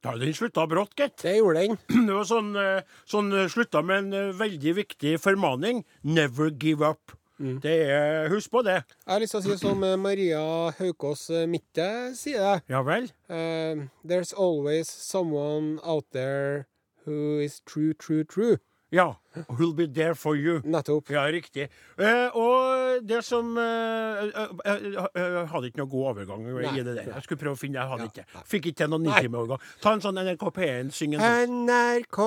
Ja, 0.00 0.14
den 0.16 0.32
slutta 0.32 0.64
brått, 0.66 0.94
gitt. 0.96 1.18
Det 1.22 1.36
gjorde 1.36 1.60
den. 1.66 1.76
Det 2.08 2.14
var 2.16 2.24
sånn, 2.28 2.54
eh, 2.56 2.86
sånn 3.08 3.32
eh, 3.36 3.48
slutta 3.52 3.82
med 3.84 4.06
en 4.06 4.14
eh, 4.16 4.36
veldig 4.36 4.72
viktig 4.78 5.18
formaning. 5.20 5.82
Never 6.02 6.48
give 6.56 6.86
up. 6.86 7.12
Det 7.40 7.72
er, 7.88 8.26
Husk 8.28 8.50
på 8.52 8.60
det. 8.66 8.82
Jeg 9.06 9.12
har 9.14 9.22
lyst 9.22 9.32
til 9.32 9.40
å 9.40 9.44
si 9.46 9.54
som 9.62 9.84
Maria 10.02 10.40
Haukås 10.76 11.22
Mitte 11.48 11.86
sier 12.12 12.42
det. 12.44 12.56
Ja 12.68 12.82
vel? 12.84 13.06
Uh, 13.32 13.88
There's 14.04 14.34
always 14.36 14.90
someone 14.92 15.78
out 15.80 16.04
there 16.12 16.66
who 17.06 17.40
is 17.40 17.62
true, 17.64 17.94
true, 17.94 18.24
true. 18.28 18.58
Ja. 18.90 19.14
Who'll 19.48 19.74
be 19.74 19.86
there 19.86 20.14
for 20.18 20.34
you. 20.36 20.60
Nettopp. 20.64 21.10
Ja, 21.14 21.22
riktig. 21.30 21.68
Eh, 21.98 22.34
og 22.34 23.04
det 23.06 23.20
som 23.24 23.52
eh, 23.58 24.24
eh, 24.26 24.48
eh, 24.66 24.80
Jeg 25.14 25.46
hadde 25.52 25.70
ikke 25.70 25.78
noe 25.84 25.90
god 25.92 26.08
overgang 26.10 26.42
i 26.48 26.54
Nei. 26.64 26.72
det 26.82 26.96
der. 26.96 27.12
Jeg 27.14 27.22
skulle 27.26 27.38
prøve 27.44 27.54
å 27.54 27.60
finne 27.60 27.78
Jeg 27.78 27.88
hadde 27.92 28.08
ikke. 28.10 28.24
Fikk 28.50 28.66
ikke 28.72 28.80
til 28.82 28.90
noen 28.90 29.06
nitimeovergang. 29.06 29.62
Ta 29.84 29.94
en 29.94 30.02
sånn 30.02 30.18
NRK 30.18 30.44
P1, 30.58 30.90
syng 30.96 31.14
en 31.14 31.22
sånn. 31.22 31.62
NRK 31.70 32.18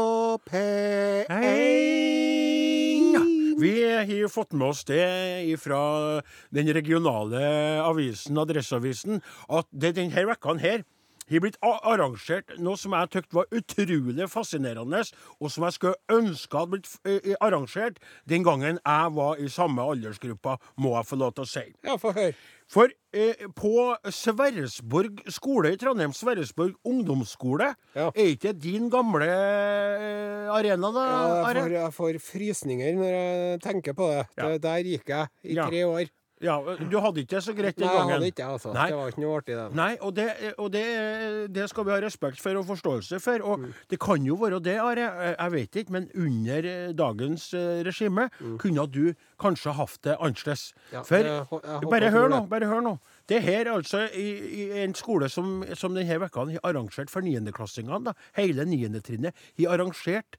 P1 0.47 1.27
Ja. 3.13 3.23
Vi 3.59 3.73
har 3.83 4.09
jo 4.09 4.31
fått 4.31 4.55
med 4.57 4.71
oss 4.71 4.81
det 4.87 5.03
fra 5.61 6.21
den 6.55 6.71
regionale 6.73 7.43
avisen, 7.83 8.39
Adresseavisen, 8.41 9.19
at 9.51 9.67
det 9.71 9.93
denne 9.99 10.25
vekka 10.31 10.55
her 10.63 10.87
har 11.31 11.39
blitt 11.45 11.57
arrangert 11.63 12.53
noe 12.59 12.77
som 12.77 12.95
jeg 12.97 13.09
syntes 13.13 13.33
var 13.33 13.45
utrolig 13.51 14.29
fascinerende, 14.29 15.03
og 15.39 15.51
som 15.51 15.63
jeg 15.67 15.77
skulle 15.77 15.95
ønske 16.11 16.57
hadde 16.57 16.71
blitt 16.75 17.37
arrangert 17.41 17.99
den 18.29 18.43
gangen 18.43 18.79
jeg 18.83 19.13
var 19.15 19.39
i 19.39 19.47
samme 19.51 19.81
aldersgruppa, 19.93 20.57
må 20.77 20.95
jeg 20.97 21.09
få 21.09 21.19
lov 21.21 21.33
til 21.37 21.45
å 21.45 21.49
si. 21.53 21.65
Ja, 21.85 21.95
få 22.01 22.13
høre. 22.15 22.35
For 22.73 22.89
eh, 23.13 23.43
på 23.53 23.71
Sverresborg 24.09 25.19
skole 25.29 25.73
i 25.75 25.77
Trondheim, 25.77 26.13
Sverresborg 26.15 26.73
ungdomsskole, 26.87 27.73
Ja. 27.93 28.07
er 28.15 28.31
ikke 28.33 28.53
din 28.57 28.89
gamle 28.89 29.27
arena, 30.53 30.89
da? 30.95 31.03
Ja, 31.03 31.51
jeg, 31.53 31.61
får, 31.63 31.71
jeg 31.77 31.93
får 31.99 32.19
frysninger 32.31 32.97
når 32.97 33.13
jeg 33.13 33.61
tenker 33.63 33.93
på 33.97 34.09
det. 34.11 34.25
Ja. 34.37 34.57
der 34.57 34.83
gikk 34.89 35.09
jeg 35.13 35.27
i 35.43 35.55
tre 35.59 35.83
år. 35.85 36.11
Ja, 36.43 36.57
du 36.75 36.97
hadde 36.99 37.23
ikke 37.23 37.37
det 37.37 37.43
så 37.45 37.53
greit 37.55 37.77
den 37.79 37.87
Nei, 37.87 37.95
jeg 37.95 38.09
hadde 38.13 38.27
ikke 38.33 38.47
altså. 38.51 38.73
Nei. 38.75 38.87
Det 38.91 38.97
var 38.99 39.11
ikke 39.13 39.21
noe 39.23 39.37
artig, 39.39 39.55
det. 39.55 39.67
Nei, 39.79 39.91
og, 40.01 40.13
det, 40.17 40.27
og 40.59 40.71
det, 40.73 40.83
det 41.55 41.67
skal 41.71 41.85
vi 41.87 41.93
ha 41.95 41.99
respekt 42.03 42.41
for 42.43 42.59
og 42.59 42.65
forståelse 42.67 43.19
for. 43.23 43.45
Og 43.47 43.59
Mm. 43.63 43.73
det 43.89 43.99
kan 44.03 44.25
jo 44.27 44.35
være 44.35 44.59
det, 44.63 44.77
Are. 44.83 44.99
Jeg- 44.99 45.35
Jeg 45.39 45.51
vet 45.51 45.75
ikke, 45.83 45.91
men 45.91 46.09
under 46.15 46.93
dagens 46.93 47.49
regime 47.53 47.93
regime 47.93 48.57
kunne 48.59 48.87
du 48.91 49.13
kanskje 49.39 49.73
hatt 49.73 49.97
det 50.03 50.17
annerledes. 50.19 50.73
Mm. 50.73 50.93
Ja, 50.93 51.01
for 51.03 51.15
jeg 51.15 51.45
håper 51.49 51.89
Bare 51.89 52.09
hør 52.11 52.27
nå, 52.29 52.39
bare 52.49 52.65
hør 52.67 52.81
nå. 52.81 52.99
Det 53.29 53.41
her 53.43 53.65
altså 53.71 54.09
i, 54.13 54.27
i 54.59 54.83
en 54.83 54.93
skole 54.93 55.29
som, 55.29 55.63
som 55.75 55.93
denne 55.95 56.19
vekka 56.19 56.45
har 56.51 56.59
arrangert 56.63 57.09
for 57.09 57.21
niendeklassingene. 57.21 58.13
Hele 58.35 58.65
niendetrinnet 58.65 59.33
har 59.59 59.77
arrangert 59.77 60.35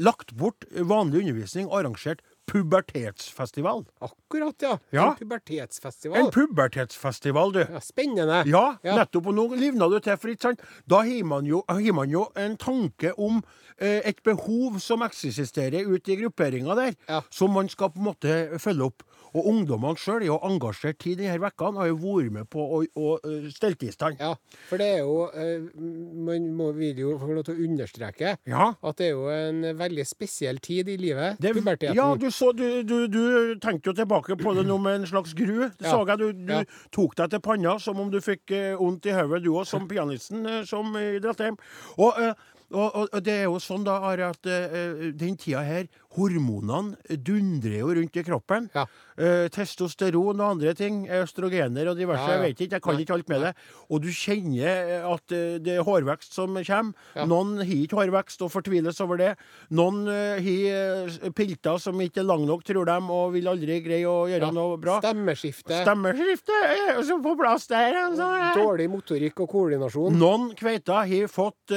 Lagt 0.00 0.32
bort 0.34 0.64
vanlig 0.72 1.20
undervisning 1.20 1.66
og 1.68 1.82
arrangert 1.84 2.22
pubertetsfestival. 2.50 3.84
Akkurat, 3.98 4.54
ja. 4.62 4.78
Ja. 4.90 5.06
En 5.10 5.16
pubertetsfestival. 5.18 6.18
En 6.20 6.30
pubertetsfestival, 6.30 7.52
du. 7.52 7.58
ja, 7.72 7.80
spennende. 7.80 8.42
Ja, 8.46 8.78
Ja. 8.82 8.96
nettopp. 8.96 9.26
Og 9.26 9.34
nå 9.34 9.48
livna 9.56 9.88
du 9.88 9.98
til, 10.00 10.16
for 10.16 10.28
ikke 10.32 10.42
sant? 10.50 10.60
Da 10.86 11.02
har 11.04 11.24
man, 11.24 11.48
man 11.94 12.10
jo 12.10 12.26
en 12.36 12.56
tanke 12.56 13.12
om 13.18 13.42
eh, 13.78 14.00
et 14.04 14.22
behov 14.24 14.78
som 14.80 15.02
eksisterer 15.02 15.86
ute 15.86 16.12
i 16.12 16.16
grupperinga 16.22 16.74
der, 16.78 17.22
som 17.30 17.50
man 17.52 17.68
skal 17.68 17.90
på 17.90 17.98
en 18.02 18.08
måte 18.12 18.58
følge 18.60 18.84
opp. 18.90 19.02
Og 19.34 19.48
ungdommene 19.50 19.98
sjøl 19.98 20.22
er 20.22 20.28
jo 20.28 20.36
engasjert 20.46 21.02
i 21.10 21.16
disse 21.18 21.40
vekkene, 21.42 21.80
har 21.80 21.88
jo 21.90 21.96
vært 21.98 22.30
med 22.36 22.46
på 22.52 22.62
å, 22.62 22.84
å 22.94 23.14
å 23.18 23.30
stelle 23.50 23.74
i 23.82 23.90
stand. 23.90 24.20
Ja, 24.22 24.36
for 24.68 24.78
det 24.78 24.86
er 24.94 25.00
jo 25.02 25.24
eh, 25.34 25.64
Man 25.74 26.52
må, 26.54 26.68
vil 26.76 27.00
jo 27.02 27.16
få 27.18 27.32
lov 27.34 27.42
til 27.48 27.56
å 27.56 27.64
understreke 27.66 28.36
at 28.38 28.96
det 29.00 29.08
er 29.08 29.10
jo 29.16 29.26
en 29.34 29.76
veldig 29.78 30.04
spesiell 30.06 30.60
tid 30.62 30.88
i 30.88 30.96
livet. 31.00 31.40
Det, 31.42 31.50
puberteten. 31.56 31.96
ja, 31.98 32.06
du, 32.14 32.28
så, 32.34 32.50
du, 32.56 32.66
du, 32.82 32.96
du 33.06 33.22
tenkte 33.62 33.92
jo 33.92 33.96
tilbake 34.00 34.38
på 34.40 34.56
det 34.58 34.66
nå 34.66 34.80
med 34.82 35.02
en 35.02 35.08
slags 35.12 35.36
gru. 35.38 35.68
Det 35.78 35.86
så 35.86 36.02
jeg 36.08 36.18
du, 36.18 36.26
du 36.32 36.52
Ja. 36.54 36.64
tok 36.94 37.14
deg 37.20 37.30
til 37.30 37.44
panna 37.44 37.78
som 37.78 38.00
om 38.02 38.10
du 38.10 38.18
fikk 38.24 38.50
vondt 38.80 38.94
vondt 38.94 39.06
i 39.06 39.14
hodet, 39.14 39.44
du 39.44 39.52
òg, 39.54 39.66
som 39.66 39.88
pianisten 39.88 40.46
uh, 40.46 40.64
som 40.64 40.94
i 40.96 41.18
Dratheim. 41.22 41.56
Og, 41.98 42.18
uh, 42.18 42.34
og, 42.74 43.08
og, 43.12 43.24
det 43.24 43.34
er 43.42 43.46
jo 43.48 43.58
sånn 43.62 43.84
da, 43.86 44.00
Are, 44.08 44.30
at 44.32 44.46
eh, 44.48 45.12
den 45.14 45.36
tida 45.38 45.62
her 45.62 45.84
hormonene 46.14 47.16
dundrer 47.26 47.78
jo 47.80 47.92
rundt 47.98 48.16
i 48.20 48.22
kroppen. 48.26 48.68
Ja. 48.74 48.84
Eh, 49.18 49.48
testosteron 49.54 50.40
og 50.40 50.54
andre 50.56 50.74
ting. 50.78 51.04
Østrogener 51.10 51.90
og 51.90 51.98
diverse. 51.98 52.22
Ja, 52.22 52.36
ja. 52.36 52.42
Jeg 52.44 52.54
vet 52.54 52.62
ikke, 52.64 52.78
jeg 52.78 52.84
kan 52.84 53.00
ikke 53.02 53.16
alt 53.16 53.28
med 53.32 53.42
det. 53.48 53.52
Og 53.90 54.02
du 54.04 54.08
kjenner 54.14 54.68
eh, 54.94 55.06
at 55.10 55.34
eh, 55.34 55.56
det 55.62 55.76
er 55.78 55.86
hårvekst 55.86 56.34
som 56.36 56.54
kommer. 56.54 57.26
Noen 57.30 57.56
har 57.62 57.74
ikke 57.74 57.98
hårvekst 57.98 58.44
og 58.46 58.52
fortviles 58.54 59.00
over 59.04 59.20
det. 59.20 59.30
Noen 59.74 60.04
eh, 60.10 60.38
har 60.44 61.10
eh, 61.18 61.30
pilter 61.34 61.78
som 61.82 61.98
ikke 62.02 62.22
er 62.22 62.28
lange 62.30 62.46
nok, 62.50 62.64
tror 62.66 62.86
de, 62.88 62.98
og 63.18 63.34
vil 63.34 63.50
aldri 63.50 63.80
greie 63.84 64.06
å 64.10 64.26
gjøre 64.30 64.52
noe 64.54 64.78
bra. 64.82 65.00
Stemmeskifte, 65.02 65.82
Stemmeskifte 65.82 66.60
er 66.70 67.02
så 67.06 67.18
på 67.22 67.34
plass 67.38 67.66
der. 67.70 67.98
altså. 68.04 68.30
dårlig 68.58 68.88
motorikk 68.92 69.44
og 69.44 69.50
koordinasjon. 69.54 70.18
Noen 70.18 70.50
kveiter 70.58 71.02
har 71.10 71.28
fått 71.30 71.74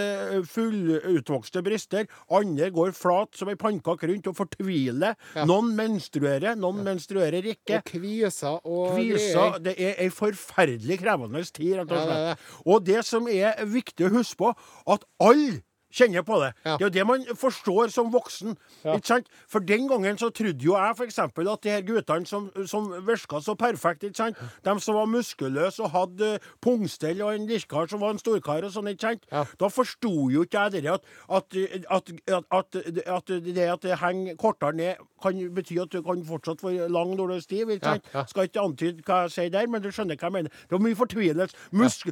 fullutvokste 0.52 1.62
bryster. 1.66 2.08
Andre 2.34 2.70
går 2.74 2.94
flat 2.98 3.38
som 3.38 3.50
ei 3.52 3.58
pannekake 3.60 4.10
rundt 4.12 4.27
og 4.32 4.38
fortvile. 4.38 5.14
Ja. 5.36 5.46
Noen 5.50 5.74
menstruerer, 5.78 6.58
noen 6.60 6.84
menstruerer 6.86 7.46
ikke. 7.54 7.80
Og 7.80 7.88
kviser 7.92 8.60
og 8.64 8.98
Kviser. 8.98 9.60
Det 9.64 9.76
er 9.78 10.02
ei 10.04 10.10
forferdelig 10.14 11.00
krevende 11.04 11.44
tid, 11.52 11.78
rett 11.80 11.92
og 11.92 11.98
Ja, 11.98 12.04
det 12.04 12.18
slett. 12.18 12.52
Og 12.66 12.86
det 12.88 13.06
som 13.08 13.32
er 13.32 13.64
viktig 13.66 14.08
å 14.08 14.14
huske 14.20 14.42
på, 14.44 14.54
at 14.94 15.08
alle 15.24 15.62
kjenner 15.94 16.24
på 16.28 16.40
det. 16.42 16.52
Ja. 16.66 16.78
Det 16.78 16.82
er 16.82 16.88
jo 16.88 16.94
det 16.98 17.06
man 17.08 17.26
forstår 17.38 17.92
som 17.94 18.12
voksen. 18.14 18.58
Ja. 18.84 18.96
Ikke 18.96 19.08
sant? 19.08 19.28
For 19.50 19.64
den 19.64 19.88
gangen 19.88 20.18
så 20.20 20.30
trodde 20.30 20.64
jo 20.64 20.76
jeg 20.76 20.96
f.eks. 20.98 21.20
at 21.20 21.64
de 21.64 21.74
her 21.74 21.86
guttene 21.88 22.28
som, 22.28 22.50
som 22.68 22.90
virka 23.08 23.42
så 23.44 23.56
perfekt, 23.56 24.04
ikke 24.04 24.18
sant? 24.18 24.42
de 24.66 24.76
som 24.84 24.96
var 24.96 25.06
muskuløse 25.12 25.84
og 25.84 25.92
hadde 25.94 26.40
pungstell 26.62 27.22
og 27.26 27.36
en 27.36 27.48
lirkar 27.48 27.88
som 27.90 28.02
var 28.02 28.16
en 28.16 28.22
storkar 28.22 28.66
og 28.68 28.74
sånn, 28.74 28.92
ikke 28.94 29.08
sant? 29.10 29.28
Ja. 29.32 29.46
Da 29.60 29.72
forsto 29.72 30.30
jo 30.34 30.46
ikke 30.48 30.68
jeg 30.68 30.84
det 30.84 30.92
at, 30.92 31.08
at, 31.30 31.58
at, 31.90 32.12
at, 32.28 32.52
at, 32.52 33.06
at 33.08 33.34
det 33.46 33.68
at 33.68 33.84
det 33.84 34.00
henger 34.02 34.36
kortere 34.40 34.76
ned, 34.76 35.04
kan 35.22 35.40
bety 35.56 35.80
at 35.82 35.92
du 35.94 36.02
kan 36.06 36.24
fortsatt 36.26 36.62
få 36.62 36.74
lang 36.92 37.16
når 37.18 37.28
du 37.28 37.36
er 37.38 37.44
stiv. 37.46 37.70
ikke 37.70 37.86
Ja, 37.88 37.94
sant? 37.98 38.12
ja. 38.14 38.26
Skal 38.28 38.50
ikke 38.50 38.62
antyde 38.64 39.04
hva 39.08 39.22
jeg 39.26 39.32
sier 39.38 39.50
der, 39.54 39.68
men 39.68 39.82
du 39.82 39.90
skjønner 39.92 40.16
hva 40.20 40.30
jeg 40.30 40.38
mener. 40.38 40.50
Det 40.50 40.72
var 40.78 40.84
mye 40.86 40.96
fortvilelse. 41.00 41.56
Musk... 41.72 42.08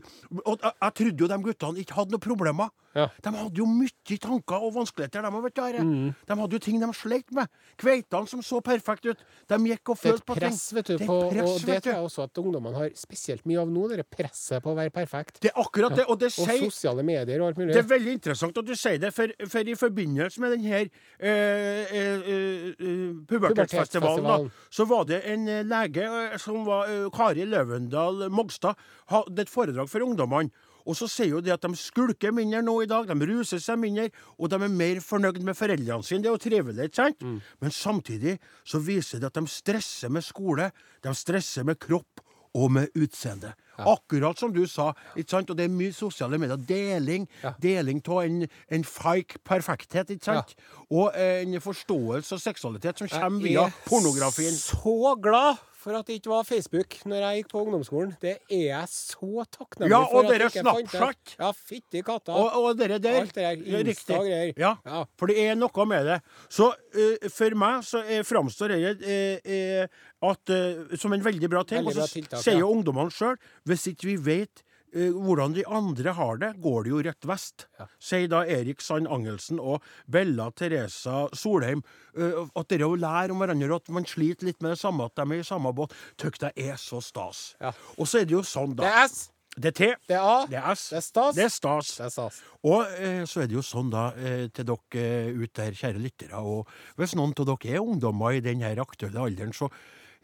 Og 0.46 0.58
jeg, 0.62 0.72
jeg 0.82 0.94
trodde 1.02 1.24
jo 1.24 1.28
de 1.28 1.40
guttene 1.44 1.80
ikke 1.86 1.94
hadde 2.00 2.16
noen 2.16 2.26
problemer. 2.26 2.74
Ja. 2.96 3.10
De 3.24 3.32
hadde 3.36 3.60
jo 3.60 3.66
mye 3.68 4.18
tanker 4.24 4.64
og 4.64 4.72
vanskeligheter, 4.78 5.26
de, 5.26 5.32
vet 5.44 5.58
du. 5.60 5.84
Mm. 5.84 6.12
De 6.30 6.36
hadde 6.40 6.56
jo 6.56 6.60
ting 6.64 6.80
de 6.80 6.88
sleit 6.96 7.32
med. 7.36 7.50
Kveitene 7.82 8.30
som 8.32 8.44
så 8.46 8.62
perfekt 8.64 9.10
ut. 9.10 9.24
De 9.52 9.58
gikk 9.68 9.92
og 9.92 9.98
Det 10.00 10.06
er 10.06 10.12
følte 10.14 10.26
på 10.30 10.38
ting. 10.38 10.46
press, 10.46 10.62
vet 10.78 10.88
du, 10.88 10.94
Det 10.96 11.02
er 11.04 11.10
på, 11.10 11.18
press, 11.34 11.50
og 11.50 11.68
det 11.68 11.80
tror 11.84 11.94
jeg 11.94 12.06
også 12.08 12.24
at 12.30 12.40
ungdommene 12.40 12.80
har 12.80 12.94
spesielt 12.96 13.44
mye 13.46 13.60
av 13.60 13.74
nå, 13.76 13.88
det 13.92 14.06
presset 14.08 14.64
på 14.64 14.72
å 14.72 14.78
være 14.78 14.94
perfekt. 14.96 15.42
Det 15.44 15.52
er 15.52 15.60
akkurat 15.60 15.98
det, 16.00 16.06
og 16.08 16.20
det 16.22 16.32
Og 16.32 16.48
sier 16.48 16.64
sosiale 16.64 17.04
medier 17.04 17.42
og 17.42 17.50
alt 17.52 17.60
mulig. 17.60 17.74
Det 17.76 17.84
er 17.84 17.90
veldig 17.92 18.14
interessant 18.16 18.58
at 18.64 18.66
du 18.66 18.76
sier 18.80 18.98
det, 19.04 19.12
for, 19.14 19.36
for 19.52 19.60
i 19.60 19.76
forbindelse 19.76 20.42
med 20.42 20.56
den 20.56 20.64
her 20.64 20.88
øh, 21.20 21.84
øh, 22.00 22.30
eh, 22.32 22.95
pubertetsfestivalen, 23.30 24.28
da, 24.28 24.38
så 24.74 24.86
var 24.90 25.08
det 25.10 25.22
en 25.32 25.48
eh, 25.52 25.66
lege 25.68 26.06
eh, 26.06 26.38
som 26.42 26.64
var 26.68 26.92
eh, 26.92 27.08
Kari 27.14 27.48
Løvendal 27.50 28.28
Mogstad, 28.34 28.80
hadde 29.12 29.46
et 29.46 29.52
foredrag 29.52 29.92
for 29.92 30.06
ungdommene. 30.06 30.54
Og 30.86 30.94
så 30.94 31.08
sier 31.10 31.32
jo 31.34 31.42
det 31.42 31.56
at 31.56 31.64
de 31.66 31.74
skulker 31.80 32.34
mindre 32.36 32.60
nå 32.62 32.76
i 32.84 32.90
dag, 32.90 33.08
de 33.10 33.28
ruser 33.32 33.62
seg 33.64 33.80
mindre, 33.82 34.12
og 34.38 34.52
de 34.54 34.60
er 34.62 34.70
mer 34.70 35.02
fornøyd 35.02 35.40
med 35.42 35.58
foreldrene 35.58 36.06
sine. 36.06 36.22
Det 36.22 36.30
er 36.30 36.36
jo 36.36 36.44
trivelig, 36.44 36.92
ikke 36.92 37.00
sant? 37.00 37.26
Men 37.64 37.74
samtidig 37.74 38.36
så 38.62 38.82
viser 38.86 39.24
det 39.24 39.32
at 39.32 39.40
de 39.40 39.50
stresser 39.50 40.14
med 40.14 40.26
skole, 40.26 40.70
de 41.02 41.16
stresser 41.18 41.66
med 41.66 41.82
kropp 41.82 42.22
og 42.56 42.72
med 42.72 42.96
utseende. 42.96 43.54
Akkurat 43.78 44.40
som 44.40 44.54
du 44.56 44.64
sa. 44.72 44.94
ikke 45.18 45.30
sant? 45.30 45.50
Og 45.52 45.58
det 45.60 45.66
er 45.68 45.74
mye 45.74 45.94
sosiale 45.94 46.40
medier. 46.40 46.56
Deling. 46.56 47.28
Ja. 47.44 47.52
Deling 47.62 48.00
av 48.08 48.22
en, 48.24 48.46
en 48.72 48.88
fake 48.88 49.42
perfekthet, 49.46 50.14
ikke 50.16 50.30
sant? 50.32 50.56
Og 50.90 51.12
en 51.20 51.60
forståelse 51.62 52.38
av 52.38 52.44
seksualitet 52.44 53.04
som 53.04 53.12
kommer 53.12 53.44
via 53.44 53.68
pornografien. 53.90 54.56
så 54.56 55.16
glad 55.22 55.60
for 55.86 55.98
at 56.00 56.08
det 56.10 56.18
ikke 56.20 56.32
var 56.32 56.46
Facebook 56.48 56.96
når 57.06 57.22
jeg 57.22 57.42
gikk 57.42 57.52
på 57.52 57.62
ungdomsskolen. 57.62 58.14
Det 58.22 58.34
er 58.50 58.64
jeg 58.72 58.90
så 58.90 59.46
takknemlig 59.54 59.94
Ja, 59.94 60.02
for. 60.10 60.26
at 60.26 60.46
ikke 60.48 60.64
fant 60.66 60.80
det. 60.82 60.94
Snapchat. 60.96 61.36
Ja, 61.44 61.52
fytti 61.54 62.02
katta. 62.08 62.38
Og, 62.42 62.58
og 62.58 62.80
dere 62.80 62.98
der. 63.04 63.20
Alt 63.22 63.36
det 63.38 63.46
der, 63.62 63.92
Insta 63.94 64.20
greier. 64.24 64.54
Ja, 64.58 64.74
Ja. 64.86 65.04
for 65.20 65.30
det 65.30 65.38
er 65.46 65.60
noe 65.60 65.88
med 65.92 66.10
det. 66.10 66.20
Så 66.50 66.72
uh, 66.74 67.30
for 67.30 67.58
meg 67.62 67.86
så 67.86 68.02
eh, 68.02 68.24
framstår 68.26 68.74
det 68.74 68.96
uh, 69.06 70.06
at, 70.26 70.56
som 70.98 71.14
en 71.14 71.26
veldig 71.30 71.52
bra 71.54 71.62
ting. 71.68 71.86
Veldig 71.86 72.02
Og 72.02 72.10
så 72.10 72.42
sier 72.42 72.64
ja. 72.64 72.66
ungdommene 72.66 73.14
sjøl 73.14 73.38
hvis 73.70 73.86
ikke 73.94 74.10
vi 74.10 74.18
vet 74.34 74.65
hvordan 74.96 75.54
de 75.58 75.66
andre 75.68 76.14
har 76.16 76.38
det, 76.40 76.54
går 76.64 76.84
det 76.86 76.92
jo 76.94 77.02
rett 77.04 77.28
vest. 77.28 77.68
Ja. 77.80 77.86
Sier 78.00 78.30
da 78.32 78.44
Erik 78.48 78.82
Sand 78.82 79.10
Angelsen 79.12 79.60
og 79.60 79.84
Bella 80.08 80.50
Teresa 80.56 81.26
Solheim. 81.36 81.84
eh, 82.18 82.42
at 82.56 82.70
dere 82.72 82.88
å 82.88 82.96
lære 82.96 83.32
om 83.36 83.40
hverandre, 83.44 83.76
at 83.76 83.90
man 83.92 84.06
sliter 84.08 84.48
litt 84.48 84.62
med 84.64 84.72
det 84.72 84.80
samme, 84.80 85.06
at 85.10 85.16
de 85.20 85.26
er 85.36 85.42
i 85.44 85.48
samme 85.48 85.74
båt, 85.76 85.92
tykker 86.18 86.52
jeg 86.56 86.70
er 86.72 86.78
så 86.80 87.02
stas. 87.04 87.56
Ja. 87.60 87.74
Og 88.00 88.08
så 88.08 88.22
er 88.22 88.26
det 88.30 88.38
jo 88.38 88.44
sånn, 88.48 88.76
da. 88.76 88.84
Det 88.88 88.94
er 88.94 89.10
S, 89.10 89.32
Det 89.58 89.70
er 89.70 89.72
T. 89.72 89.86
det 90.08 90.16
er 90.18 90.20
A, 90.24 90.46
Det 90.48 90.58
er 90.60 90.72
S. 90.76 90.90
det 90.90 90.98
er 90.98 91.02
stas. 91.02 91.36
Det 91.36 91.44
er 91.46 91.50
stas. 91.50 91.92
Det 91.98 92.06
er 92.06 92.10
stas. 92.12 92.40
Og 92.64 92.82
eh, 93.00 93.22
så 93.24 93.44
er 93.44 93.48
det 93.48 93.56
jo 93.56 93.62
sånn 93.64 93.90
da, 93.92 94.10
eh, 94.16 94.48
til 94.52 94.66
dere 94.68 95.04
eh, 95.04 95.30
ut 95.44 95.54
der, 95.56 95.72
kjære 95.72 96.02
lyttere, 96.04 96.40
og 96.40 96.68
hvis 96.98 97.16
noen 97.16 97.32
av 97.40 97.46
dere 97.52 97.76
er 97.76 97.80
ungdommer 97.84 98.36
i 98.36 98.42
den 98.44 98.60
her 98.64 98.80
aktuelle 98.84 99.20
alderen, 99.28 99.54
så 99.56 99.70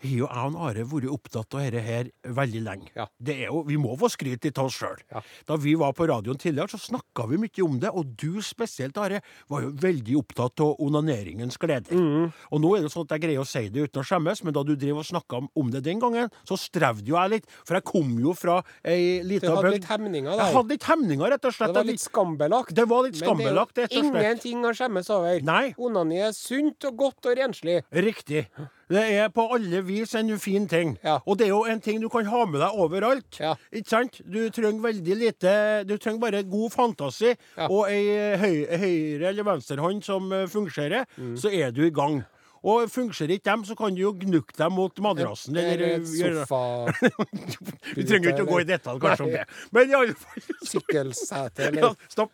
har 0.02 0.18
jo 0.18 0.28
jeg 0.28 0.52
og 0.52 0.60
Are 0.68 0.86
vært 0.92 1.10
opptatt 1.12 1.56
av 1.58 1.64
dette 1.66 1.84
her 1.86 2.10
veldig 2.38 2.62
lenge. 2.66 2.90
Ja. 2.98 3.08
Det 3.18 3.36
er 3.46 3.52
jo, 3.52 3.64
vi 3.68 3.78
må 3.82 3.96
få 4.00 4.10
skryt 4.12 4.48
av 4.52 4.68
oss 4.68 4.78
sjøl. 4.80 5.00
Ja. 5.12 5.22
Da 5.48 5.58
vi 5.62 5.76
var 5.80 5.94
på 5.98 6.08
radioen 6.10 6.40
tidligere, 6.42 6.72
så 6.74 6.80
snakka 6.82 7.28
vi 7.30 7.40
mye 7.42 7.66
om 7.66 7.78
det, 7.82 7.92
og 7.94 8.16
du 8.20 8.42
spesielt, 8.46 8.98
Are, 9.02 9.22
var 9.52 9.66
jo 9.66 9.72
veldig 9.82 10.18
opptatt 10.20 10.64
av 10.64 10.82
onaneringens 10.84 11.60
gleder. 11.62 11.96
Mm. 11.96 12.32
Og 12.52 12.64
nå 12.64 12.74
er 12.78 12.86
det 12.86 12.92
sånn 12.94 13.08
at 13.08 13.16
jeg 13.16 13.26
greier 13.26 13.44
å 13.44 13.48
si 13.48 13.64
det 13.72 13.88
uten 13.88 14.02
å 14.02 14.06
skjemmes, 14.08 14.44
men 14.46 14.56
da 14.56 14.66
du 14.68 14.74
drev 14.76 15.02
og 15.02 15.08
snakka 15.08 15.44
om, 15.48 15.72
det 15.72 15.84
den 15.86 16.02
gangen, 16.02 16.32
så 16.48 16.58
strevde 16.60 17.08
jo 17.08 17.16
jeg 17.16 17.36
litt, 17.38 17.48
for 17.64 17.78
jeg 17.78 17.88
kom 17.88 18.12
jo 18.20 18.34
fra 18.38 18.60
ei 18.84 19.22
Du 19.24 19.48
hadde 19.48 19.72
litt 19.78 19.88
hemninger 19.88 20.36
Jeg 20.36 20.56
hadde 20.56 20.76
litt 20.76 20.88
hemninger, 20.90 21.32
rett 21.36 21.48
og 21.48 21.56
slett. 21.56 21.72
Det 21.72 21.82
var 21.82 21.90
litt 21.90 22.04
skambelagt. 22.04 22.76
Det 22.76 22.88
var 22.90 23.08
litt 23.08 23.20
skambelagt, 23.22 23.78
rett 23.78 23.94
og 23.94 23.96
slett. 23.96 24.20
ingenting 24.20 24.68
å 24.68 24.74
skjemmes 24.76 25.10
over. 25.14 25.40
Nei. 25.48 25.72
Onani 25.80 26.22
er 26.28 26.36
sunt 26.36 26.90
og 26.90 27.00
godt 27.06 27.32
og 27.32 27.40
renslig. 27.40 27.82
Riktig. 27.92 28.48
Det 28.92 29.04
er 29.24 29.30
på 29.32 29.46
alle 29.56 29.80
vis 29.88 30.12
en 30.20 30.34
fin 30.42 30.68
ting. 30.68 30.98
Ja. 31.04 31.20
Og 31.26 31.38
det 31.40 31.48
er 31.48 31.54
jo 31.54 31.64
en 31.72 31.80
ting 31.82 32.02
du 32.04 32.10
kan 32.12 32.26
ha 32.28 32.44
med 32.46 32.60
deg 32.62 32.76
overalt. 32.84 33.40
Ja. 33.40 33.54
Ikke 33.72 33.90
sant? 33.94 34.20
Du 34.28 34.42
trenger 34.52 34.82
veldig 34.84 35.16
lite 35.22 35.54
Du 35.88 35.96
trenger 35.98 36.20
bare 36.26 36.44
god 36.44 36.72
fantasi 36.76 37.32
Ja. 37.58 37.68
og 37.70 37.88
ei 37.90 38.36
høy, 38.38 38.58
høyre- 38.84 39.30
eller 39.32 39.44
venstrehånd 39.48 40.04
som 40.04 40.32
eh, 40.34 40.46
fungerer, 40.52 41.06
Mm. 41.18 41.36
så 41.38 41.50
er 41.54 41.72
du 41.72 41.84
i 41.86 41.90
gang. 41.90 42.24
Og 42.64 42.90
fungerer 42.94 43.32
ikke 43.40 43.46
dem, 43.50 43.64
så 43.66 43.74
kan 43.76 43.96
du 43.96 44.02
jo 44.04 44.12
gnukke 44.14 44.54
dem 44.56 44.74
mot 44.78 44.94
madrassen. 45.02 45.56
Eller 45.58 45.72
Eller, 45.72 45.96
et 45.96 46.46
sofa, 46.46 46.94
Vi 47.96 48.04
trenger 48.06 48.36
ikke 48.36 48.44
å 48.46 48.50
gå 48.52 48.60
i 48.62 48.68
detalj 48.70 49.00
kanskje 49.02 49.26
om 49.26 49.32
det. 49.34 49.46
Men 49.74 49.90
i 49.90 49.96
alle 49.98 50.14
fall 50.14 50.44
Sykkelsete, 50.70 51.64
eller 51.72 51.82
ja, 51.88 51.94
Stopp. 52.08 52.32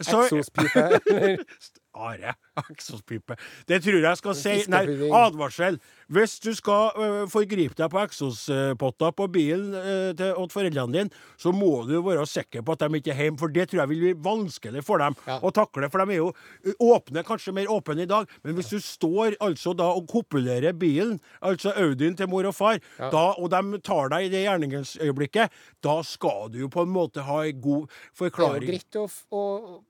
Eksospipe. 0.00 1.00
eller- 1.10 1.44
Are. 1.96 2.34
Eksospipe. 2.70 3.36
Det 3.68 3.78
tror 3.84 3.98
jeg 4.04 4.18
skal 4.20 4.34
si 4.36 4.52
Nei, 4.72 4.82
advarsel. 5.16 5.78
Hvis 6.12 6.38
du 6.44 6.50
skal 6.56 6.92
øh, 6.96 7.22
forgripe 7.32 7.74
deg 7.78 7.90
på 7.92 8.00
eksospotter 8.04 9.12
på 9.16 9.26
bilen 9.32 9.74
øh, 9.76 10.10
til 10.16 10.34
åt 10.36 10.52
foreldrene 10.54 10.92
dine, 10.94 11.10
så 11.40 11.52
må 11.56 11.82
du 11.88 11.96
være 12.04 12.26
sikker 12.28 12.62
på 12.66 12.76
at 12.76 12.84
de 12.86 13.00
ikke 13.00 13.12
er 13.14 13.22
hjemme, 13.26 13.38
for 13.40 13.52
det 13.52 13.68
tror 13.70 13.82
jeg 13.82 13.88
vil 13.94 14.02
bli 14.04 14.14
vanskelig 14.28 14.84
for 14.86 15.02
dem 15.02 15.16
Ja. 15.26 15.38
å 15.40 15.50
takle. 15.56 15.88
For 15.92 16.04
de 16.04 16.12
er 16.16 16.20
jo 16.20 16.30
øh, 16.64 16.74
åpne, 16.92 17.24
kanskje 17.26 17.54
mer 17.56 17.70
åpne 17.72 18.04
i 18.06 18.10
dag, 18.10 18.28
men 18.44 18.54
hvis 18.58 18.70
du 18.72 18.78
står 18.82 19.36
altså 19.40 19.72
da 19.76 19.88
og 19.96 20.06
kopulerer 20.12 20.76
bilen, 20.76 21.18
altså 21.42 21.72
Audien 21.76 22.16
til 22.16 22.28
mor 22.28 22.46
og 22.48 22.54
far, 22.54 22.78
Ja. 23.00 23.10
da, 23.10 23.24
og 23.40 23.50
de 23.52 23.80
tar 23.84 24.08
deg 24.12 24.26
i 24.28 24.32
det 24.32 24.44
gjerningsøyeblikket, 24.46 25.50
da 25.84 25.98
skal 26.06 26.48
du 26.52 26.58
jo 26.64 26.68
på 26.72 26.82
en 26.86 26.92
måte 26.92 27.24
ha 27.26 27.42
en 27.46 27.60
god 27.60 27.86
Det 27.86 27.92
er 27.92 28.08
jo 28.12 28.22
forklaring. 28.24 28.68
greit 28.70 28.96
å 29.02 29.82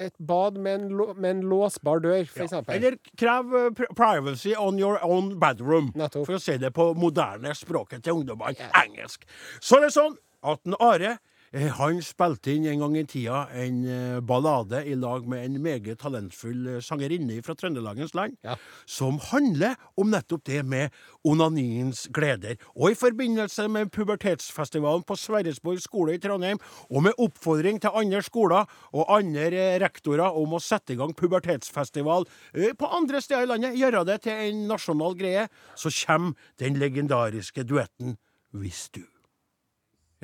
Et 0.00 0.14
bad 0.18 0.56
med 0.58 0.80
en, 0.80 0.96
med 1.20 1.30
en 1.30 1.40
låsbar 1.50 2.00
dør, 2.04 2.24
for 2.32 2.48
Ja. 2.52 2.62
Eller 2.74 2.96
krev 3.18 3.54
eh, 3.60 3.86
privacy 3.96 4.54
on 4.58 4.78
your 4.78 4.98
own 5.04 5.38
bedroom. 5.40 5.92
Nettopp. 5.94 6.26
For 6.26 6.38
å 6.38 6.42
si 6.42 6.56
det 6.62 6.72
på 6.76 6.92
moderne 6.98 7.54
språket 7.54 8.04
til 8.04 8.22
ungdommene. 8.22 8.56
Yeah. 8.58 8.84
Engelsk. 8.84 9.26
Så 9.60 9.80
det 9.82 9.90
er 9.90 9.96
sånn 9.98 10.16
at 10.46 10.62
en 10.66 10.78
Are 10.80 11.16
han 11.52 12.00
spilte 12.04 12.52
inn 12.52 12.66
en 12.66 12.82
gang 12.82 12.96
i 12.98 13.04
tida 13.08 13.44
en 13.54 13.78
eh, 13.88 14.20
ballade 14.20 14.82
i 14.86 14.94
lag 14.98 15.26
med 15.28 15.44
en 15.44 15.60
meget 15.62 15.98
talentfull 16.02 16.66
eh, 16.76 16.80
sangerinne 16.84 17.38
fra 17.46 17.54
Trøndelagens 17.54 18.14
land, 18.14 18.36
Ja. 18.44 18.56
som 18.86 19.18
handler 19.30 19.76
om 19.96 20.10
nettopp 20.10 20.44
det 20.44 20.64
med 20.66 20.90
onaniens 21.24 22.08
gleder. 22.12 22.56
Og 22.76 22.90
i 22.90 22.94
forbindelse 22.98 23.68
med 23.68 23.90
pubertetsfestivalen 23.90 25.02
på 25.06 25.16
Sverresborg 25.16 25.80
skole 25.82 26.14
i 26.14 26.18
Trondheim, 26.18 26.58
og 26.90 27.02
med 27.02 27.16
oppfordring 27.18 27.80
til 27.80 27.90
andre 27.94 28.22
skoler 28.22 28.66
og 28.92 29.06
andre 29.16 29.46
eh, 29.54 29.78
rektorer 29.80 30.36
om 30.36 30.56
å 30.56 30.62
sette 30.62 30.92
i 30.92 30.96
gang 31.00 31.14
pubertetsfestival 31.16 32.26
eh, 32.54 32.74
på 32.78 32.86
andre 32.86 33.20
steder 33.22 33.46
i 33.46 33.52
landet, 33.54 33.78
gjøre 33.78 34.04
det 34.04 34.20
til 34.26 34.32
en 34.50 34.66
nasjonal 34.68 35.16
greie, 35.18 35.48
så 35.76 35.92
kommer 36.06 36.34
den 36.58 36.78
legendariske 36.80 37.64
duetten 37.64 38.16
Hvis 38.56 38.88
du. 38.94 39.02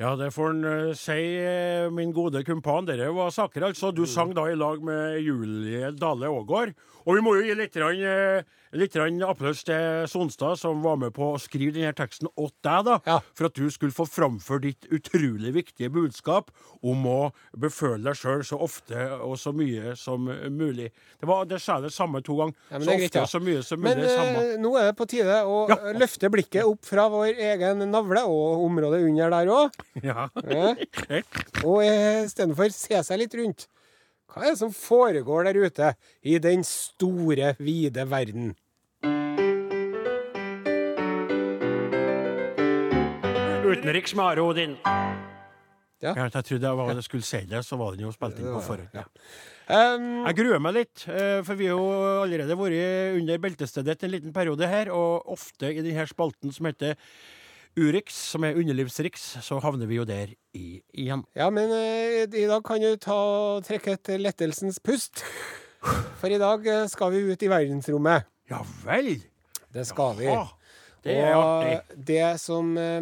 Ja, 0.03 0.15
det 0.19 0.33
får 0.35 0.49
en 0.49 0.63
eh, 0.67 0.93
si, 0.99 1.13
eh, 1.39 1.89
min 1.91 2.11
gode 2.11 2.41
kumpan. 2.43 2.83
Dere 2.89 3.07
var 3.15 3.29
saker, 3.31 3.69
altså. 3.69 3.93
Du 3.95 4.03
sang 4.09 4.33
da 4.35 4.49
i 4.51 4.57
lag 4.59 4.83
med 4.83 5.21
Julie 5.23 5.93
Dale 5.95 6.27
Aagaard. 6.27 6.73
Og 7.03 7.17
vi 7.17 7.23
må 7.23 7.33
jo 7.37 7.43
gi 7.43 7.55
litt, 7.55 7.75
grann, 7.75 7.99
eh, 8.03 8.43
litt 8.79 8.95
applaus 8.95 9.63
til 9.67 10.05
Sonstad, 10.07 10.57
som 10.59 10.81
var 10.83 10.95
med 10.99 11.13
på 11.15 11.33
å 11.33 11.39
skrive 11.39 11.73
denne 11.75 11.93
teksten 11.95 12.27
åt 12.35 12.53
deg, 12.63 12.85
da. 12.87 12.97
Ja. 13.05 13.17
For 13.35 13.47
at 13.47 13.55
du 13.59 13.69
skulle 13.71 13.95
få 13.95 14.05
framføre 14.07 14.61
ditt 14.67 14.87
utrolig 14.91 15.53
viktige 15.53 15.91
budskap 15.91 16.51
om 16.81 17.03
å 17.07 17.31
beføle 17.55 18.03
deg 18.03 18.15
sjøl 18.19 18.43
så 18.47 18.59
ofte 18.63 18.95
og 19.19 19.35
så 19.39 19.51
mye 19.55 19.95
som 19.99 20.27
mulig. 20.51 20.91
Det, 21.19 21.27
var, 21.27 21.45
det 21.45 21.61
sa 21.63 21.79
det 21.83 21.91
samme 21.95 22.23
to 22.23 22.37
ganger. 22.39 22.55
Ja, 22.71 22.79
så 22.79 22.95
ofte 22.95 23.23
og 23.23 23.31
så 23.33 23.43
mye 23.43 23.63
som 23.67 23.83
mulig. 23.83 23.95
Men 23.99 24.15
samme. 24.15 24.45
nå 24.63 24.73
er 24.79 24.89
det 24.91 24.97
på 24.99 25.09
tide 25.11 25.41
å 25.43 25.63
Ja. 25.69 25.79
løfte 25.99 26.31
blikket 26.31 26.63
opp 26.67 26.83
fra 26.87 27.09
vår 27.11 27.35
egen 27.35 27.83
navle 27.91 28.23
og 28.27 28.63
området 28.63 29.03
under 29.03 29.29
der 29.37 29.51
òg. 29.51 29.83
Ja. 30.09 30.27
Og 31.63 31.83
eh, 31.85 32.23
istedenfor 32.25 32.71
se 32.73 33.03
seg 33.05 33.19
litt 33.21 33.35
rundt. 33.37 33.67
Hva 34.33 34.47
er 34.47 34.53
det 34.55 34.59
som 34.63 34.73
foregår 34.73 35.45
der 35.45 35.59
ute 35.61 35.91
i 36.25 36.39
den 36.41 36.63
store, 36.65 37.53
vide 37.61 38.07
verden? 38.09 38.55
Utenriks 43.63 44.15
med 44.17 44.25
Are 44.25 44.41
Odin. 44.43 44.73
Ja. 46.03 46.11
Ja, 46.17 46.25
jeg 46.27 46.43
trodde 46.49 46.67
jeg, 46.67 46.77
var, 46.77 46.89
jeg 46.91 47.05
skulle 47.05 47.23
si 47.25 47.39
det, 47.47 47.61
så 47.63 47.77
var 47.79 47.93
den 47.95 48.03
jo 48.03 48.11
spilt 48.11 48.39
inn 48.41 48.49
på 48.51 48.63
forhånd. 48.65 48.89
Ja. 48.97 49.05
Um, 49.71 50.25
Jeg 50.27 50.35
gruer 50.41 50.59
meg 50.59 50.75
litt, 50.75 51.05
eh, 51.07 51.39
for 51.47 51.55
vi 51.55 51.69
har 51.69 51.77
jo 51.79 51.85
allerede 52.25 52.57
vært 52.59 53.21
under 53.21 53.39
beltestedet 53.45 54.03
en 54.03 54.11
liten 54.11 54.33
periode 54.35 54.67
her, 54.67 54.91
og 54.91 55.29
ofte 55.31 55.71
i 55.71 55.79
denne 55.85 56.03
spalten 56.09 56.51
som 56.51 56.67
heter 56.67 56.97
Urix, 57.79 58.13
som 58.29 58.43
er 58.45 58.57
underlivsriks, 58.59 59.23
så 59.41 59.57
havner 59.63 59.89
vi 59.89 59.97
jo 59.97 60.05
der 60.05 60.33
i, 60.53 60.81
igjen. 60.93 61.23
ja, 61.35 61.49
men 61.49 61.71
eh, 61.73 62.23
i 62.29 62.45
dag 62.49 62.61
kan 62.65 62.81
du 62.81 62.95
ta, 63.01 63.17
trekke 63.65 63.95
et 63.97 64.11
lettelsens 64.21 64.77
pust. 64.83 65.23
For 66.21 66.31
i 66.31 66.37
dag 66.39 66.67
eh, 66.69 66.85
skal 66.91 67.11
vi 67.15 67.23
ut 67.31 67.43
i 67.43 67.49
verdensrommet. 67.51 68.29
Ja 68.51 68.61
vel! 68.85 69.15
Det 69.73 69.87
skal 69.89 70.13
vi. 70.19 70.29
Ah, 70.29 70.51
det 71.03 71.15
er 71.17 71.33
og 71.33 71.45
artig. 71.47 72.03
det 72.07 72.27
som 72.43 72.75
eh, 72.77 73.01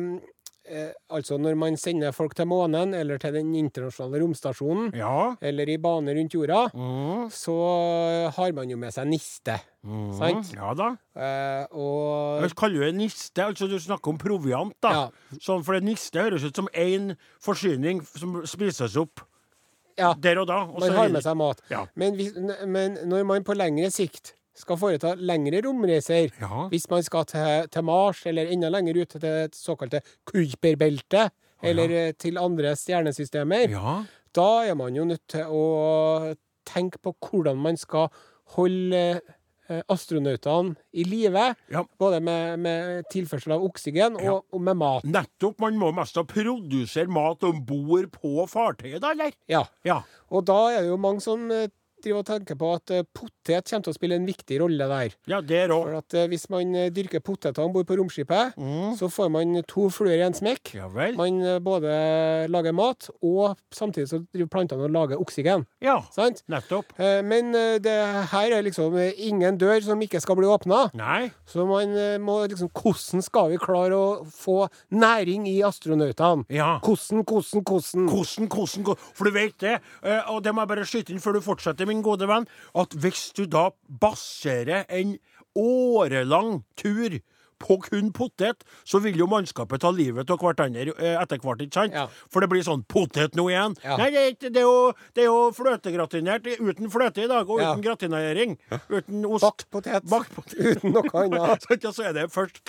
Altså, 1.11 1.37
når 1.37 1.55
man 1.59 1.75
sender 1.77 2.11
folk 2.15 2.33
til 2.35 2.45
månen, 2.47 2.93
eller 2.95 3.17
til 3.19 3.33
den 3.35 3.49
internasjonale 3.59 4.21
romstasjonen, 4.23 4.93
Ja. 4.95 5.35
eller 5.41 5.69
i 5.69 5.77
bane 5.77 6.13
rundt 6.15 6.33
jorda, 6.33 6.69
Mm, 6.73 7.27
så 7.29 7.55
har 8.35 8.51
man 8.53 8.69
jo 8.69 8.77
med 8.77 8.93
seg 8.93 9.07
niste. 9.07 9.59
mm, 9.83 10.13
Sant? 10.17 10.53
Ja 10.55 10.73
da. 10.73 10.95
Eh, 11.15 11.65
og 11.75 12.41
Jeg 12.43 12.55
kaller 12.55 12.85
det 12.85 12.95
niste, 12.95 13.43
altså 13.43 13.67
du 13.67 13.77
snakker 13.79 14.07
om 14.13 14.17
proviant, 14.17 14.73
da. 14.81 14.89
Ja. 14.91 15.09
Sånn, 15.39 15.63
for 15.65 15.73
niste 15.81 16.19
høres 16.21 16.43
ut 16.45 16.55
som 16.55 16.67
én 16.73 17.15
forsyning 17.41 18.01
som 18.17 18.41
spises 18.45 18.95
opp 18.97 19.19
ja, 19.97 20.13
der 20.13 20.39
og 20.39 20.47
da. 20.47 20.61
Og 20.63 20.79
man 20.79 20.91
har 20.91 21.09
med 21.09 21.21
seg 21.23 21.35
mat. 21.37 21.59
Ja. 21.69 21.85
Men, 21.95 22.15
hvis, 22.15 22.31
men 22.65 22.97
når 23.05 23.25
man 23.25 23.43
på 23.43 23.53
lengre 23.57 23.91
sikt 23.91 24.33
skal 24.61 24.77
foreta 24.79 25.15
lengre 25.19 25.59
romreiser, 25.65 26.29
Ja. 26.41 26.67
hvis 26.71 26.87
man 26.91 27.03
skal 27.03 27.25
til, 27.29 27.67
til 27.73 27.83
Mars, 27.87 28.23
eller 28.29 28.49
enda 28.53 28.69
lenger 28.69 29.01
ut 29.01 29.09
til 29.15 29.21
det 29.25 29.35
såkalte 29.57 30.01
Kuiperbeltet, 30.29 31.31
eller 31.63 31.89
ja. 31.93 32.05
til 32.17 32.37
andre 32.41 32.73
stjernesystemer, 32.77 33.69
ja. 33.75 33.97
da 34.33 34.47
er 34.69 34.73
man 34.79 34.95
jo 34.97 35.05
nødt 35.05 35.25
til 35.29 35.45
å 35.49 36.33
tenke 36.65 36.97
på 37.01 37.13
hvordan 37.19 37.57
man 37.61 37.77
skal 37.77 38.09
holde 38.55 39.01
eh, 39.69 39.81
astronautene 39.89 40.75
i 40.93 41.05
live. 41.07 41.43
Ja. 41.71 41.83
Både 42.01 42.19
med, 42.23 42.59
med 42.59 43.05
tilførsel 43.13 43.53
av 43.55 43.63
oksygen 43.65 44.17
Ja. 44.21 44.33
og, 44.39 44.45
og 44.51 44.61
med 44.65 44.77
mat. 44.81 45.05
Nettopp. 45.07 45.59
Man 45.63 45.77
må 45.79 45.91
mest 45.95 46.17
produsere 46.29 47.07
mat 47.11 47.43
om 47.47 47.61
bord 47.65 48.09
på 48.17 48.45
fartøyet, 48.51 49.01
da, 49.03 49.13
eller? 49.15 49.31
Ja. 49.51 49.63
Ja. 49.87 50.01
Og 50.31 50.45
da 50.49 50.59
er 50.73 50.81
det 50.85 50.91
jo 50.91 50.99
mange 51.01 51.23
som 51.23 51.45
eh, 51.53 51.69
driver 52.03 52.19
og 52.23 52.27
tenker 52.27 52.57
på 52.59 52.69
at 52.75 52.91
eh, 52.95 53.03
potet 53.15 53.69
kommer 53.69 53.85
til 53.85 53.91
å 53.93 53.97
spille 53.97 54.17
en 54.19 54.25
viktig 54.27 54.57
rolle 54.61 54.87
der. 54.91 55.15
Ja, 55.29 55.39
der 55.41 55.69
også. 55.73 55.81
For 55.87 55.97
at 56.01 56.13
eh, 56.19 56.27
Hvis 56.31 56.45
man 56.53 56.75
eh, 56.75 56.89
dyrker 56.93 57.19
poteter 57.25 57.63
om 57.63 57.73
bord 57.75 57.87
på 57.89 57.97
romskipet, 57.99 58.53
Mm. 58.61 58.95
så 58.99 59.07
får 59.11 59.29
man 59.31 59.55
to 59.67 59.87
fluer 59.89 60.17
i 60.19 60.25
en 60.25 60.33
smekk. 60.35 60.73
Ja 60.75 60.87
vel. 60.91 61.15
Man 61.17 61.39
både 61.63 61.91
lager 62.51 62.73
mat, 62.75 63.09
og 63.23 63.57
samtidig 63.73 64.09
så 64.11 64.19
driver 64.33 64.49
plantene 64.53 64.85
og 64.85 64.91
lager 64.93 65.21
oksygen. 65.21 65.65
Ja, 65.81 65.99
Sant? 66.13 66.43
nettopp. 66.51 66.91
Men 67.25 67.51
det 67.81 67.95
her 68.31 68.53
er 68.57 68.63
liksom 68.65 68.95
ingen 69.17 69.57
dør 69.61 69.81
som 69.85 70.01
ikke 70.03 70.21
skal 70.21 70.37
bli 70.39 70.49
åpna. 70.49 70.89
Så 71.49 71.65
man 71.67 71.93
må 72.23 72.41
liksom 72.47 72.69
Hvordan 72.71 73.21
skal 73.25 73.49
vi 73.53 73.57
klare 73.61 73.95
å 73.97 74.25
få 74.29 74.67
næring 74.91 75.47
i 75.49 75.59
astronautene? 75.65 76.45
Ja. 76.49 76.79
Hvordan, 76.83 77.23
hvordan, 77.25 77.63
hvordan? 77.65 78.07
Hvordan, 78.11 78.47
hvordan, 78.51 78.83
hvordan? 78.85 78.97
For 79.15 79.25
du 79.27 79.31
vet 79.35 79.57
det, 79.61 79.77
og 80.31 80.41
det 80.45 80.53
må 80.55 80.63
jeg 80.65 80.71
bare 80.73 80.85
skyte 80.87 81.13
inn 81.15 81.21
før 81.23 81.37
du 81.37 81.41
fortsetter, 81.45 81.87
min 81.91 82.01
gode 82.05 82.27
venn, 82.31 82.47
at 82.79 82.95
hvis 83.03 83.27
du 83.37 83.43
da 83.51 83.67
baserer 84.01 84.87
en 84.89 85.17
årelang 85.59 86.63
tur 86.79 87.19
på 87.61 87.75
kun 87.85 88.07
potet, 88.09 88.63
så 88.89 88.97
vil 89.03 89.19
jo 89.21 89.27
mannskapet 89.29 89.83
ta 89.83 89.91
livet 89.93 90.31
av 90.33 90.39
hverandre 90.41 90.95
eh, 90.95 91.13
etter 91.21 91.37
hvert, 91.43 91.59
ikke 91.61 91.77
sant? 91.77 91.93
Ja. 91.93 92.07
For 92.33 92.41
det 92.41 92.49
blir 92.49 92.63
sånn 92.65 92.81
potet 92.89 93.35
nå 93.37 93.45
igjen. 93.51 93.75
Ja. 93.85 93.99
Nei, 94.01 94.07
det 94.15 94.21
er, 94.23 94.31
ikke, 94.33 94.49
det, 94.49 94.63
er 94.63 94.65
jo, 94.65 94.79
det 95.13 95.21
er 95.21 95.29
jo 95.29 95.43
fløtegratinert 95.53 96.49
uten 96.57 96.89
fløte 96.89 97.21
i 97.21 97.29
dag, 97.29 97.45
og 97.45 97.61
Ja. 97.61 97.75
uten 97.75 97.85
gratinering. 97.85 98.57
Uten 98.89 99.27
ost. 99.29 99.45
Bakt 99.45 99.67
potet. 99.77 100.09
Bakt 100.09 100.33
potet. 100.33 100.57
Uten 100.57 100.97
noe 100.97 101.13
annet. 101.21 101.69
Så 101.93 102.07
er 102.09 102.17
det 102.17 102.31
først 102.33 102.63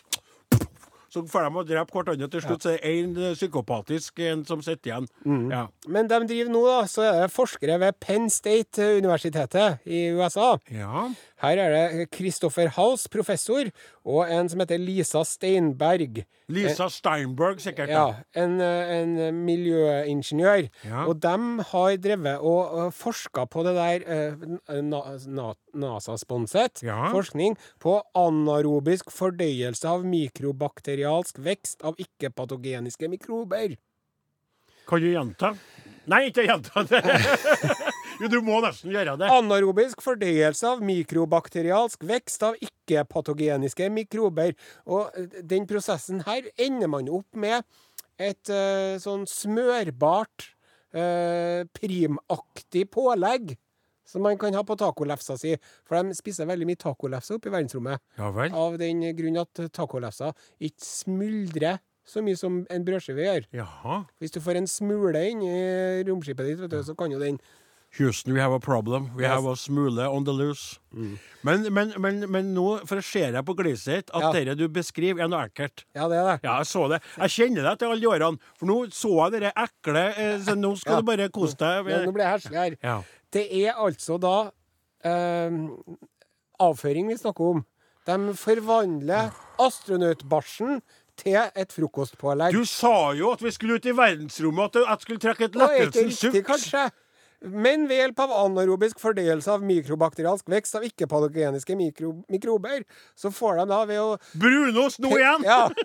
Så 1.12 1.24
får 1.28 1.44
de 1.44 1.60
å 1.60 1.64
drepe 1.68 1.92
hverandre. 1.92 2.28
Til 2.32 2.40
slutt 2.40 2.64
så 2.64 2.70
er 2.72 2.78
det 2.80 2.92
én 2.94 3.34
psykopatisk 3.36 4.22
en 4.30 4.46
som 4.48 4.62
sitter 4.64 4.90
igjen. 4.90 5.08
Mm. 5.28 5.50
Ja. 5.52 5.66
Men 5.92 6.08
de 6.08 6.20
driver 6.30 6.54
nå, 6.54 6.62
da, 6.70 6.78
så 6.88 7.04
er 7.04 7.18
det 7.20 7.34
forskere 7.34 7.76
ved 7.82 7.98
Penn 8.00 8.30
State-universitetet 8.32 9.84
i 9.84 10.06
USA. 10.16 10.54
ja. 10.72 11.10
Her 11.42 11.58
er 11.58 11.72
det 11.74 12.04
Kristoffer 12.14 12.68
Hals, 12.76 13.08
professor, 13.10 13.66
og 14.06 14.30
en 14.30 14.48
som 14.48 14.62
heter 14.62 14.78
Lisa 14.78 15.24
Steinberg. 15.26 16.22
Lisa 16.52 16.86
Steinberg, 16.92 17.58
sikkert. 17.62 17.90
Ja, 17.90 18.04
en, 18.38 18.60
en 18.62 19.40
miljøingeniør. 19.44 20.68
Ja. 20.86 21.04
Og 21.10 21.18
de 21.22 21.34
har 21.72 21.96
drevet 22.04 22.38
og 22.46 22.92
forska 22.94 23.46
på 23.50 23.64
det 23.66 23.74
der 23.78 24.06
eh, 24.06 24.46
na, 24.86 25.02
na, 25.26 25.48
NASA-sponset 25.74 26.82
Ja. 26.86 27.08
forskning 27.14 27.56
på 27.82 27.98
anaerobisk 28.18 29.10
fordøyelse 29.10 29.88
av 29.88 30.04
mikrobakterialsk 30.06 31.42
vekst 31.42 31.82
av 31.82 31.98
ikke-patogeniske 31.98 33.10
mikrober. 33.10 33.74
Kan 34.88 35.02
du 35.02 35.10
gjenta? 35.12 35.52
Nei, 36.10 36.24
ikke 36.30 36.46
gjenta 36.48 36.82
det. 36.90 37.02
jo, 38.22 38.30
du 38.30 38.38
må 38.44 38.60
nesten 38.62 38.92
gjøre 38.94 39.16
det. 39.20 39.28
Anaerobisk 39.32 40.02
fordøyelse 40.04 40.68
av 40.68 40.82
mikrobakterialsk 40.86 42.04
vekst 42.06 42.44
av 42.46 42.58
ikke-patogeniske 42.62 43.88
mikrober. 43.92 44.54
Og 44.86 45.18
eh, 45.18 45.40
den 45.48 45.66
prosessen 45.70 46.22
her 46.28 46.46
ender 46.60 46.90
man 46.92 47.10
opp 47.12 47.28
med 47.34 47.66
et 48.22 48.52
uh, 48.52 49.00
sånn 49.02 49.24
smørbart, 49.26 50.46
uh, 50.94 51.66
primaktig 51.74 52.86
pålegg. 52.92 53.56
Som 54.06 54.26
man 54.26 54.36
kan 54.36 54.52
ha 54.52 54.60
på 54.66 54.76
tacolefsa 54.76 55.38
si. 55.40 55.54
For 55.88 55.96
de 55.96 56.14
spiser 56.14 56.46
veldig 56.50 56.66
mye 56.68 56.78
tacolefse 56.78 57.38
oppe 57.38 57.48
i 57.48 57.54
verdensrommet. 57.54 58.02
Ja 58.18 58.28
vel. 58.34 58.52
Av 58.52 58.76
den 58.78 59.00
grunn 59.16 59.40
at 59.40 59.62
tacolefsa 59.72 60.34
ikke 60.60 60.84
smuldrer 60.84 61.80
så 62.04 62.22
mye 62.24 62.38
som 62.38 62.62
en 62.70 62.84
brødskive 62.84 63.24
gjør. 63.24 63.48
Jaha. 63.54 64.02
Hvis 64.18 64.34
du 64.34 64.40
får 64.42 64.58
en 64.58 64.68
smule 64.70 65.22
inn 65.30 65.42
i 65.46 65.58
romskipet 66.08 66.48
ditt, 66.50 66.64
du, 66.70 66.78
så 66.82 66.96
kan 66.98 67.14
jo 67.14 67.20
den 67.22 67.38
Houston, 67.98 68.32
we 68.32 68.40
have 68.40 68.52
a 68.52 68.58
problem. 68.60 69.10
We 69.14 69.22
Yes. 69.24 69.32
have 69.32 69.44
a 69.46 69.54
smule 69.56 69.98
on 70.08 70.24
the 70.24 70.32
loose. 70.32 70.78
Men, 71.44 71.66
men, 71.74 71.92
men, 72.00 72.24
men 72.30 72.54
nå, 72.54 72.86
for 72.88 72.96
jeg 72.96 73.04
ser 73.04 73.32
jeg 73.36 73.44
på 73.44 73.54
gliset 73.58 73.84
ditt, 73.98 74.10
at 74.14 74.22
Ja. 74.22 74.30
det 74.32 74.56
du 74.58 74.68
beskriver, 74.68 75.20
er 75.24 75.28
noe 75.28 75.44
ekkelt. 75.48 75.84
Ja, 75.94 76.08
det 76.08 76.16
er 76.16 76.24
det. 76.30 76.40
Ja, 76.44 76.56
jeg 76.62 76.66
så 76.70 76.88
det. 76.88 77.02
Jeg 77.18 77.28
kjenner 77.34 77.62
deg 77.66 77.72
etter 77.74 77.90
alle 77.92 78.00
de 78.00 78.06
årene. 78.08 78.38
For 78.56 78.66
nå 78.66 78.78
så 78.96 79.12
jeg 79.30 79.34
dere 79.40 79.52
ekle 79.56 80.04
eh, 80.16 80.38
Så 80.40 80.54
nå 80.56 80.72
skal 80.80 80.92
Ja. 80.94 81.00
du 81.00 81.06
bare 81.10 81.28
kose 81.28 81.56
deg. 81.60 81.86
Ja, 81.92 81.98
nå 82.06 82.12
blir 82.16 82.24
jeg 82.24 82.40
heslig 82.40 82.56
her. 82.62 82.76
Ja. 82.82 82.96
Det 83.32 83.44
er 83.66 83.72
altså 83.76 84.18
da 84.20 84.50
eh, 85.04 85.50
avføring 86.60 87.08
vi 87.12 87.16
snakker 87.20 87.50
om. 87.56 87.64
De 88.06 88.34
forvandler 88.34 89.30
astronautbarsen 89.60 90.80
til 91.20 91.36
et 91.54 91.70
frokostpålegg. 91.76 92.52
Du 92.56 92.64
sa 92.66 93.12
jo 93.14 93.30
at 93.36 93.42
vi 93.44 93.50
skulle 93.52 93.76
ut 93.76 93.86
i 93.86 93.92
verdensrommet, 93.94 94.64
at 94.80 94.88
jeg 94.88 95.04
skulle 95.04 95.20
trekke 95.22 95.44
et 95.50 95.56
Og 95.56 95.62
er 95.62 95.74
ikke 95.74 95.84
lettelsens 95.92 96.24
riktig, 96.24 96.44
kanskje? 96.48 96.90
Men 97.42 97.88
ved 97.90 97.98
hjelp 97.98 98.22
av 98.22 98.32
anaerobisk 98.44 99.00
fordelelse 99.02 99.50
av 99.50 99.64
mikrobakterialsk 99.66 100.48
vekst 100.52 100.76
av 100.78 100.86
ikke-patogeniske 100.86 101.76
mikro 101.78 102.14
mikrober, 102.30 102.84
så 103.18 103.32
får 103.34 103.62
de 103.62 103.68
da 103.72 103.80
ved 103.88 104.02
å 104.02 104.10
Brunost 104.38 105.02
nå 105.02 105.14
igjen! 105.18 105.46
Ja. 105.48 105.66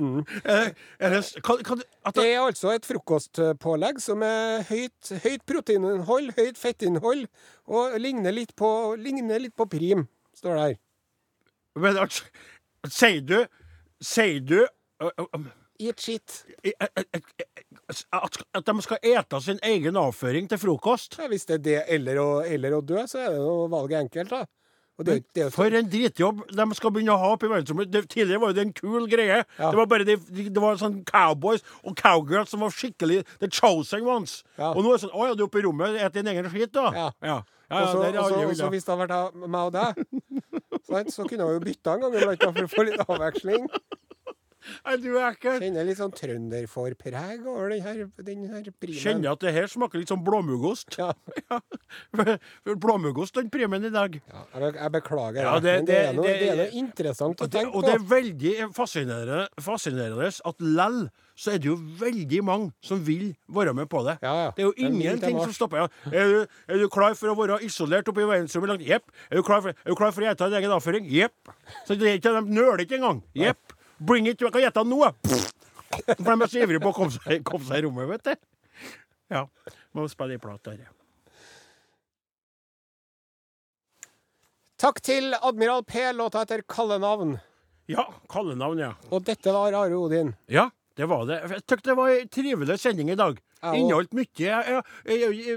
Mm. 0.00 0.24
er 0.48 1.12
det, 1.12 1.18
kan, 1.44 1.58
kan, 1.60 1.82
Det 2.16 2.22
er 2.24 2.38
altså 2.40 2.70
et 2.72 2.86
frokostpålegg 2.88 4.00
som 4.00 4.22
er 4.24 4.64
høyt, 4.64 5.10
høyt 5.24 5.44
proteininnhold, 5.46 6.30
høyt 6.38 6.58
fettinnhold, 6.58 7.26
og 7.68 7.98
ligner 8.00 8.32
litt 8.32 8.54
på, 8.56 8.70
ligner 8.96 9.42
litt 9.44 9.54
på 9.60 9.68
prim, 9.70 10.06
står 10.40 10.56
det 10.56 10.62
her. 10.62 10.78
Men 11.84 12.00
altså, 12.00 12.24
sier 12.88 13.20
du 13.20 13.38
Sier 14.00 14.40
du 14.40 14.62
uh, 14.64 15.10
uh, 15.20 15.42
eat 15.76 16.00
shit. 16.00 16.44
At, 18.12 18.38
at 18.54 18.66
de 18.66 18.82
skal 18.86 18.98
ete 19.02 19.40
sin 19.44 19.58
egen 19.62 19.96
avføring 20.00 20.48
til 20.50 20.58
frokost. 20.62 21.18
Ja, 21.18 21.28
hvis 21.32 21.46
det 21.48 21.58
er 21.60 21.64
det 21.66 21.78
eller 21.96 22.20
å, 22.22 22.30
eller 22.46 22.78
å 22.78 22.80
dø, 22.86 23.02
så 23.10 23.18
er 23.24 23.30
det 23.34 23.42
jo 23.42 23.66
valget 23.72 24.00
enkelt, 24.04 24.30
da. 24.30 24.44
Og 25.00 25.06
det, 25.08 25.14
det 25.32 25.46
For 25.54 25.72
en 25.72 25.86
dritjobb 25.88 26.42
de 26.52 26.64
skal 26.76 26.92
begynne 26.92 27.14
å 27.14 27.20
ha 27.22 27.28
oppe 27.32 27.46
i 27.48 27.50
verdensrommet. 27.50 27.94
Tidligere 28.12 28.40
var 28.42 28.50
jo 28.52 28.56
det 28.58 28.64
en 28.66 28.72
kul 28.76 29.06
greie. 29.08 29.38
Ja. 29.56 29.70
Det 29.72 29.78
var 29.78 29.86
bare 29.88 30.04
de, 30.04 30.16
de, 30.28 30.44
det 30.52 30.60
var 30.60 30.76
sånn 30.76 30.98
cowboys 31.08 31.62
og 31.88 31.94
cowgirls 31.96 32.52
som 32.52 32.60
var 32.66 32.74
skikkelig 32.76 33.22
the 33.40 33.48
chosen 33.48 34.04
ones. 34.04 34.42
Ja. 34.60 34.74
Og 34.74 34.84
nå 34.84 34.92
er 34.92 34.98
det 34.98 35.04
sånn 35.06 35.14
Å 35.16 35.30
ja, 35.30 35.38
du 35.38 35.46
er 35.46 35.48
oppe 35.48 35.62
i 35.62 35.64
rommet, 35.64 35.96
et 35.96 36.18
din 36.18 36.28
egen 36.34 36.50
skitt, 36.52 36.74
da? 36.76 36.90
Ja. 36.92 37.06
ja. 37.24 37.38
ja, 37.70 37.80
Og 37.80 37.88
så- 37.88 38.02
og 38.02 38.44
og 38.44 38.74
hvis 38.74 38.84
det 38.84 38.92
hadde 38.92 39.06
vært 39.06 39.40
meg 39.40 39.60
og 39.62 39.72
deg, 39.78 41.10
så 41.16 41.24
kunne 41.30 41.48
vi 41.48 41.56
jo 41.56 41.64
bytta 41.64 41.96
en 41.96 42.04
gang 42.04 42.18
iblant 42.20 42.44
for 42.50 42.68
å 42.68 42.72
få 42.76 42.86
litt 42.90 43.04
avveksling. 43.08 43.66
Du 45.00 45.08
er 45.16 45.30
ekkel. 45.30 45.58
Kjenner 45.62 45.86
litt 45.88 45.98
sånn 46.00 46.12
trønderforpreg 46.16 47.46
over 47.48 47.70
den 47.72 47.82
her, 47.84 48.02
den 48.26 48.42
her 48.52 48.66
primen. 48.80 49.00
Kjenner 49.00 49.32
at 49.32 49.40
det 49.44 49.54
her 49.56 49.70
smaker 49.72 50.02
litt 50.02 50.10
sånn 50.12 50.24
blåmuggost. 50.26 50.98
Ja. 51.00 51.12
Ja. 51.50 51.58
Blåmuggost, 52.78 53.34
den 53.34 53.48
primen 53.50 53.82
i 53.86 53.90
dag. 53.90 54.20
Ja, 54.30 54.42
jeg, 54.70 54.90
beklager, 54.94 55.40
Ja, 55.42 55.54
det, 55.62 55.72
men 55.80 55.88
det 55.88 55.96
er, 55.96 56.12
noe, 56.14 56.26
det- 56.28 56.38
det 56.38 56.48
er 56.52 56.56
noe 56.60 56.68
interessant 56.78 57.40
å 57.42 57.48
tenke 57.50 57.72
på. 57.72 57.80
og 57.80 57.86
det 57.88 57.94
er 57.96 58.04
veldig 58.12 58.52
fascinerende, 58.76 59.48
fascinerende 59.58 60.28
at 60.52 60.60
lell 60.62 61.00
så 61.40 61.54
er 61.54 61.58
det 61.58 61.70
jo 61.70 61.76
veldig 61.98 62.42
mange 62.44 62.70
som 62.84 63.00
vil 63.02 63.30
være 63.48 63.72
med 63.74 63.88
på 63.90 64.04
det. 64.06 64.18
Ja, 64.22 64.34
ja. 64.44 64.50
Det 64.54 64.62
er 64.62 64.68
jo 64.68 64.74
ingenting 64.76 65.40
som 65.40 65.52
stopper. 65.56 65.86
Ja. 65.86 65.88
Er, 66.12 66.28
du, 66.28 66.46
er 66.68 66.78
du 66.84 66.88
klar 66.92 67.14
for 67.16 67.32
å 67.32 67.36
være 67.38 67.58
isolert 67.64 68.06
oppe 68.12 68.20
i 68.22 68.28
verdensrommet? 68.28 68.84
Jepp. 68.86 69.10
Er 69.30 69.40
du 69.40 69.42
klar 69.46 69.62
for, 69.64 69.70
er 69.72 69.88
du 69.88 69.96
klar 69.98 70.12
for 70.12 70.22
å 70.22 70.28
gjette 70.28 70.50
din 70.52 70.58
egen 70.60 70.74
avføring? 70.76 71.06
Jepp. 71.10 71.54
Så 71.88 71.96
det 71.98 72.10
er 72.12 72.18
ikke, 72.20 72.34
de 72.36 72.54
nøler 72.60 72.84
ikke 72.84 72.98
engang. 73.00 73.22
Jepp. 73.34 73.72
Bring 74.00 74.28
it. 74.30 74.40
Jeg 74.40 74.52
kan 74.52 74.64
gjette 74.64 74.84
nå. 74.88 75.02
For 75.90 76.24
de 76.24 76.36
er 76.36 76.50
så 76.52 76.62
ivrige 76.62 76.80
på 76.82 76.92
å 76.92 76.96
komme 76.96 77.12
seg, 77.14 77.44
komme 77.46 77.66
seg 77.68 77.82
i 77.82 77.84
rommet, 77.86 78.08
vet 78.14 78.30
du. 78.30 78.48
Ja. 79.30 79.44
Må 79.94 80.06
spille 80.10 80.38
ei 80.38 80.42
plate 80.42 80.74
dette. 80.78 80.94
Takk 84.80 85.02
til 85.04 85.34
Admiral 85.36 85.82
P, 85.84 86.06
låta 86.16 86.40
etter 86.46 86.62
kallenavn. 86.64 87.34
Ja, 87.90 88.06
kallenavn, 88.32 88.78
ja. 88.80 88.94
Og 89.12 89.26
dette 89.26 89.52
var 89.52 89.74
Are 89.76 89.98
Odin. 89.98 90.32
Ja, 90.48 90.70
det 90.96 91.08
var 91.10 91.26
det. 91.28 91.42
Jeg 91.42 91.60
syntes 91.66 91.84
det 91.90 91.96
var 91.98 92.14
en 92.14 92.30
trivelig 92.32 92.78
sending 92.80 93.10
i 93.12 93.18
dag. 93.18 93.36
Inneholdt 93.62 94.14
mye. 94.16 94.80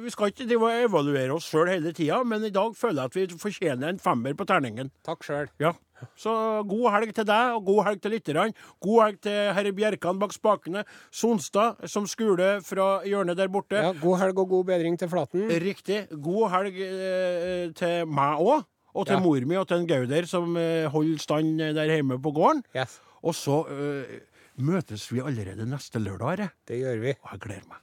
Vi 0.03 0.11
skal 0.11 0.31
ikke 0.33 0.47
drive 0.49 0.67
og 0.67 0.83
evaluere 0.89 1.31
oss 1.37 1.47
sjøl 1.51 1.69
hele 1.71 1.93
tida, 1.95 2.19
men 2.27 2.43
i 2.43 2.51
dag 2.53 2.75
føler 2.75 3.03
jeg 3.05 3.11
at 3.11 3.15
vi 3.33 3.39
fortjener 3.39 3.93
en 3.93 3.99
femmer 4.03 4.35
på 4.35 4.45
terningen. 4.49 4.91
Takk 5.07 5.23
sjøl. 5.23 5.47
Ja. 5.63 5.71
Så 6.19 6.33
god 6.67 6.89
helg 6.97 7.13
til 7.15 7.23
deg, 7.29 7.53
og 7.55 7.63
god 7.69 7.83
helg 7.87 8.01
til 8.03 8.11
lytterne. 8.11 8.49
God 8.83 8.97
helg 9.05 9.21
til 9.23 9.53
herre 9.55 9.71
Bjerkan 9.77 10.19
bak 10.19 10.33
spakene. 10.35 10.81
Sonstad 11.15 11.79
som 11.87 12.03
skule 12.11 12.57
fra 12.67 12.89
hjørnet 13.07 13.39
der 13.39 13.47
borte. 13.53 13.79
Ja, 13.79 13.93
god 14.01 14.19
helg 14.19 14.41
og 14.43 14.49
god 14.51 14.65
bedring 14.73 14.99
til 14.99 15.07
Flaten. 15.13 15.45
Riktig. 15.63 16.01
God 16.11 16.49
helg 16.51 16.75
eh, 16.83 17.71
til 17.79 18.03
meg 18.11 18.43
òg. 18.43 18.65
Og 18.93 19.07
til 19.09 19.15
Ja. 19.15 19.23
mor 19.23 19.41
mi 19.47 19.55
og 19.57 19.65
til 19.71 19.79
en 19.79 19.87
Gauder 19.89 20.27
som 20.29 20.57
eh, 20.59 20.85
holder 20.91 21.17
stand 21.23 21.57
der 21.73 21.87
hjemme 21.95 22.19
på 22.21 22.29
gården. 22.35 22.59
Yes, 22.75 22.99
Og 23.23 23.33
så 23.33 23.61
eh, 23.71 24.19
møtes 24.61 25.07
vi 25.09 25.23
allerede 25.23 25.65
neste 25.65 25.97
lørdag, 26.03 26.49
det 26.67 26.77
gjør 26.83 26.99
vi. 27.01 27.15
Og 27.23 27.31
jeg 27.31 27.39
gleder 27.47 27.65
meg. 27.71 27.79